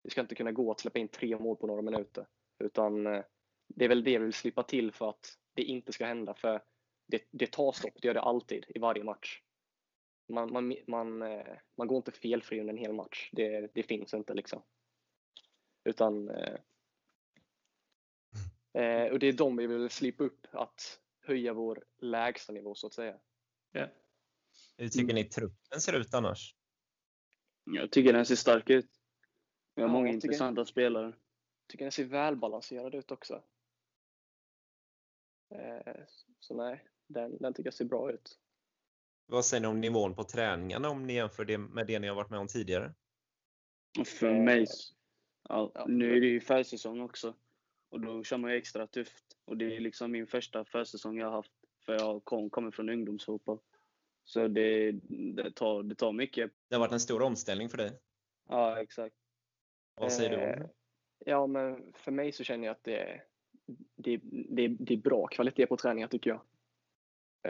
det 0.04 0.10
ska 0.10 0.22
inte 0.22 0.36
kunna 0.36 0.52
gå 0.52 0.72
att 0.72 0.80
släppa 0.80 1.00
in 1.00 1.08
tre 1.08 1.38
mål 1.38 1.58
på 1.58 1.68
några 1.68 1.82
minuter. 1.82 2.28
Utan 2.60 3.08
eh, 3.08 3.24
det 3.68 3.86
är 3.86 3.90
väl 3.90 4.04
det 4.04 4.18
vi 4.18 4.26
vill 4.26 4.34
slippa 4.34 4.64
till 4.64 4.92
för 4.92 5.10
att 5.10 5.38
det 5.54 5.64
inte 5.64 5.94
ska 5.94 6.06
hända. 6.06 6.34
För 6.34 6.62
det, 7.08 7.28
det 7.32 7.52
tar 7.52 7.72
stopp, 7.72 8.02
det 8.02 8.08
gör 8.08 8.14
det 8.14 8.22
alltid 8.22 8.66
i 8.68 8.80
varje 8.80 9.04
match. 9.04 9.42
Man, 10.28 10.54
man, 10.54 10.76
man, 10.88 11.22
eh, 11.22 11.58
man 11.78 11.88
går 11.88 11.98
inte 11.98 12.12
felfri 12.12 12.60
under 12.60 12.74
en 12.74 12.80
hel 12.80 12.94
match. 12.94 13.30
Det, 13.32 13.74
det 13.74 13.84
finns 13.84 14.14
inte 14.14 14.34
liksom. 14.34 14.64
Utan 15.84 16.30
eh, 16.30 16.60
eh 18.74 19.12
och 19.12 19.20
det 19.20 19.28
är 19.28 19.34
de 19.34 19.58
vi 19.58 19.68
vill 19.68 19.90
slipa 19.90 20.24
upp, 20.24 20.48
att 20.52 21.00
höja 21.22 21.54
vår 21.54 21.86
lägsta 21.98 22.54
nivå 22.54 22.76
så 22.76 22.88
att 22.88 22.94
säga. 22.94 23.20
Ja. 23.74 23.88
Hur 24.78 24.90
tycker 24.90 25.14
ni 25.14 25.24
truppen 25.24 25.82
ser 25.82 25.94
ut 25.94 26.14
annars? 26.14 26.56
Jag 27.64 27.92
tycker 27.92 28.14
den 28.14 28.26
ser 28.26 28.36
stark 28.36 28.70
ut. 28.70 28.90
Vi 29.76 29.82
har 29.82 29.90
ja, 29.90 29.94
många 29.94 30.10
intressanta 30.10 30.60
jag, 30.60 30.68
spelare. 30.68 31.14
tycker 31.68 31.86
den 31.86 31.92
ser 31.92 32.04
välbalanserad 32.04 32.96
ut 32.96 33.12
också. 33.12 33.44
Eh, 35.56 35.94
så 36.40 36.56
nej, 36.56 36.86
den, 37.08 37.38
den 37.38 37.54
tycker 37.54 37.68
jag 37.68 37.74
ser 37.74 37.86
bra 37.86 38.12
ut. 38.12 38.40
Vad 39.26 39.46
säger 39.46 39.62
ni 39.62 39.68
om 39.68 39.82
nivån 39.82 40.16
på 40.16 40.24
träningarna 40.24 40.90
om 40.90 41.08
ni 41.08 41.14
jämför 41.14 41.46
det 41.46 41.58
med 41.58 41.88
det 41.88 42.00
ni 42.00 42.08
har 42.08 42.16
varit 42.16 42.30
med 42.30 42.40
om 42.40 42.48
tidigare? 42.48 42.94
För 44.06 44.34
mig, 44.34 44.68
ja, 45.50 45.86
nu 45.88 46.18
är 46.18 46.22
det 46.22 46.28
ju 46.28 46.42
försäsong 46.42 47.02
också 47.02 47.36
och 47.90 48.02
då 48.02 48.24
kör 48.24 48.38
man 48.38 48.52
ju 48.52 48.58
extra 48.58 48.88
tufft. 48.88 49.38
Och 49.46 49.58
det 49.58 49.76
är 49.76 49.80
liksom 49.80 50.12
min 50.12 50.28
första 50.28 50.66
försäsong 50.66 51.18
jag 51.18 51.28
har 51.28 51.36
haft 51.36 51.63
för 51.86 51.94
jag 51.94 52.26
kom, 52.26 52.50
kommer 52.50 52.72
från 52.72 52.90
ungdomsfotboll. 52.90 53.60
Så 54.24 54.48
det, 54.48 54.92
det, 55.34 55.52
tar, 55.52 55.84
det 55.84 55.96
tar 55.96 56.12
mycket. 56.12 56.52
Det 56.70 56.76
har 56.76 56.80
varit 56.80 56.92
en 56.92 57.00
stor 57.00 57.22
omställning 57.22 57.70
för 57.70 57.78
dig? 57.78 58.00
Ja, 58.50 58.82
exakt. 58.82 59.16
Vad 59.96 60.14
säger 60.14 60.30
du 60.30 60.36
om 60.36 60.42
det? 60.42 60.54
Eh, 60.54 60.70
ja, 61.26 61.48
men 61.48 61.94
för 61.94 62.12
mig 62.12 62.32
så 62.32 62.44
känner 62.44 62.66
jag 62.66 62.72
att 62.72 62.84
det, 62.84 63.22
det, 63.96 64.20
det, 64.50 64.68
det 64.68 64.94
är 64.94 64.98
bra 64.98 65.28
kvalitet 65.28 65.68
på 65.68 65.78
träningar 65.78 66.08
tycker 66.08 66.30
jag. 66.30 66.42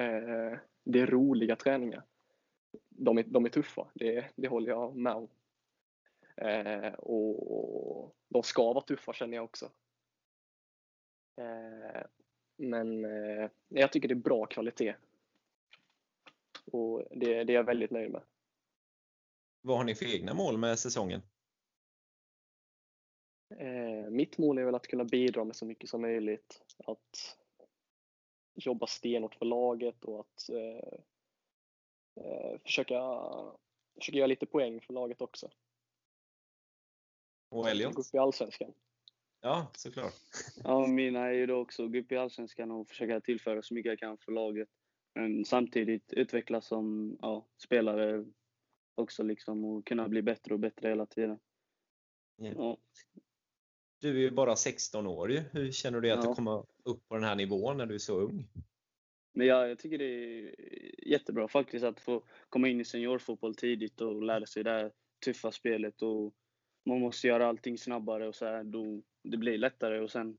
Eh, 0.04 0.60
det 0.84 1.00
är 1.00 1.08
roliga 1.08 1.56
träningar. 1.56 2.04
De 2.90 3.18
är, 3.18 3.24
de 3.24 3.46
är 3.46 3.50
tuffa, 3.50 3.88
det, 3.94 4.26
det 4.36 4.48
håller 4.48 4.70
jag 4.70 4.96
med 4.96 5.14
om. 5.14 5.30
Eh, 6.38 6.94
och 6.94 8.16
de 8.30 8.44
ska 8.44 8.74
vara 8.74 8.84
tuffa 8.84 9.14
känner 9.14 9.38
jag 9.38 9.44
också. 9.44 9.72
Eh, 11.38 12.02
men 12.56 13.06
eh, 13.06 13.50
jag 13.68 13.92
tycker 13.92 14.08
det 14.08 14.14
är 14.14 14.16
bra 14.16 14.46
kvalitet. 14.46 14.96
Och 16.66 17.04
det, 17.12 17.44
det 17.44 17.54
är 17.54 17.56
jag 17.56 17.64
väldigt 17.64 17.92
nöjd 17.92 18.12
med. 18.12 18.22
Vad 19.62 19.78
har 19.78 19.84
ni 19.84 19.96
för 19.96 20.16
egna 20.16 20.34
mål 20.34 20.58
med 20.58 20.80
säsongen? 20.80 21.22
Eh, 23.58 24.10
mitt 24.10 24.38
mål 24.38 24.58
är 24.58 24.64
väl 24.64 24.76
att 24.76 24.88
kunna 24.88 25.04
bidra 25.04 25.44
med 25.44 25.56
så 25.56 25.66
mycket 25.66 25.90
som 25.90 26.02
möjligt. 26.02 26.62
Att 26.78 27.38
jobba 28.56 28.88
stenhårt 28.88 29.36
för 29.36 29.46
laget 29.46 30.06
och 30.06 30.20
att 30.20 30.50
eh, 30.50 31.00
eh, 32.26 32.60
försöka, 32.64 33.00
försöka 33.96 34.18
göra 34.18 34.28
lite 34.28 34.46
poäng 34.46 34.82
för 34.82 34.94
laget 34.94 35.22
också. 35.22 35.50
Och 37.50 37.70
Elliot? 37.70 37.94
Gå 37.94 38.02
upp 38.02 38.14
i 38.14 38.18
Allsvenskan. 38.18 38.74
Ja, 39.44 39.72
såklart. 39.76 40.14
Ja, 40.64 40.88
mina 40.88 41.20
är 41.20 41.32
ju 41.34 41.46
då 41.46 41.56
också 41.56 41.88
gå 41.88 42.00
upp 42.00 42.12
i 42.12 42.18
Allsvenskan 42.18 42.72
och 42.72 42.88
försöka 42.88 43.22
tillföra 43.22 43.62
så 43.62 43.74
mycket 43.74 43.90
jag 43.90 44.00
kan 44.00 44.18
för 44.18 44.32
laget. 44.32 44.70
Men 45.16 45.46
samtidigt 45.46 46.14
utvecklas 46.14 46.68
som 46.68 47.18
ja, 47.22 47.48
spelare 47.64 48.26
också 48.96 49.24
liksom 49.24 49.66
och 49.66 49.88
kunna 49.88 50.08
bli 50.08 50.22
bättre 50.22 50.54
och 50.54 50.60
bättre 50.60 50.90
hela 50.90 51.06
tiden. 51.06 51.40
Ja. 52.36 52.54
Ja. 52.56 52.78
Du 54.02 54.10
är 54.10 54.22
ju 54.22 54.32
bara 54.32 54.56
16 54.56 55.08
år 55.08 55.32
ju. 55.32 55.42
Hur 55.52 55.72
känner 55.72 56.02
du 56.02 56.12
att 56.12 56.24
Ja. 56.24 56.30
du 56.30 56.36
kommer 56.36 56.66
upp 56.84 57.08
på 57.08 57.16
den 57.16 57.24
här 57.24 57.36
nivån 57.36 57.78
när 57.78 57.86
du 57.86 57.94
är 57.96 58.00
så 58.00 58.20
ung? 58.20 58.48
Men 59.34 59.48
jag, 59.48 59.70
jag 59.70 59.80
tycker 59.80 59.98
det 59.98 60.06
är 60.06 60.56
jättebra 61.10 61.48
faktiskt 61.48 61.86
att 61.86 62.00
få 62.00 62.24
komma 62.50 62.68
in 62.68 62.82
i 62.82 62.86
seniorfotboll 62.86 63.56
tidigt 63.56 64.02
och 64.02 64.24
lära 64.24 64.46
sig 64.46 64.64
det 64.64 64.70
här 64.70 64.92
tuffa 65.26 65.52
spelet. 65.52 66.02
Och 66.02 66.34
man 66.84 67.00
måste 67.00 67.28
göra 67.28 67.48
allting 67.48 67.78
snabbare 67.78 68.28
och 68.28 68.36
så 68.36 68.46
här, 68.46 68.64
då 68.64 69.02
det 69.24 69.38
blir 69.38 69.58
lättare 69.58 70.00
och 70.00 70.12
sen 70.12 70.38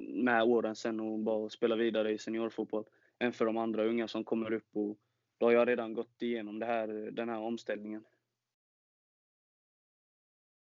med 0.00 0.42
åren 0.42 0.76
sen 0.76 1.00
och 1.00 1.18
bara 1.18 1.48
spela 1.48 1.76
vidare 1.76 2.12
i 2.12 2.18
seniorfotboll 2.18 2.84
än 3.18 3.32
för 3.32 3.44
de 3.44 3.56
andra 3.56 3.84
unga 3.84 4.08
som 4.08 4.24
kommer 4.24 4.52
upp. 4.52 4.68
Och 4.76 4.98
då 5.38 5.46
har 5.46 5.52
jag 5.52 5.68
redan 5.68 5.94
gått 5.94 6.22
igenom 6.22 6.58
det 6.58 6.66
här, 6.66 6.88
den 7.10 7.28
här 7.28 7.38
omställningen. 7.40 8.04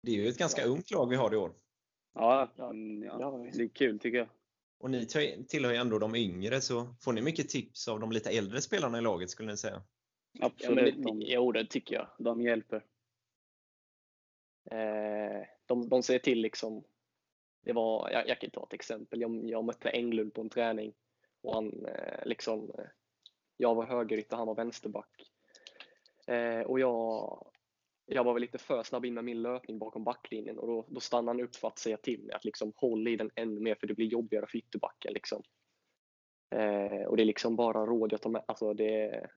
Det 0.04 0.12
är 0.12 0.16
ju 0.16 0.28
ett 0.30 0.38
ganska 0.38 0.62
Ja. 0.62 0.68
ungt 0.68 0.92
lag 0.92 1.10
vi 1.10 1.16
har 1.16 1.34
i 1.34 1.38
år. 1.38 1.52
Ja, 2.14 2.52
Ja, 2.56 2.70
mm, 2.70 3.04
ja, 3.04 3.18
ja. 3.20 3.50
det 3.54 3.64
är 3.64 3.68
kul 3.68 4.00
tycker 4.00 4.18
jag. 4.18 4.28
Och 4.80 4.90
ni 4.92 5.06
tillhör 5.48 5.72
ju 5.72 5.78
ändå 5.78 6.00
de 6.00 6.16
yngre, 6.16 6.62
så 6.62 6.96
får 7.02 7.14
ni 7.14 7.22
mycket 7.22 7.50
tips 7.50 7.88
av 7.88 8.00
de 8.00 8.12
lite 8.12 8.30
äldre 8.30 8.62
spelarna 8.62 8.98
i 8.98 9.02
laget 9.02 9.30
skulle 9.30 9.52
ni 9.52 9.58
säga? 9.58 9.84
Ja, 10.32 10.46
Absolut, 10.46 10.96
men, 10.96 11.06
de, 11.06 11.20
det- 11.20 11.26
jo, 11.26 11.52
det 11.52 11.66
tycker 11.66 11.96
jag. 11.96 12.08
de 12.20 12.42
hjälper. 12.42 12.86
Eh, 14.72 15.48
de, 15.66 15.90
de 15.90 16.04
ser 16.04 16.20
till 16.20 16.42
liksom. 16.42 16.84
Det 17.62 17.74
var, 17.74 18.10
jag, 18.12 18.28
jag 18.28 18.42
kan 18.42 18.50
ta 18.50 18.64
ett 18.64 18.74
exempel. 18.74 19.22
Jag, 19.22 19.50
jag 19.50 19.64
mötte 19.64 19.90
Englund 19.90 20.34
på 20.34 20.42
en 20.42 20.50
träning 20.50 20.94
och 21.42 21.54
han 21.54 21.86
eh, 21.86 22.26
liksom. 22.26 22.72
Eh, 22.78 22.86
jag 23.58 23.76
var 23.76 23.86
högerytter, 23.86 24.38
han 24.38 24.48
var 24.48 24.56
vänsterback. 24.56 25.32
Eh, 26.28 26.62
och 26.62 26.80
jag, 26.80 27.46
jag 28.06 28.24
var 28.24 28.34
väl 28.34 28.42
lite 28.42 28.58
för 28.58 28.84
snabb 28.84 29.06
in 29.06 29.14
med 29.14 29.24
min 29.24 29.42
löpning 29.42 29.80
bakom 29.80 30.04
backlinjen 30.04 30.60
och 30.60 30.68
då, 30.68 30.86
då 30.90 31.00
stannade 31.00 31.38
han 31.38 31.48
upp 31.48 31.56
för 31.56 31.68
att 31.68 31.80
säga 31.80 31.98
till 31.98 32.24
mig 32.24 32.36
att 32.36 32.46
liksom 32.46 32.74
håll 32.76 33.08
i 33.08 33.16
den 33.16 33.32
ännu 33.36 33.60
mer 33.60 33.76
för 33.76 33.88
det 33.88 33.94
blir 33.94 34.06
jobbigare 34.06 34.48
för 34.48 34.58
ytterbacken. 34.58 35.14
Liksom. 35.14 35.44
Eh, 36.56 37.02
och 37.08 37.18
det 37.18 37.24
är 37.24 37.26
liksom 37.26 37.56
bara 37.56 37.86
råd 37.86 38.14
jag 38.14 38.22
tar 38.22 38.30
med. 38.30 38.44
Alltså 38.48 38.74
det, 38.74 39.28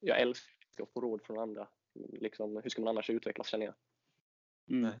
jag 0.00 0.20
älskar 0.20 0.82
att 0.82 0.92
få 0.92 1.00
råd 1.00 1.22
från 1.22 1.38
andra. 1.38 1.68
Liksom, 2.12 2.56
hur 2.56 2.70
ska 2.70 2.82
man 2.82 2.88
annars 2.88 3.10
utvecklas 3.10 3.48
känner 3.48 3.66
jag. 3.66 3.74
Mm. 4.70 4.82
Nej. 4.82 4.98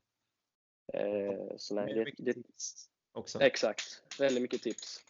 Eh, 0.92 1.56
så 1.56 1.74
nej, 1.74 1.94
det, 1.94 2.04
mycket 2.04 2.24
det, 2.24 2.32
tips 2.34 2.90
också. 3.12 3.40
exakt. 3.40 4.02
Väldigt 4.18 4.42
mycket 4.42 4.62
tips. 4.62 5.04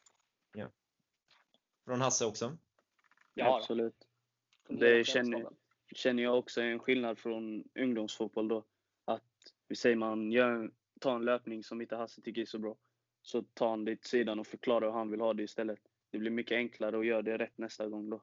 Från 1.85 2.01
Hasse 2.01 2.27
också. 2.27 2.57
Ja, 3.35 3.57
Absolut. 3.57 4.07
Det 4.69 5.07
känner- 5.07 5.47
känner 5.95 6.23
jag 6.23 6.39
också 6.39 6.61
är 6.61 6.65
en 6.65 6.79
skillnad 6.79 7.19
från 7.19 7.65
ungdomsfotboll 7.75 8.49
då. 8.49 8.65
Att 9.05 9.23
vi 9.69 9.77
säger 9.77 9.97
man 9.97 10.33
gör, 10.33 10.71
tar 11.01 11.17
en 11.17 11.25
löpning 11.25 11.65
som 11.65 11.81
inte 11.81 11.97
Hasse 11.97 12.21
tycker 12.23 12.41
är 12.43 12.47
så 12.47 12.59
bra. 12.59 12.77
Så 13.23 13.43
tar 13.43 13.69
han 13.71 13.85
det 13.85 13.97
till 13.97 14.11
sidan 14.11 14.39
och 14.41 14.47
förklarar 14.47 14.87
hur 14.87 14.93
han 14.99 15.11
vill 15.11 15.21
ha 15.21 15.35
det 15.35 15.43
istället. 15.43 15.79
Det 16.11 16.19
blir 16.19 16.31
mycket 16.31 16.57
enklare 16.57 16.99
att 16.99 17.07
göra 17.07 17.23
det 17.23 17.39
rätt 17.39 17.59
nästa 17.59 17.89
gång 17.89 18.11
då. 18.11 18.23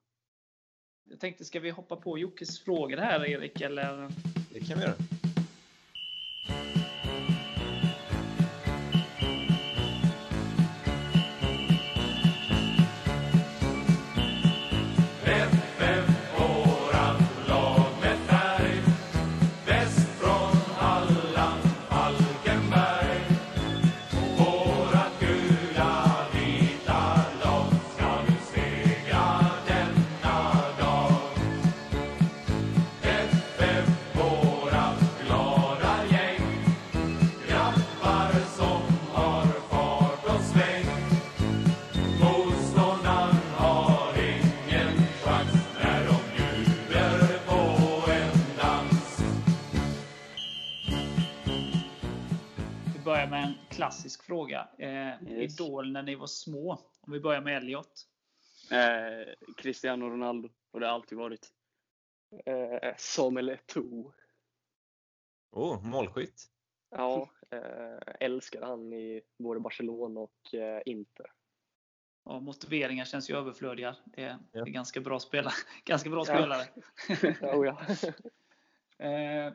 Jag 1.03 1.19
tänkte, 1.19 1.45
ska 1.45 1.59
vi 1.59 1.69
hoppa 1.69 1.95
på 1.95 2.17
Jockes 2.17 2.59
frågor 2.59 2.97
här 2.97 3.25
Erik? 3.25 3.61
Eller? 3.61 4.09
Det 4.53 4.59
kan 4.59 4.77
vi 4.77 4.83
göra. 4.83 4.95
FF 6.47 6.96
klassisk 53.87 54.23
fråga. 54.23 54.67
Eh, 54.77 54.89
Yes. 55.23 55.59
Idol 55.59 55.91
när 55.91 56.03
ni 56.03 56.15
var 56.15 56.27
små. 56.27 56.71
Om 57.01 57.13
vi 57.13 57.19
börjar 57.19 57.41
med 57.41 57.57
Elliot. 57.57 57.91
Eh, 58.71 59.33
Cristiano 59.57 60.09
Ronaldo. 60.09 60.49
Och 60.71 60.79
det 60.79 60.85
har 60.85 60.93
alltid 60.93 61.17
varit. 61.17 61.49
Eh, 62.45 62.93
Samuel 62.97 63.49
Eto'o. 63.49 64.13
Oh, 65.51 65.83
målskytt. 65.83 66.43
Ja, 66.89 67.29
eh, 67.51 68.13
älskade 68.19 68.65
han 68.65 68.93
i 68.93 69.21
både 69.39 69.59
Barcelona 69.59 70.19
och 70.19 70.53
eh, 70.53 70.81
Inter. 70.85 71.25
Ja, 72.25 72.39
motiveringar 72.39 73.05
känns 73.05 73.29
ju 73.29 73.35
överflödiga. 73.37 73.95
Det 74.05 74.23
är, 74.23 74.33
det 74.51 74.59
Ja. 74.59 74.61
är 74.61 74.69
ganska 74.69 75.01
bra 75.01 75.19
spelare. 75.19 75.53
Ganska 75.85 76.09
bra 76.09 76.19
Ja. 76.19 76.25
spelare. 76.25 76.63
Oh, 77.57 77.65
ja. 77.65 77.81
Eh, 78.99 79.05
och, 79.05 79.05
eh, 79.05 79.53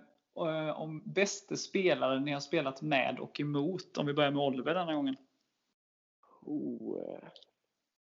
om 0.74 1.02
bästa 1.04 1.56
spelare 1.56 2.20
ni 2.20 2.32
har 2.32 2.40
spelat 2.40 2.82
med 2.82 3.20
och 3.20 3.40
emot. 3.40 3.98
Om 3.98 4.06
vi 4.06 4.14
börjar 4.14 4.30
med 4.30 4.42
Oliver 4.42 4.74
denna 4.74 4.94
gången. 4.94 5.16
oh, 6.42 7.00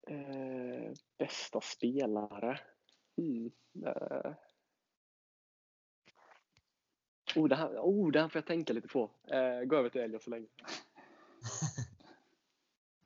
eh, 0.07 0.17
eh, 0.17 0.93
bästa 1.19 1.61
spelare? 1.61 2.61
Hmm, 3.17 3.51
eh. 3.87 4.33
Oh, 7.37 7.49
det 7.49 7.57
här, 7.57 7.79
oh, 7.79 8.13
det 8.13 8.21
här 8.21 8.29
får 8.29 8.39
jag 8.39 8.47
tänka 8.47 8.73
lite 8.73 8.89
på. 8.89 9.11
Eh, 9.25 9.61
gå 9.61 9.77
över 9.77 9.89
till 9.89 10.01
Elliot 10.01 10.23
så 10.23 10.31
länge. 10.31 10.47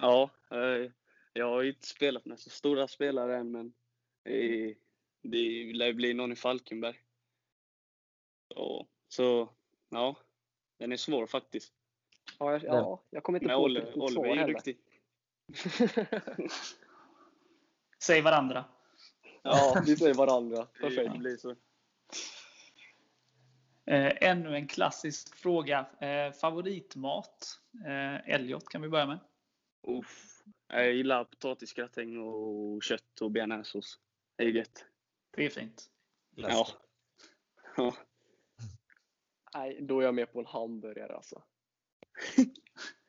Ja, 0.03 0.31
eh, 0.51 0.91
jag 1.33 1.47
har 1.47 1.63
ju 1.63 1.69
inte 1.69 1.87
spelat 1.87 2.25
med 2.25 2.41
så 2.41 2.51
stora 2.51 2.89
spelare 2.89 3.37
än 3.37 3.51
men 3.51 3.73
eh, 4.25 4.77
det 5.23 5.73
lär 5.73 5.93
bli 5.93 6.15
någon 6.15 6.33
i 6.33 6.37
Falkenberg. 6.37 7.01
Så, 8.49 8.87
så 9.13 9.49
ja, 9.89 10.17
den 10.79 10.93
är 10.93 10.97
svår 10.97 11.27
faktiskt. 11.27 11.73
Ja, 12.39 12.53
jag, 12.53 12.65
ja, 12.65 13.05
jag 13.11 13.23
kommer 13.23 13.39
inte 13.39 13.47
Men 13.47 13.57
på 13.57 13.63
Oliver, 13.63 13.87
riktigt 13.87 14.03
Oliver 14.03 14.25
är 14.25 14.35
ju 14.35 14.41
heller. 14.41 14.55
duktig. 14.55 14.79
Säg 18.03 18.23
varandra. 18.23 18.65
Ja, 19.43 19.83
vi 19.87 19.97
säger 19.97 20.15
varandra. 20.15 20.67
Perfekt. 20.67 21.19
blir 21.19 21.37
så. 21.37 21.51
Eh, 23.87 24.31
ännu 24.31 24.57
en 24.57 24.69
klassisk 24.69 25.37
fråga. 25.37 25.87
Eh, 26.01 26.33
favoritmat? 26.33 27.61
Eh, 27.87 28.35
Elliot 28.35 28.69
kan 28.69 28.83
vi 28.83 28.89
börja 28.89 29.07
med. 29.07 29.19
Uff. 29.83 30.43
Jag 30.69 30.95
gillar 30.95 31.25
potatisgratäng 31.25 32.19
och 32.19 32.83
kött 32.83 33.21
och 33.21 33.31
bearnaisesås. 33.31 33.99
Det 34.37 34.45
är 34.45 34.49
gött. 34.49 34.85
Det 35.31 35.45
är 35.45 35.51
fint. 35.51 35.91
Ja. 36.35 36.69
ja. 37.77 37.95
Nej, 39.55 39.79
då 39.83 40.01
är 40.01 40.05
jag 40.05 40.15
med 40.15 40.33
på 40.33 40.41
en 40.41 40.47
hamburgare 40.47 41.17
alltså. 41.17 41.43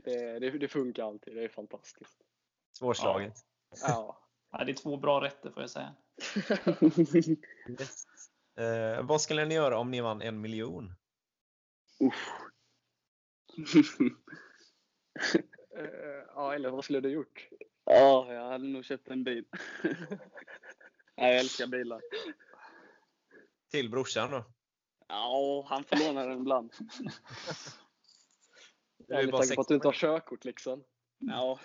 Det, 0.04 0.40
det, 0.40 0.50
det 0.50 0.68
funkar 0.68 1.04
alltid. 1.04 1.36
Det 1.36 1.44
är 1.44 1.50
fantastiskt. 1.50 2.18
Svårslaget. 2.78 3.34
Ja. 3.82 4.24
Ja, 4.52 4.64
det 4.64 4.72
är 4.72 4.76
två 4.76 4.98
bra 4.98 5.22
rätter 5.22 5.52
får 5.52 5.64
jag 5.64 5.70
säga. 5.70 5.96
Yes. 7.80 8.06
Eh, 8.56 9.06
vad 9.06 9.22
skulle 9.22 9.46
ni 9.46 9.56
göra 9.56 9.78
om 9.78 9.92
ni 9.92 10.02
vann 10.02 10.22
en 10.22 10.42
miljon? 10.42 10.94
Eh, 15.78 16.24
ja, 16.36 16.56
eller 16.56 16.70
vad 16.70 16.84
skulle 16.84 17.00
du 17.00 17.10
gjort? 17.10 17.50
ja, 17.86 18.34
jag 18.34 18.50
hade 18.50 18.68
nog 18.68 18.86
köpt 18.86 19.08
en 19.08 19.24
bil. 19.24 19.46
Jag 21.16 21.36
älskar 21.36 21.68
bilar. 21.68 22.02
Till 23.72 23.90
brorsan 23.90 24.32
då? 24.32 24.46
Ja, 25.08 25.66
han 25.70 25.84
får 25.84 26.08
låna 26.08 26.26
den 26.26 26.40
ibland. 26.40 26.74
Du 28.98 29.16
är 29.16 29.32
bara 29.32 29.42
tanke 29.42 29.56
på 29.56 29.62
att 29.62 29.68
du 29.68 29.76
inte 29.76 29.88
har 29.88 29.94
16. 29.94 30.10
körkort 30.10 30.46
liksom. 30.46 30.84
Ja, 31.18 31.60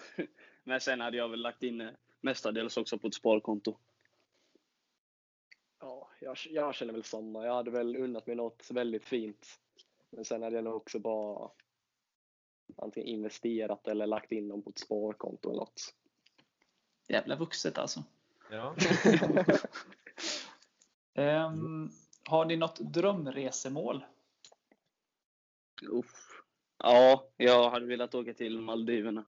men 0.65 0.81
sen 0.81 1.01
hade 1.01 1.17
jag 1.17 1.29
väl 1.29 1.41
lagt 1.41 1.63
in 1.63 1.79
det 1.79 1.97
mestadels 2.21 2.77
också 2.77 2.99
på 2.99 3.09
ett 3.09 3.15
sparkonto. 3.15 3.79
Ja, 5.81 6.11
jag, 6.21 6.37
jag 6.51 6.75
känner 6.75 6.93
väl 6.93 7.05
samma. 7.05 7.47
Jag 7.47 7.55
hade 7.55 7.71
väl 7.71 7.97
unnat 7.97 8.27
mig 8.27 8.37
något 8.37 8.71
väldigt 8.71 9.05
fint. 9.05 9.61
Men 10.11 10.25
sen 10.25 10.43
hade 10.43 10.57
jag 10.57 10.65
nog 10.65 10.75
också 10.75 10.99
bara 10.99 11.51
antingen 12.77 13.09
investerat 13.09 13.89
eller 13.89 14.07
lagt 14.07 14.33
in 14.33 14.49
dem 14.49 14.63
på 14.63 14.71
ett 14.71 14.79
sparkonto 14.79 15.51
eller 15.51 15.61
något. 15.61 15.95
Jävla 17.09 17.37
vuxet 17.37 17.79
alltså. 17.79 18.05
Ja. 18.51 18.75
Ehm, 21.15 21.91
har 22.29 22.45
ni 22.45 22.57
något 22.57 22.79
drömresemål? 22.79 24.05
Uff. 25.83 26.43
Ja, 26.79 27.29
jag 27.37 27.71
hade 27.71 27.87
velat 27.87 28.15
åka 28.15 28.35
till 28.35 28.61
Maldiverna. 28.61 29.25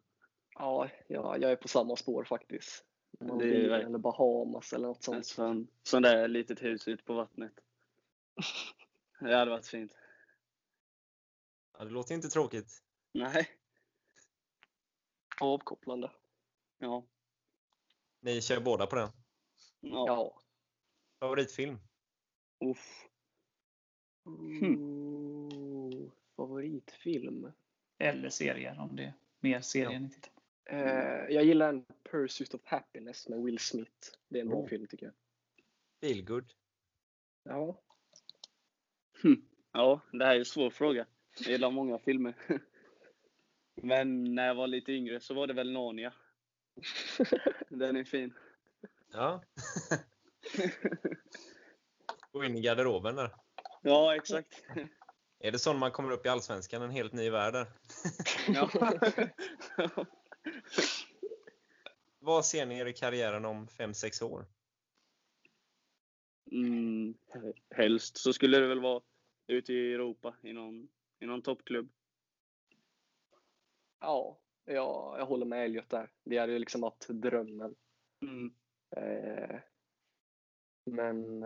Ja, 0.54 0.88
ja, 1.06 1.36
jag 1.36 1.52
är 1.52 1.56
på 1.56 1.68
samma 1.68 1.96
spår 1.96 2.24
faktiskt. 2.24 2.84
Maldiverna 3.20 3.86
eller 3.86 3.98
Bahamas 3.98 4.72
eller 4.72 4.88
något 4.88 5.02
sånt. 5.02 5.18
Ett 5.18 5.26
sån, 5.26 5.68
sån 5.82 6.02
där 6.02 6.28
litet 6.28 6.62
hus 6.62 6.88
ute 6.88 7.04
på 7.04 7.14
vattnet. 7.14 7.52
Det 9.20 9.36
hade 9.36 9.50
varit 9.50 9.66
fint. 9.66 9.96
ja, 11.78 11.84
det 11.84 11.90
låter 11.90 12.14
inte 12.14 12.28
tråkigt. 12.28 12.82
Nej. 13.12 13.48
Avkopplande. 15.40 16.12
Ja. 16.78 17.06
Ni 18.20 18.42
kör 18.42 18.60
båda 18.60 18.86
på 18.86 18.96
den. 18.96 19.08
Ja. 19.80 20.04
Ja. 20.06 20.40
Favoritfilm? 21.20 21.78
Uff. 22.60 23.08
Ooh, 24.24 26.10
favoritfilm? 26.36 27.52
Eller 27.98 28.28
serier 28.28 28.80
om 28.80 28.96
det 28.96 29.02
är 29.04 29.12
mer 29.40 29.60
serier 29.60 30.00
ni 30.00 30.10
tittar 30.10 30.30
på. 30.30 30.40
Eh, 30.64 31.34
jag 31.34 31.44
gillar 31.44 31.68
en 31.68 31.84
Pursuit 32.10 32.54
of 32.54 32.60
Happiness 32.64 33.28
med 33.28 33.42
Will 33.42 33.58
Smith. 33.58 33.92
Det 34.28 34.38
är 34.38 34.42
en 34.42 34.48
bra 34.48 34.58
Oh. 34.58 34.68
film 34.68 34.86
tycker 34.86 35.06
jag. 35.06 35.14
Feelgood? 36.00 36.52
Ja. 37.42 37.80
Ja, 39.72 40.00
det 40.12 40.24
här 40.24 40.34
är 40.34 40.38
en 40.38 40.44
svår 40.44 40.70
fråga. 40.70 41.06
Jag 41.38 41.46
gillar 41.52 41.70
många 41.70 41.98
filmer. 41.98 42.34
Men 43.74 44.34
när 44.34 44.46
jag 44.46 44.54
var 44.54 44.66
lite 44.66 44.92
yngre 44.92 45.20
så 45.20 45.34
var 45.34 45.46
det 45.46 45.52
väl 45.54 45.72
Narnia. 45.72 46.12
Den 47.68 47.96
är 47.96 48.04
fin. 48.04 48.34
Ja. 49.12 49.42
Gå 52.32 52.44
in 52.44 52.56
i 52.56 52.60
garderoben 52.60 53.16
där. 53.16 53.34
Ja, 53.82 54.16
exakt. 54.16 54.62
Är 55.38 55.52
det 55.52 55.58
så 55.58 55.72
man 55.72 55.90
kommer 55.90 56.10
upp 56.10 56.26
i 56.26 56.28
Allsvenskan, 56.28 56.82
en 56.82 56.90
helt 56.90 57.12
ny 57.12 57.30
värld 57.30 57.52
där? 57.52 57.66
Ja. 58.48 58.70
Vad 62.18 62.46
ser 62.46 62.66
ni 62.66 62.78
er 62.78 62.86
i 62.86 62.92
karriären 62.92 63.44
om 63.44 63.66
5-6 63.68 64.24
år? 64.24 64.46
Mm, 66.52 67.14
helst 67.70 68.16
så 68.16 68.32
skulle 68.32 68.58
det 68.58 68.66
väl 68.66 68.80
vara 68.80 69.02
ute 69.46 69.72
i 69.72 69.94
Europa 69.94 70.36
i 70.42 70.52
någon, 70.52 70.88
i 71.18 71.26
någon 71.26 71.42
toppklubb. 71.42 71.92
ja, 74.00 74.38
jag, 74.64 75.16
jag 75.18 75.26
håller 75.26 75.46
med 75.46 75.64
Elliot 75.64 75.88
där. 75.88 76.12
Det 76.24 76.38
hade 76.38 76.52
ju 76.52 76.58
liksom 76.58 76.80
varit 76.80 77.06
drömmen. 77.08 77.74
Mm. 78.22 78.54
Eh, 78.96 79.60
men 80.84 81.44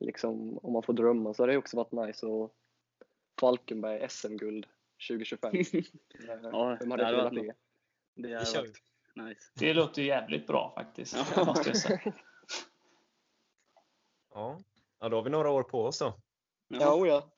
liksom, 0.00 0.58
om 0.58 0.72
man 0.72 0.82
får 0.82 0.92
drömma 0.92 1.34
så 1.34 1.42
hade 1.42 1.52
det 1.52 1.58
också 1.58 1.76
varit 1.76 1.92
nice 1.92 2.26
att 2.26 2.50
Falkenberg 3.40 4.08
SM-guld 4.08 4.66
2025. 5.08 5.54
Eh, 5.54 5.64
Ja, 6.42 6.76
Vem 6.80 6.88
det 6.88 7.04
hade 7.04 7.16
velat 7.16 7.34
det? 7.34 7.54
Det 8.14 8.48
kör. 8.48 8.60
varit 8.60 8.82
nice. 9.14 9.52
Det 9.54 9.74
låter 9.74 10.02
ju 10.02 10.08
jävligt 10.08 10.46
bra 10.46 10.72
faktiskt. 10.74 11.16
Ja. 11.36 11.44
Måste 11.44 11.68
jag 11.68 11.76
säga. 11.76 12.12
Ja. 14.34 14.58
ja, 14.98 15.08
då 15.08 15.16
har 15.16 15.22
vi 15.22 15.30
några 15.30 15.50
år 15.50 15.62
på 15.62 15.84
oss 15.84 15.98
då. 15.98 16.20
Ja, 16.68 16.94
oh 16.94 17.08
ja. 17.08 17.30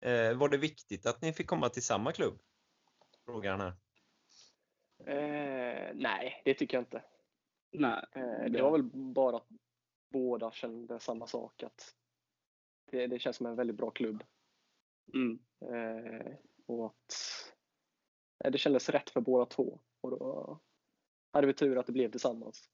Eh, 0.00 0.36
var 0.36 0.48
det 0.48 0.58
viktigt 0.58 1.06
att 1.06 1.22
ni 1.22 1.32
fick 1.32 1.46
komma 1.46 1.68
till 1.68 1.82
samma 1.82 2.12
klubb? 2.12 2.38
Frågar 3.24 3.50
han 3.50 3.60
här. 3.60 3.74
Eh, 5.06 5.90
nej, 5.94 6.42
det 6.44 6.54
tycker 6.54 6.76
jag 6.76 6.82
inte. 6.82 7.02
Nej. 7.70 8.04
Eh, 8.12 8.50
det 8.50 8.62
var 8.62 8.70
väl 8.70 8.82
bara 8.92 9.40
båda 10.10 10.52
kände 10.52 11.00
samma 11.00 11.26
sak. 11.26 11.62
Att 11.62 11.94
det, 12.90 13.06
det 13.06 13.18
känns 13.18 13.36
som 13.36 13.46
en 13.46 13.56
väldigt 13.56 13.76
bra 13.76 13.90
klubb. 13.90 14.24
Mm. 15.14 15.38
Eh, 15.60 16.32
och 16.66 16.86
att 16.86 17.14
eh, 18.44 18.50
det 18.50 18.58
kändes 18.58 18.88
rätt 18.88 19.10
för 19.10 19.20
båda 19.20 19.46
två. 19.46 19.80
Och 20.00 20.10
då 20.10 20.60
hade 21.32 21.46
vi 21.46 21.54
tur 21.54 21.78
att 21.78 21.86
det 21.86 21.92
blev 21.92 22.10
tillsammans. 22.10 22.70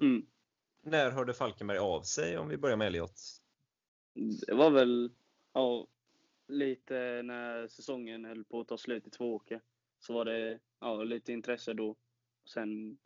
Mm. 0.00 0.26
När 0.82 1.10
hörde 1.10 1.34
Falkenberg 1.34 1.78
av 1.78 2.02
sig 2.02 2.38
om 2.38 2.48
vi 2.48 2.56
börjar 2.56 2.76
med 2.76 2.86
Elliot? 2.86 3.20
Det 4.46 4.54
var 4.54 4.70
väl 4.70 5.12
ja, 5.52 5.86
lite 6.48 7.22
när 7.24 7.68
säsongen 7.68 8.24
höll 8.24 8.44
på 8.44 8.60
att 8.60 8.68
ta 8.68 8.78
slut 8.78 9.06
i 9.06 9.10
Tvååker. 9.10 9.60
Så 9.98 10.14
var 10.14 10.24
det 10.24 10.60
ja, 10.80 11.02
lite 11.02 11.32
intresse 11.32 11.72
då. 11.72 11.96
Sen 12.54 12.98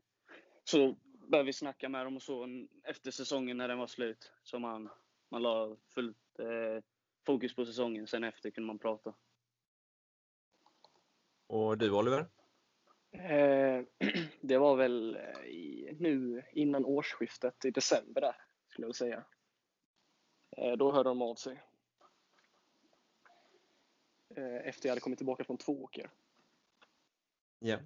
så 0.64 0.96
började 1.30 1.46
vi 1.46 1.52
snacka 1.52 1.88
med 1.88 2.06
dem 2.06 2.16
och 2.16 2.22
så 2.22 2.66
efter 2.84 3.10
säsongen 3.10 3.56
när 3.56 3.68
den 3.68 3.78
var 3.78 3.86
slut. 3.86 4.32
Så 4.42 4.58
man, 4.58 4.90
man 5.28 5.42
la 5.42 5.76
fullt 5.94 6.38
eh, 6.38 6.84
fokus 7.26 7.54
på 7.54 7.66
säsongen. 7.66 8.06
Sen 8.06 8.24
efter 8.24 8.50
kunde 8.50 8.66
man 8.66 8.78
prata. 8.78 9.14
Och 11.46 11.78
du 11.78 11.90
Oliver? 11.90 12.26
Eh, 13.12 13.84
det 14.40 14.58
var 14.58 14.76
väl 14.76 15.16
eh, 15.16 15.44
i, 15.44 15.96
nu 15.98 16.42
innan 16.52 16.84
årsskiftet 16.84 17.64
i 17.64 17.70
december 17.70 18.20
där, 18.20 18.36
skulle 18.68 18.86
jag 18.86 18.96
säga. 18.96 19.24
Eh, 20.56 20.72
då 20.72 20.92
hörde 20.92 21.08
de 21.08 21.22
av 21.22 21.34
sig. 21.34 21.62
Eh, 24.36 24.68
efter 24.68 24.88
jag 24.88 24.90
hade 24.90 25.00
kommit 25.00 25.18
tillbaka 25.18 25.44
från 25.44 25.58
Tvååker. 25.58 26.10
Ja. 27.58 27.78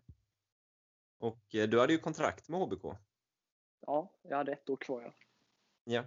Och 1.18 1.54
eh, 1.54 1.68
du 1.68 1.80
hade 1.80 1.92
ju 1.92 1.98
kontrakt 1.98 2.48
med 2.48 2.60
HBK. 2.60 2.84
Ja, 3.86 4.10
jag 4.22 4.36
hade 4.36 4.52
ett 4.52 4.70
år 4.70 4.76
kvar. 4.76 5.02
Ja, 5.02 5.12
Ja. 5.84 6.04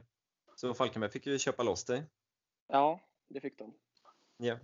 Så 0.55 0.73
Falkenberg 0.73 1.11
fick 1.11 1.25
ju 1.27 1.39
köpa 1.39 1.63
loss 1.63 1.85
dig. 1.85 2.03
ja 2.67 2.99
det 3.27 3.41
fick 3.41 3.57
de. 3.59 3.73
Ja. 4.37 4.59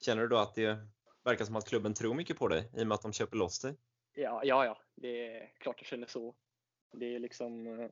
Känner 0.00 0.22
du 0.22 0.28
då 0.28 0.36
att 0.38 0.54
det 0.54 0.78
verkar 1.22 1.44
som 1.44 1.56
att 1.56 1.68
klubben 1.68 1.94
tror 1.94 2.14
mycket 2.14 2.38
på 2.38 2.48
dig 2.48 2.70
i 2.76 2.82
och 2.82 2.86
med 2.86 2.94
att 2.94 3.02
de 3.02 3.12
köper 3.12 3.36
loss 3.36 3.58
dig? 3.60 3.74
Ja, 4.14 4.44
ja, 4.44 4.64
ja, 4.64 4.78
det 4.94 5.36
är 5.36 5.46
klart 5.58 5.76
jag 5.78 5.86
känner 5.86 6.06
så. 6.06 6.34
Det 6.92 7.14
är 7.14 7.18
liksom... 7.18 7.66
eh, 7.80 7.90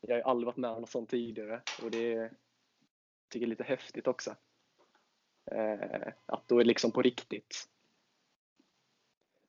Jag 0.00 0.14
har 0.16 0.30
aldrig 0.30 0.46
varit 0.46 0.56
med 0.56 0.70
om 0.70 0.80
något 0.80 0.90
sånt 0.90 1.10
tidigare 1.10 1.62
och 1.82 1.90
det 1.90 2.12
är, 2.14 2.28
tycker 3.28 3.40
jag 3.40 3.42
är 3.46 3.50
lite 3.50 3.64
häftigt 3.64 4.06
också. 4.06 4.36
Eh, 5.50 6.12
att 6.26 6.48
då 6.48 6.54
är 6.54 6.64
det 6.64 6.68
liksom 6.68 6.92
på 6.92 7.02
riktigt. 7.02 7.68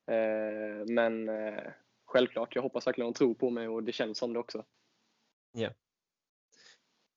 Eh, 0.06 0.86
men 0.88 1.30
eh, 1.30 1.72
självklart, 2.08 2.56
jag 2.56 2.62
hoppas 2.62 2.88
verkligen 2.88 3.12
de 3.12 3.18
tror 3.18 3.34
på 3.34 3.50
mig 3.50 3.68
och 3.68 3.84
det 3.84 3.92
känns 3.92 4.18
som 4.18 4.34
det 4.34 4.40
också. 4.40 4.64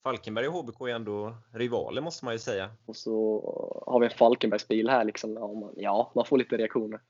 Falkenberg 0.02 0.48
och 0.48 0.54
HBK 0.54 0.80
är 0.80 0.94
ändå 0.94 1.34
rivaler 1.52 2.02
måste 2.02 2.24
man 2.24 2.34
ju 2.34 2.38
säga. 2.38 2.70
Och 2.86 2.96
så 2.96 3.40
har 3.86 4.00
vi 4.00 4.06
en 4.06 4.12
Falkenbergsbil 4.12 4.88
här 4.88 5.04
liksom. 5.04 5.34
Ja, 5.34 5.52
man, 5.52 5.74
ja, 5.76 6.12
man 6.14 6.24
får 6.24 6.38
lite 6.38 6.56
reaktioner. 6.56 7.00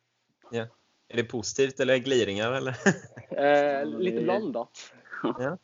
Är 1.09 1.17
det 1.17 1.25
positivt 1.25 1.81
eller 1.81 1.99
gliringar 1.99 2.53
eller? 2.53 2.77
Eh, 3.31 3.87
lite 3.87 4.23
blandat. 4.23 4.93
Ja. 5.23 5.59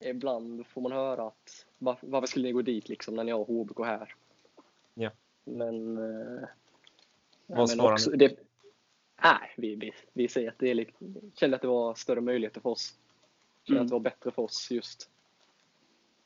Ibland 0.00 0.66
får 0.66 0.80
man 0.80 0.92
höra 0.92 1.26
att 1.26 1.66
varför, 1.78 2.06
varför 2.06 2.26
skulle 2.26 2.48
ni 2.48 2.52
gå 2.52 2.62
dit 2.62 2.88
liksom 2.88 3.14
när 3.14 3.24
ni 3.24 3.32
har 3.32 3.44
HBK 3.44 3.78
här? 3.78 4.14
Ja. 4.94 5.10
Men... 5.44 5.96
Eh, 5.96 6.48
Vad 7.46 7.58
men 7.58 7.68
svarar 7.68 7.92
också, 7.92 8.10
det, 8.10 8.38
Nej, 9.22 9.54
vi, 9.56 9.74
vi, 9.74 9.92
vi 10.12 10.28
säger 10.28 10.48
att 10.48 10.58
det 10.58 10.70
är 10.70 10.74
lite, 10.74 10.92
kände 11.34 11.56
att 11.56 11.62
det 11.62 11.68
var 11.68 11.94
större 11.94 12.20
möjligheter 12.20 12.60
för 12.60 12.70
oss. 12.70 12.98
Kände 13.64 13.78
Mm. 13.80 13.84
att 13.84 13.88
det 13.88 13.94
var 13.94 14.00
bättre 14.00 14.30
för 14.30 14.42
oss 14.42 14.70
just. 14.70 15.10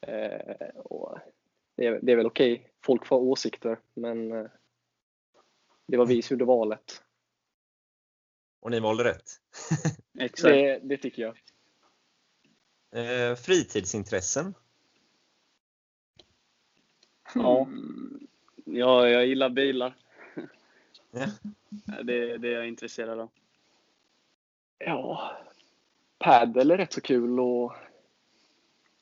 Eh, 0.00 0.68
och 0.76 1.18
det, 1.74 1.86
är, 1.86 2.00
det 2.02 2.12
är 2.12 2.16
väl 2.16 2.26
okej, 2.26 2.70
folk 2.80 3.06
får 3.06 3.16
åsikter, 3.16 3.78
men 3.94 4.32
eh, 4.32 4.46
det 5.86 5.96
var 5.96 6.06
vi 6.06 6.22
som 6.22 6.34
gjorde 6.34 6.44
valet. 6.44 7.02
Och 8.60 8.70
ni 8.70 8.80
valde 8.80 9.04
rätt. 9.04 9.30
Exakt. 10.18 10.42
Det, 10.54 10.78
det 10.82 10.96
tycker 10.96 11.22
jag. 11.22 11.38
Eh, 13.30 13.36
fritidsintressen? 13.36 14.54
Ja. 17.34 17.62
Mm, 17.62 18.26
Ja, 18.68 19.08
jag 19.08 19.26
gillar 19.26 19.48
bilar. 19.50 19.96
Ja. 21.16 21.26
Det, 22.02 22.38
det 22.38 22.48
är 22.48 22.52
jag 22.52 22.68
intresserad 22.68 23.20
av. 23.20 23.30
Ja, 24.78 25.36
padel 26.18 26.70
är 26.70 26.76
rätt 26.76 26.92
så 26.92 27.00
kul 27.00 27.40
och 27.40 27.74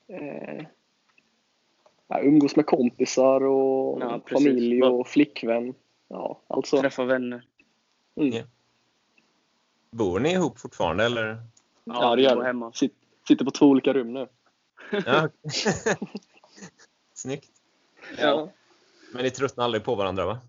eh, 0.09 0.67
ja, 2.09 2.21
umgås 2.23 2.57
med 2.57 2.67
kompisar 2.67 3.45
och 3.45 4.01
Ja, 4.01 4.21
familj 4.27 4.83
och 4.83 5.09
flickvän. 5.09 5.75
Ja, 6.09 6.41
alltså. 6.47 6.81
Träffa 6.81 7.05
vänner. 7.05 7.47
Mm. 8.17 8.33
Ja. 8.33 8.45
Bor 9.91 10.21
ni 10.21 10.33
ihop 10.33 10.59
fortfarande 10.59 11.05
eller? 11.05 11.43
Ja, 11.85 12.11
det 12.11 12.17
vi 12.17 12.23
gör 12.23 12.37
det. 12.37 12.45
hemma. 12.45 12.73
Sitt, 12.73 12.95
sitter 13.29 13.45
på 13.45 13.51
två 13.51 13.67
olika 13.67 13.93
rum 13.93 14.13
nu. 14.13 14.29
Ja. 14.91 15.29
Snyggt. 17.15 17.51
Ja. 18.19 18.51
Men 19.13 19.23
ni 19.23 19.31
tröttnar 19.31 19.65
aldrig 19.65 19.85
på 19.85 19.95
varandra 19.95 20.27
va? 20.27 20.41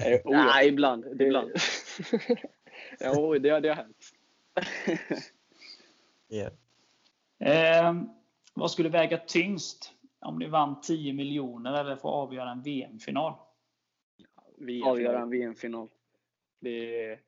Eh, 0.00 0.12
oh, 0.14 0.20
ja. 0.24 0.44
Nej, 0.44 0.68
ibland. 0.68 1.16
Det, 1.18 1.24
ibland. 1.26 1.50
ja, 3.00 3.38
det, 3.38 3.60
det 3.60 3.68
har 3.68 3.74
hänt. 3.76 4.04
Ja. 6.28 6.50
Eh, 7.38 7.94
vad 8.54 8.70
skulle 8.70 8.88
väga 8.88 9.18
tyngst 9.18 9.92
om 10.20 10.38
ni 10.38 10.46
vann 10.48 10.80
10 10.80 11.12
miljoner 11.12 11.80
eller 11.80 11.96
får 11.96 12.08
avgöra 12.08 12.50
en 12.50 12.62
VM-final? 12.62 13.34
VM 14.56 14.82
Avgöra 14.88 15.20
en 15.22 15.30
VM-final. 15.30 15.88
Det, 16.60 17.04
är- 17.06 17.20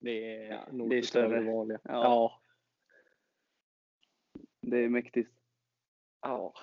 det 0.00 0.36
är 0.36 0.50
Ja, 0.52 0.66
det 0.88 0.98
är 0.98 1.02
större 1.02 1.28
större. 1.28 1.52
vanliga. 1.52 1.78
Ja. 1.84 1.90
Ja. 1.92 2.40
Det 4.60 4.76
är 4.78 4.88
mäktigt. 4.88 5.30
Ja. 6.22 6.54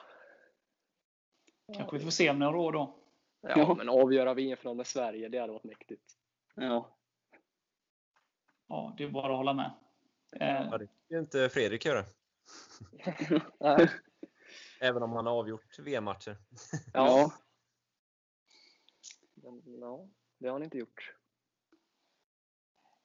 Kanske 1.77 1.97
vi 1.97 2.03
får 2.03 2.11
se 2.11 2.29
om 2.29 2.39
några 2.39 2.57
år 2.57 2.71
då. 2.71 2.98
Ja, 3.41 3.49
Ja. 3.55 3.73
men 3.77 3.89
avgöra 3.89 4.33
VM-final 4.33 4.75
med 4.75 4.87
Sverige, 4.87 5.29
det 5.29 5.37
hade 5.39 5.53
varit 5.53 5.63
mäktigt. 5.63 6.17
Ja. 6.55 6.95
Ja, 8.67 8.95
det 8.97 9.03
är 9.03 9.09
bara 9.09 9.31
att 9.31 9.37
hålla 9.37 9.53
med. 9.53 9.71
Eh, 10.31 10.47
Ja, 10.71 10.77
det 10.77 10.87
fick 10.87 11.11
ju 11.11 11.19
inte 11.19 11.49
Fredrik 11.49 11.85
göra. 11.85 12.05
Även 14.81 15.03
om 15.03 15.11
han 15.11 15.25
har 15.25 15.33
avgjort 15.33 15.79
VM-matcher. 15.79 16.37
Ja. 16.93 17.33
Men, 19.33 19.61
ja, 19.79 20.07
det 20.37 20.47
har 20.47 20.53
han 20.53 20.63
inte 20.63 20.77
gjort. 20.77 21.15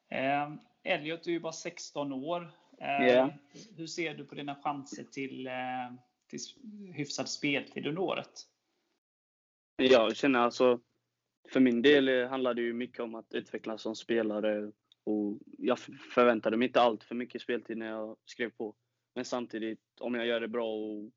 Eh, 0.08 0.54
Elliot, 0.82 1.22
du 1.24 1.30
är 1.30 1.34
ju 1.34 1.40
bara 1.40 1.52
16 1.52 2.12
år. 2.12 2.52
Eh, 2.80 3.06
Ja. 3.06 3.30
Hur 3.76 3.86
ser 3.86 4.14
du 4.14 4.24
på 4.24 4.34
dina 4.34 4.54
chanser 4.62 5.04
till, 5.04 5.46
eh, 5.46 5.52
till 6.26 6.38
hyfsad 6.94 7.28
speltid 7.28 7.86
under 7.86 8.02
året? 8.02 8.48
Jag 9.76 10.16
känner 10.16 10.38
alltså, 10.38 10.80
för 11.52 11.60
min 11.60 11.82
del 11.82 12.08
eh, 12.08 12.28
handlar 12.28 12.54
det 12.54 12.62
ju 12.62 12.72
mycket 12.72 13.00
om 13.00 13.14
att 13.14 13.34
utvecklas 13.34 13.82
som 13.82 13.96
spelare 13.96 14.72
och 15.04 15.38
jag 15.58 15.78
förväntade 16.14 16.56
mig 16.56 16.68
inte 16.68 16.80
allt 16.80 17.04
för 17.04 17.14
mycket 17.14 17.42
speltid 17.42 17.76
när 17.76 17.86
jag 17.86 18.16
skrev 18.24 18.50
på. 18.50 18.74
Men 19.14 19.24
samtidigt, 19.24 19.80
om 20.00 20.14
jag 20.14 20.26
gör 20.26 20.40
det 20.40 20.48
bra 20.48 20.74
och, 20.74 21.10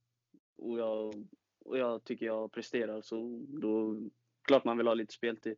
och, 0.58 0.80
jag, 0.80 1.28
och 1.66 1.78
jag 1.78 2.04
tycker 2.04 2.26
jag 2.26 2.52
presterar 2.52 3.02
så 3.02 3.46
då 3.48 4.02
klart 4.42 4.64
man 4.64 4.78
vill 4.78 4.88
ha 4.88 4.94
lite 4.94 5.14
speltid. 5.14 5.58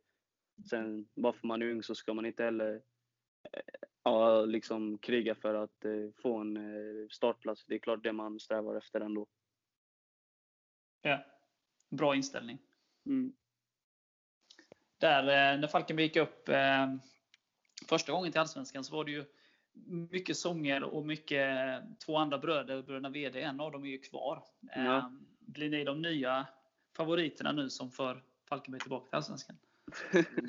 Sen 0.70 1.08
bara 1.14 1.32
för 1.32 1.46
man 1.46 1.62
är 1.62 1.70
ung 1.70 1.82
så 1.82 1.94
ska 1.94 2.14
man 2.14 2.26
inte 2.26 2.44
heller 2.44 2.82
eh, 3.52 3.60
ja, 4.02 4.44
liksom 4.44 4.98
kriga 4.98 5.34
för 5.34 5.54
att 5.54 5.84
eh, 5.84 6.10
få 6.22 6.38
en 6.38 6.56
eh, 6.56 7.08
startplats. 7.08 7.64
Det 7.66 7.74
är 7.74 7.78
klart 7.78 8.02
det 8.02 8.12
man 8.12 8.40
strävar 8.40 8.76
efter 8.76 9.00
ändå. 9.00 9.26
Ja. 11.02 11.24
Bra 11.88 12.16
inställning. 12.16 12.58
Mm. 13.06 13.32
Där, 14.98 15.22
eh, 15.22 15.60
när 15.60 15.68
Falkenberg 15.68 16.06
gick 16.06 16.16
upp 16.16 16.48
eh, 16.48 16.94
första 17.88 18.12
gången 18.12 18.32
till 18.32 18.40
Allsvenskan 18.40 18.84
så 18.84 18.96
var 18.96 19.04
det 19.04 19.10
ju 19.10 19.24
mycket 20.10 20.36
sånger 20.36 20.82
och 20.82 21.06
mycket 21.06 21.48
två 22.06 22.16
andra 22.16 22.38
bröder, 22.38 22.82
bröderna 22.82 23.08
VD, 23.08 23.42
en 23.42 23.60
av 23.60 23.72
dem 23.72 23.84
är 23.84 23.88
ju 23.88 23.98
kvar. 23.98 24.44
Eh, 24.76 24.84
Ja. 24.84 25.12
Blir 25.38 25.70
ni 25.70 25.84
de 25.84 26.02
nya 26.02 26.46
favoriterna 26.96 27.52
nu 27.52 27.70
som 27.70 27.90
för 27.90 28.22
Falkenberg 28.48 28.80
tillbaka 28.80 29.08
till 29.08 29.16
Allsvenskan? 29.16 29.56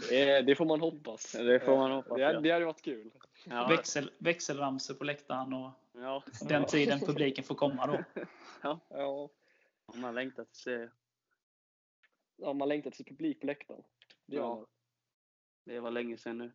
Det, 0.10 0.42
det 0.42 0.56
får 0.56 0.66
man 0.66 0.82
hoppas. 0.82 1.36
Ja, 1.38 1.44
det 1.44 1.60
får 1.60 1.78
man 1.78 1.92
hoppas, 1.92 2.18
Det, 2.18 2.22
ja. 2.22 2.40
det 2.40 2.52
hade 2.52 2.66
varit 2.66 2.82
kul. 2.82 3.12
Ja, 3.46 3.68
Växel, 3.68 4.12
växelramsor 4.18 4.94
på 4.94 5.04
läktaren 5.04 5.54
och 5.54 5.72
ja. 5.94 6.24
den 6.50 6.66
tiden 6.66 7.00
publiken 7.00 7.44
får 7.44 7.56
komma 7.56 7.88
då. 7.88 8.04
Ja. 8.90 9.30
Man 9.96 10.16
längtar 10.16 10.44
till 10.44 10.56
se. 10.56 10.90
Ja, 12.42 12.54
man 12.54 12.68
längtar 12.70 12.92
till 12.92 13.06
publik 13.06 13.40
på 13.40 13.46
läktaren. 13.48 13.84
Det 14.26 14.36
Ja. 14.36 14.56
man. 14.56 14.66
Det 15.66 15.80
var 15.80 15.92
länge 15.92 16.18
sedan 16.18 16.38
nu. 16.38 16.52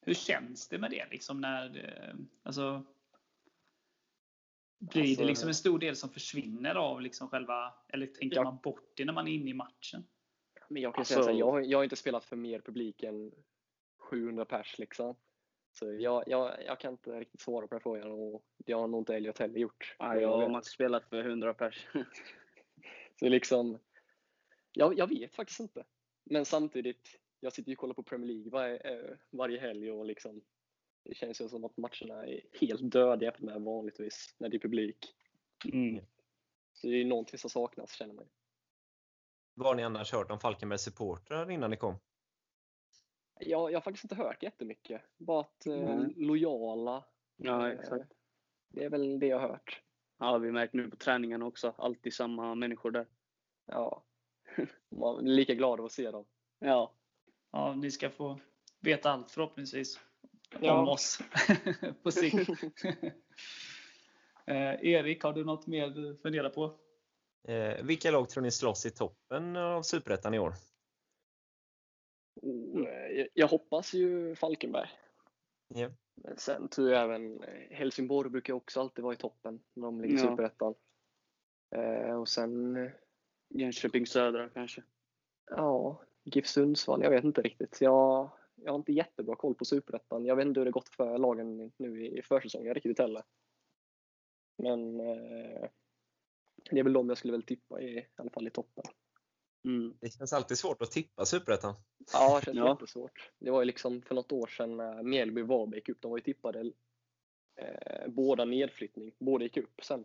Hur 0.00 0.14
känns 0.14 0.68
det 0.68 0.78
med 0.78 0.90
det? 0.90 1.06
Liksom 1.10 1.40
när, 1.40 1.68
det- 1.68 2.16
alltså, 2.42 2.84
blir 4.78 5.02
Alltså- 5.02 5.22
det 5.22 5.26
liksom 5.28 5.48
en 5.48 5.54
stor 5.54 5.78
del 5.78 5.96
som 5.96 6.10
försvinner 6.10 6.74
av 6.74 7.00
liksom 7.00 7.28
själva, 7.28 7.74
eller 7.88 8.06
tänker 8.06 8.36
Ja. 8.36 8.44
man 8.44 8.58
bort 8.62 8.92
det 8.96 9.04
när 9.04 9.12
man 9.12 9.28
är 9.28 9.32
inne 9.32 9.50
i 9.50 9.54
matchen? 9.54 10.04
Men 10.68 10.82
jag 10.82 10.94
kan 10.94 11.00
Alltså- 11.00 11.14
säga 11.14 11.24
så 11.24 11.30
här, 11.30 11.38
jag, 11.38 11.50
har- 11.50 11.60
jag 11.60 11.78
har 11.78 11.84
inte 11.84 11.96
spelat 11.96 12.24
för 12.24 12.36
mer 12.36 12.60
publik 12.60 13.02
än 13.02 13.32
700 13.98 14.44
pers 14.44 14.78
liksom. 14.78 15.16
Så 15.78 15.92
jag, 15.92 16.24
jag, 16.26 16.64
jag 16.66 16.80
kan 16.80 16.92
inte 16.92 17.20
riktigt 17.20 17.40
svara 17.40 17.66
på 17.66 17.74
den 17.74 17.80
frågan 17.80 18.10
och 18.12 18.44
det 18.58 18.72
har 18.72 18.88
nog 18.88 19.00
inte 19.00 19.16
Elliot 19.16 19.38
heller 19.38 19.58
gjort. 19.58 19.96
Ja, 19.98 20.16
jag 20.20 20.28
har 20.48 20.56
inte 20.56 20.68
spelat 20.70 21.08
för 21.08 21.24
100 21.24 21.54
pers. 21.54 21.86
Så 23.20 23.28
liksom, 23.28 23.78
jag, 24.72 24.98
jag 24.98 25.06
vet 25.06 25.34
faktiskt 25.34 25.60
inte. 25.60 25.84
Men 26.24 26.44
samtidigt, 26.44 27.20
jag 27.40 27.52
sitter 27.52 27.68
ju 27.70 27.74
och 27.74 27.80
kollar 27.80 27.94
på 27.94 28.02
Premier 28.02 28.28
League 28.34 28.50
varje, 28.50 28.76
eh, 28.76 29.16
varje 29.30 29.60
helg 29.60 29.90
och 29.92 30.06
liksom, 30.06 30.42
det 31.04 31.14
känns 31.14 31.40
ju 31.40 31.48
som 31.48 31.64
att 31.64 31.76
matcherna 31.76 32.26
är 32.26 32.40
helt 32.60 32.90
döda 32.90 33.24
jämfört 33.24 33.40
med 33.42 33.62
vanligtvis 33.62 34.34
när 34.38 34.48
det 34.48 34.56
är 34.56 34.60
publik. 34.60 35.14
Mm. 35.72 36.04
Så 36.72 36.86
det 36.86 37.00
är 37.00 37.04
någonting 37.04 37.38
som 37.38 37.50
saknas 37.50 37.92
känner 37.92 38.14
man. 38.14 38.28
Vad 39.54 39.66
har 39.68 39.74
ni 39.74 39.82
annars 39.82 40.12
hört 40.12 40.30
om 40.30 40.40
Falkenbergs 40.40 40.82
supportrar 40.82 41.50
innan 41.50 41.70
ni 41.70 41.76
kom? 41.76 41.94
Jag, 43.40 43.72
jag 43.72 43.76
har 43.76 43.82
faktiskt 43.82 44.04
inte 44.04 44.14
hört 44.14 44.42
jättemycket. 44.42 45.02
Bara 45.16 45.40
att 45.40 45.66
eh, 45.66 45.74
Mm. 45.74 46.12
lojala. 46.16 47.04
Ja, 47.36 47.68
eh, 47.68 47.78
exakt. 47.78 48.12
Det 48.68 48.84
är 48.84 48.90
väl 48.90 49.18
det 49.18 49.26
jag 49.26 49.38
har 49.38 49.48
hört. 49.48 49.82
Ja, 50.18 50.38
vi 50.38 50.52
märker 50.52 50.76
nu 50.78 50.90
på 50.90 50.96
träningen 50.96 51.42
också. 51.42 51.74
Alltid 51.78 52.14
samma 52.14 52.54
människor 52.54 52.90
där. 52.90 53.06
Ja. 53.66 54.04
Man 54.90 55.18
är 55.18 55.30
lika 55.30 55.54
glad 55.54 55.80
att 55.80 55.92
se 55.92 56.10
dem. 56.10 56.24
Ja. 56.58 56.94
Ja, 57.52 57.74
ni 57.74 57.90
ska 57.90 58.10
få 58.10 58.38
veta 58.80 59.10
allt 59.10 59.30
förhoppningsvis 59.30 60.00
Ja. 60.60 60.78
om 60.82 60.88
oss 60.88 61.18
på 62.02 62.10
sikt. 62.12 62.48
eh, 64.46 64.84
Erik, 64.86 65.22
har 65.22 65.32
du 65.32 65.44
något 65.44 65.66
mer 65.66 65.88
du 65.88 66.16
funderar 66.16 66.50
på? 66.50 66.78
Eh, 67.48 67.82
vilka 67.84 68.10
lag 68.10 68.28
tror 68.28 68.42
ni 68.42 68.50
slåss 68.50 68.86
i 68.86 68.90
toppen 68.90 69.56
av 69.56 69.82
Superettan 69.82 70.34
i 70.34 70.38
år? 70.38 70.54
Och, 72.42 72.86
eh, 72.88 73.12
jag- 73.12 73.28
jag 73.34 73.48
hoppas 73.48 73.94
ju 73.94 74.34
Falkenberg. 74.34 74.88
Ja. 75.68 75.90
Men 76.14 76.38
sen 76.38 76.68
tror 76.68 76.90
jag 76.90 77.02
även 77.02 77.42
eh, 77.42 77.70
Helsingborg 77.76 78.30
brukar 78.30 78.52
också 78.54 78.80
alltid 78.80 79.04
vara 79.04 79.14
i 79.14 79.16
toppen 79.16 79.60
när 79.74 79.82
de 79.86 80.00
ligger 80.00 80.14
i 80.14 80.20
Ja. 80.20 80.30
Superettan. 80.30 80.74
Eh, 81.76 82.20
och 82.20 82.28
sen, 82.28 82.76
eh, 82.76 82.90
Jönköping 83.54 84.06
Södra 84.06 84.48
kanske. 84.48 84.82
ja, 85.50 86.02
GIF 86.24 86.46
Sundsvall. 86.46 87.02
Jag 87.02 87.10
vet 87.10 87.24
inte 87.24 87.42
riktigt. 87.42 87.80
Jag, 87.80 88.30
jag 88.54 88.72
har 88.72 88.78
inte 88.78 88.92
jättebra 88.92 89.36
koll 89.36 89.54
på 89.54 89.64
Superettan. 89.64 90.24
Jag 90.24 90.36
vet 90.36 90.46
inte 90.46 90.60
hur 90.60 90.64
det 90.64 90.70
gått 90.70 90.88
för 90.88 91.18
lagen 91.18 91.72
nu 91.76 92.06
i 92.06 92.22
försäsongen 92.22 92.74
riktigt 92.74 92.98
heller. 92.98 93.22
Men 94.58 95.00
eh, 95.00 95.68
det 96.70 96.78
är 96.78 96.82
väl 96.84 96.92
de 96.92 97.08
jag 97.08 97.18
skulle 97.18 97.32
väl 97.32 97.42
tippa 97.42 97.80
i, 97.80 97.98
i 97.98 98.06
alla 98.16 98.30
fall 98.30 98.46
i 98.46 98.50
toppen. 98.50 98.84
Mm. 99.64 99.96
Det 100.00 100.10
känns 100.10 100.32
alltid 100.32 100.58
svårt 100.58 100.82
att 100.82 100.90
tippa 100.90 101.24
Superettan. 101.26 101.74
Ja, 102.12 102.38
det 102.38 102.44
känns 102.44 102.56
Ja. 102.58 102.68
jättesvårt. 102.68 103.30
Det 103.38 103.50
var 103.50 103.60
ju 103.60 103.64
liksom 103.66 104.02
för 104.02 104.14
något 104.14 104.32
år 104.32 104.46
sedan 104.46 104.76
när 104.76 105.02
Mjällby 105.02 105.42
och 105.42 105.48
Varberg 105.48 105.78
gick 105.78 105.88
upp. 105.88 106.00
De 106.00 106.10
var 106.10 106.18
ju 106.18 106.22
tippade 106.24 106.72
eh, 107.56 108.08
båda 108.08 108.44
nedflyttning. 108.44 109.12
Båda 109.18 109.44
gick 109.44 109.56
upp 109.56 109.80
sen. 109.84 110.04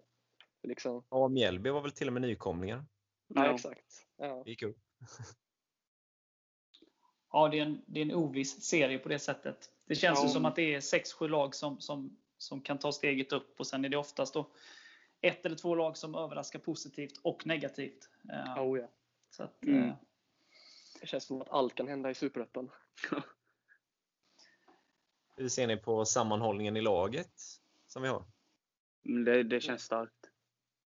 Liksom, 0.64 1.04
Ja, 1.10 1.28
Mjällby 1.28 1.70
var 1.70 1.82
väl 1.82 1.92
till 1.92 2.08
och 2.08 2.14
med 2.14 2.22
nykomlingar. 2.22 2.86
Ja, 3.28 3.46
Ja. 3.46 3.54
exakt. 3.54 4.08
Ja. 4.18 4.44
Gick 4.46 4.62
upp. 4.64 4.78
Ja, 7.32 7.48
det 7.48 7.60
är 7.60 7.64
en, 7.66 7.82
det 7.88 8.00
är 8.00 8.06
en 8.06 8.14
oviss 8.16 8.62
serie 8.64 9.00
på 9.00 9.10
det 9.10 9.20
sättet. 9.20 9.72
Det 9.86 9.96
känns 9.96 10.20
ju 10.20 10.24
Ja. 10.24 10.30
som 10.30 10.46
att 10.46 10.56
det 10.56 10.74
är 10.76 10.80
6-7 10.80 11.28
lag 11.28 11.56
som, 11.56 11.80
som, 11.80 12.18
som 12.38 12.62
kan 12.62 12.78
ta 12.80 12.92
steget 12.92 13.32
upp 13.34 13.60
och 13.60 13.68
sen 13.68 13.86
är 13.86 13.90
det 13.90 13.98
oftast 13.98 14.34
då 14.34 14.52
ett 15.22 15.46
eller 15.46 15.56
två 15.56 15.76
lag 15.76 15.98
som 15.98 16.16
överraskar 16.16 16.60
positivt 16.60 17.20
och 17.24 17.46
negativt. 17.48 18.10
Eh, 18.34 18.64
Oh, 18.64 18.80
ja. 18.80 18.88
Så 19.30 19.44
att, 19.44 19.64
Mm. 19.64 19.84
eh, 19.84 19.96
Det 21.02 21.08
känns 21.08 21.24
som 21.24 21.42
att 21.42 21.50
allt 21.50 21.76
kan 21.76 21.88
hända 21.88 22.10
i 22.12 22.16
Superettan. 22.16 22.72
Hur 25.36 25.50
ser 25.50 25.68
ni 25.68 25.78
på 25.78 26.06
sammanhållningen 26.06 26.78
i 26.78 26.82
laget 26.82 27.42
som 27.88 28.02
vi 28.02 28.08
har? 28.08 28.26
Men 29.04 29.24
Det, 29.26 29.44
det 29.44 29.62
känns 29.62 29.84
starkt. 29.84 30.30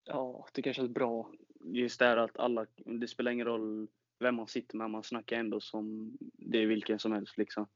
Ja, 0.04 0.46
det 0.52 0.74
känns 0.74 0.90
bra. 0.90 1.32
Just 1.74 1.98
det 1.98 2.04
här 2.06 2.16
att 2.16 2.36
alla, 2.36 2.66
det 2.76 3.08
spelar 3.08 3.32
ingen 3.32 3.46
roll 3.46 3.88
vem 4.18 4.34
man 4.34 4.48
sitter 4.48 4.76
med, 4.76 4.90
man 4.90 5.02
snackar 5.02 5.36
ändå 5.36 5.60
som 5.60 6.16
det 6.20 6.58
är 6.58 6.66
vilken 6.66 6.98
som 6.98 7.12
helst 7.12 7.38
liksom. 7.38 7.66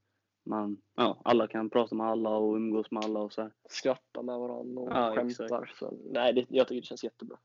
Man, 0.44 0.82
ja, 0.94 1.20
alla 1.24 1.48
kan 1.48 1.70
prata 1.70 1.94
med 1.94 2.06
alla 2.06 2.30
och 2.30 2.54
umgås 2.56 2.90
med 2.90 3.04
alla 3.04 3.20
och 3.20 3.32
så 3.32 3.42
här. 3.42 3.52
Skrattar 3.68 4.22
med 4.22 4.38
varandra 4.38 4.82
och 4.82 4.90
Ja, 4.92 5.14
skämtar. 5.14 5.72
Så, 5.78 5.98
nej, 6.04 6.32
det, 6.32 6.46
jag 6.48 6.68
tycker 6.68 6.80
det 6.80 6.86
känns 6.86 7.04
jättebra. 7.04 7.38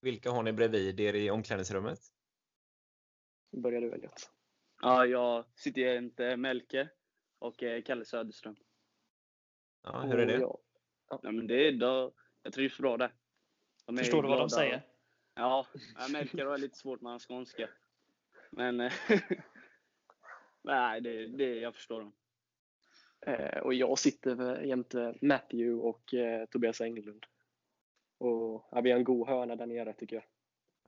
Vilka 0.00 0.30
har 0.30 0.42
ni 0.42 0.52
bredvid 0.52 1.00
er 1.00 1.14
i 1.14 1.30
omklädningsrummet? 1.30 1.98
Börjar 3.52 3.80
du 3.80 3.92
Elliot? 3.92 4.30
Ja, 4.82 5.06
jag 5.06 5.44
sitter 5.54 5.80
jämte 5.80 6.36
Melke 6.36 6.88
och 7.38 7.62
eh, 7.62 7.82
Kalle 7.82 8.04
Söderström. 8.04 8.56
Ja, 9.82 10.00
hur 10.00 10.18
är 10.18 10.26
det? 10.26 10.32
Jag- 10.40 10.58
Ja, 11.08 11.20
men 11.22 11.46
det 11.46 11.68
är, 11.68 11.72
då, 11.72 12.12
jag 12.42 12.52
trivs 12.52 12.78
bra 12.78 12.96
där. 12.96 13.14
De 13.86 13.96
Förstår 13.96 14.22
du 14.22 14.28
vad 14.28 14.38
de 14.38 14.50
säger? 14.50 14.82
Ja, 15.34 15.66
jag 15.98 16.12
märker 16.12 16.36
det 16.36 16.54
är 16.54 16.58
lite 16.58 16.78
svårt 16.78 17.00
med 17.00 17.12
hans 17.12 17.26
skånska. 17.26 17.68
Men 18.50 18.80
eh, 18.80 18.92
nej, 20.62 21.00
det, 21.00 21.26
det, 21.26 21.54
jag 21.54 21.74
förstår 21.74 22.00
dem. 22.00 22.12
Eh, 23.26 23.58
och 23.58 23.74
jag 23.74 23.98
sitter 23.98 24.60
jämte 24.60 25.14
Matthew 25.20 25.88
och 25.88 26.14
eh, 26.14 26.46
Tobias 26.46 26.80
Englund. 26.80 27.26
Och 28.18 28.68
ja, 28.70 28.80
vi 28.80 28.90
har 28.90 28.98
en 28.98 29.04
god 29.04 29.28
hörna 29.28 29.56
där 29.56 29.66
nere 29.66 29.92
tycker 29.92 30.16
jag. 30.16 30.24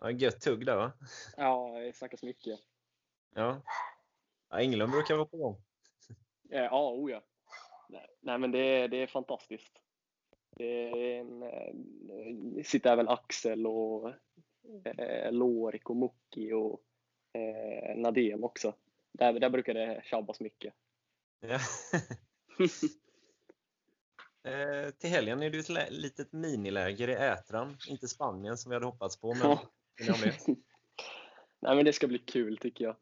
Ja, 0.00 0.10
gött 0.10 0.40
tugg 0.40 0.66
där 0.66 0.76
va? 0.76 0.92
Ja, 1.36 1.78
det 1.80 1.96
snackas 1.96 2.22
mycket. 2.22 2.60
Ja. 3.34 3.62
ja 4.50 4.60
Englund 4.60 4.92
brukar 4.92 5.14
vara 5.14 5.26
på 5.26 5.36
gång. 5.36 5.62
Eh, 6.50 6.62
ja, 6.62 6.90
oh 6.90 7.10
ja. 7.10 7.22
Nej, 7.88 8.06
nej 8.20 8.38
men 8.38 8.50
det, 8.50 8.88
det 8.88 8.96
är 8.96 9.06
fantastiskt. 9.06 9.80
Det 10.56 10.88
är 10.88 11.20
en, 11.20 11.42
eh, 11.42 11.74
sitter 12.64 12.92
även 12.92 13.08
Axel 13.08 13.66
och 13.66 14.12
eh, 14.84 15.32
Lorik 15.32 15.90
och 15.90 15.96
Muki 15.96 16.52
och 16.52 16.80
eh, 17.32 17.96
Nadem 17.96 18.44
också. 18.44 18.74
Där, 19.12 19.32
där 19.32 19.50
brukar 19.50 19.74
det 19.74 20.00
tjabbas 20.04 20.40
mycket. 20.40 20.74
Ja. 21.40 21.58
eh, 24.50 24.90
till 24.90 25.10
helgen 25.10 25.42
är 25.42 25.50
det 25.50 25.58
ett 25.58 25.90
litet 25.90 26.32
miniläger 26.32 27.08
i 27.08 27.12
Ätran. 27.12 27.76
Inte 27.88 28.08
Spanien 28.08 28.56
som 28.56 28.70
vi 28.70 28.76
hade 28.76 28.86
hoppats 28.86 29.20
på, 29.20 29.34
men 29.34 29.40
Ja. 29.40 29.60
Nej 31.60 31.76
men 31.76 31.84
det 31.84 31.92
ska 31.92 32.06
bli 32.06 32.18
kul 32.18 32.58
tycker 32.58 32.84
jag. 32.84 32.96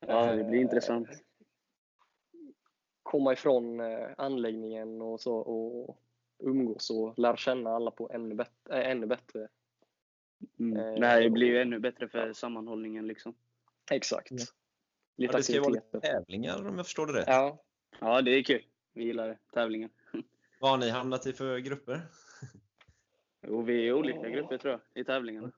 Ja, 0.00 0.32
det 0.34 0.44
blir 0.44 0.60
intressant. 0.60 1.08
Komma 3.02 3.32
ifrån 3.32 3.80
eh, 3.80 4.08
anläggningen 4.16 5.02
och 5.02 5.20
så 5.20 5.36
och 5.36 5.98
umgås 6.38 6.90
och 6.90 7.18
lära 7.18 7.36
känna 7.36 7.70
alla 7.70 7.90
på 7.90 8.10
ännu, 8.12 8.34
bet- 8.34 8.68
äh, 8.70 8.90
ännu 8.90 9.06
bättre. 9.06 9.48
Mm. 10.58 10.76
Eh, 10.76 11.00
Det 11.00 11.06
här 11.06 11.28
blir 11.30 11.46
ju 11.46 11.60
ännu 11.60 11.78
bättre 11.78 12.08
för 12.08 12.32
sammanhållningen 12.32 13.06
liksom. 13.06 13.34
Exakt. 13.90 14.30
Ja. 14.30 14.36
Lite 15.16 15.32
Ja, 15.32 15.36
det 15.36 15.42
ska 15.42 15.52
ju 15.52 15.60
vara 15.60 15.70
lite 15.70 16.00
tävlingar 16.00 16.66
om 16.68 16.76
jag 16.76 16.86
förstår 16.86 17.06
det 17.06 17.12
rätt. 17.12 17.24
Ja, 17.28 17.64
Ja, 18.00 18.22
det 18.22 18.30
är 18.30 18.42
kul. 18.42 18.62
Vi 18.92 19.04
gillar 19.04 19.28
det, 19.28 19.38
tävlingen. 19.52 19.90
Vad 20.60 20.70
har 20.70 20.78
ni 20.78 20.90
hamnat 20.90 21.26
i 21.26 21.32
för 21.32 21.58
grupper? 21.58 22.00
Och 23.48 23.68
vi 23.68 23.88
är 23.88 23.92
olika 23.92 24.28
grupper 24.30 24.58
tror 24.58 24.72
jag, 24.72 24.80
i 25.02 25.04
tävlingarna. 25.04 25.52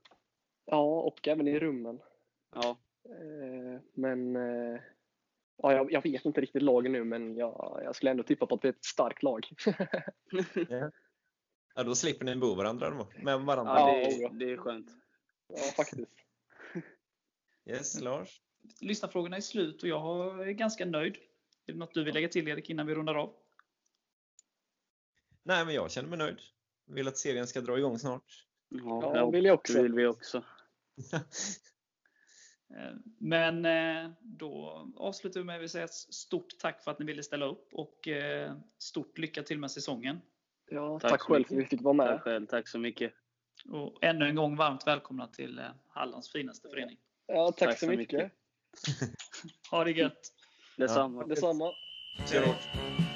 ja, 0.64 1.00
och 1.02 1.28
även 1.28 1.48
i 1.48 1.58
rummen. 1.58 2.00
Ja, 2.54 2.78
Eh, 3.04 3.80
Men 3.94 4.36
eh, 4.36 4.80
ja, 5.62 5.72
jag, 5.72 5.92
jag 5.92 6.02
vet 6.02 6.24
inte 6.24 6.40
riktigt 6.40 6.62
lagen 6.62 6.92
nu, 6.92 7.04
men 7.04 7.36
jag, 7.36 7.80
jag 7.84 7.96
skulle 7.96 8.10
ändå 8.10 8.22
tippa 8.22 8.46
på 8.46 8.54
att 8.54 8.62
det 8.62 8.68
är 8.68 8.72
ett 8.72 8.84
starkt 8.84 9.22
lag. 9.22 9.48
Ja, 11.74 11.82
då 11.84 11.94
slipper 11.94 12.24
ni 12.24 12.36
bo 12.36 12.54
varandra 12.54 12.90
då, 12.90 13.08
med 13.22 13.40
varandra. 13.40 13.74
ja, 13.78 13.86
det, 13.86 14.10
ja. 14.10 14.28
är, 14.28 14.34
det 14.34 14.52
är 14.52 14.56
skönt. 14.56 14.86
ja, 15.48 15.56
faktiskt. 15.76 16.10
Yes, 17.66 18.00
Lars? 18.00 18.40
Lyssnarfrågorna 18.80 19.36
är 19.36 19.40
slut 19.40 19.82
och 19.82 19.88
jag 19.88 20.48
är 20.48 20.52
ganska 20.52 20.86
nöjd. 20.86 21.16
Är 21.66 21.72
det 21.72 21.78
något 21.78 21.94
du 21.94 22.04
vill 22.04 22.14
lägga 22.14 22.28
till 22.28 22.48
Erik 22.48 22.70
innan 22.70 22.86
vi 22.86 22.94
rundar 22.94 23.14
av? 23.14 23.34
Nej, 25.42 25.64
men 25.64 25.74
jag 25.74 25.90
känner 25.90 26.08
mig 26.08 26.18
nöjd. 26.18 26.38
Vill 26.86 27.08
att 27.08 27.18
serien 27.18 27.46
ska 27.46 27.60
dra 27.60 27.78
igång 27.78 27.98
snart. 27.98 28.46
Ja, 28.68 29.16
Ja, 29.16 29.30
vill 29.30 29.44
jag 29.44 29.54
också. 29.54 29.72
det 29.72 29.82
vill 29.82 29.94
vi 29.94 30.06
också. 30.06 30.44
Eh, 32.76 32.92
Men 33.18 33.64
eh, 33.64 34.10
då 34.20 34.86
avslutar 34.96 35.40
vi 35.40 35.44
med 35.46 35.64
att 35.64 35.70
säga 35.70 35.84
ett 35.84 35.94
stort 35.94 36.58
tack 36.58 36.84
för 36.84 36.90
att 36.90 36.98
ni 36.98 37.04
ville 37.04 37.22
ställa 37.22 37.46
upp 37.46 37.68
och 37.72 38.08
eh, 38.08 38.52
stort 38.78 39.18
lycka 39.18 39.42
till 39.42 39.58
med 39.58 39.70
säsongen. 39.70 40.20
Ja, 40.70 40.98
Tack 41.00 41.10
tack 41.10 41.20
så 41.22 41.26
själv 41.32 41.44
för 41.44 41.54
mycket. 41.54 41.66
att 41.68 41.72
vi 41.72 41.76
fick 41.76 41.84
vara 41.84 41.94
med. 41.94 42.06
Tack 42.06 42.22
själv, 42.22 42.46
tack 42.46 42.68
så 42.68 42.78
mycket. 42.78 43.12
Och 43.68 43.98
ännu 44.04 44.28
en 44.28 44.34
gång 44.34 44.56
varmt 44.56 44.86
välkomna 44.86 45.26
till 45.26 45.60
Hallands 45.88 46.32
finaste 46.32 46.68
förening. 46.68 46.98
Ja, 47.26 47.52
tack, 47.52 47.68
Tack 47.68 47.78
så 47.78 47.86
så 47.86 47.92
mycket. 47.92 48.12
mycket. 48.22 48.32
Ha 49.70 49.84
det 49.84 49.90
gött! 49.92 50.20
Detsamma. 50.76 51.26
Detsamma. 51.26 51.72
Kör 52.32 52.46
hårt. 52.46 53.09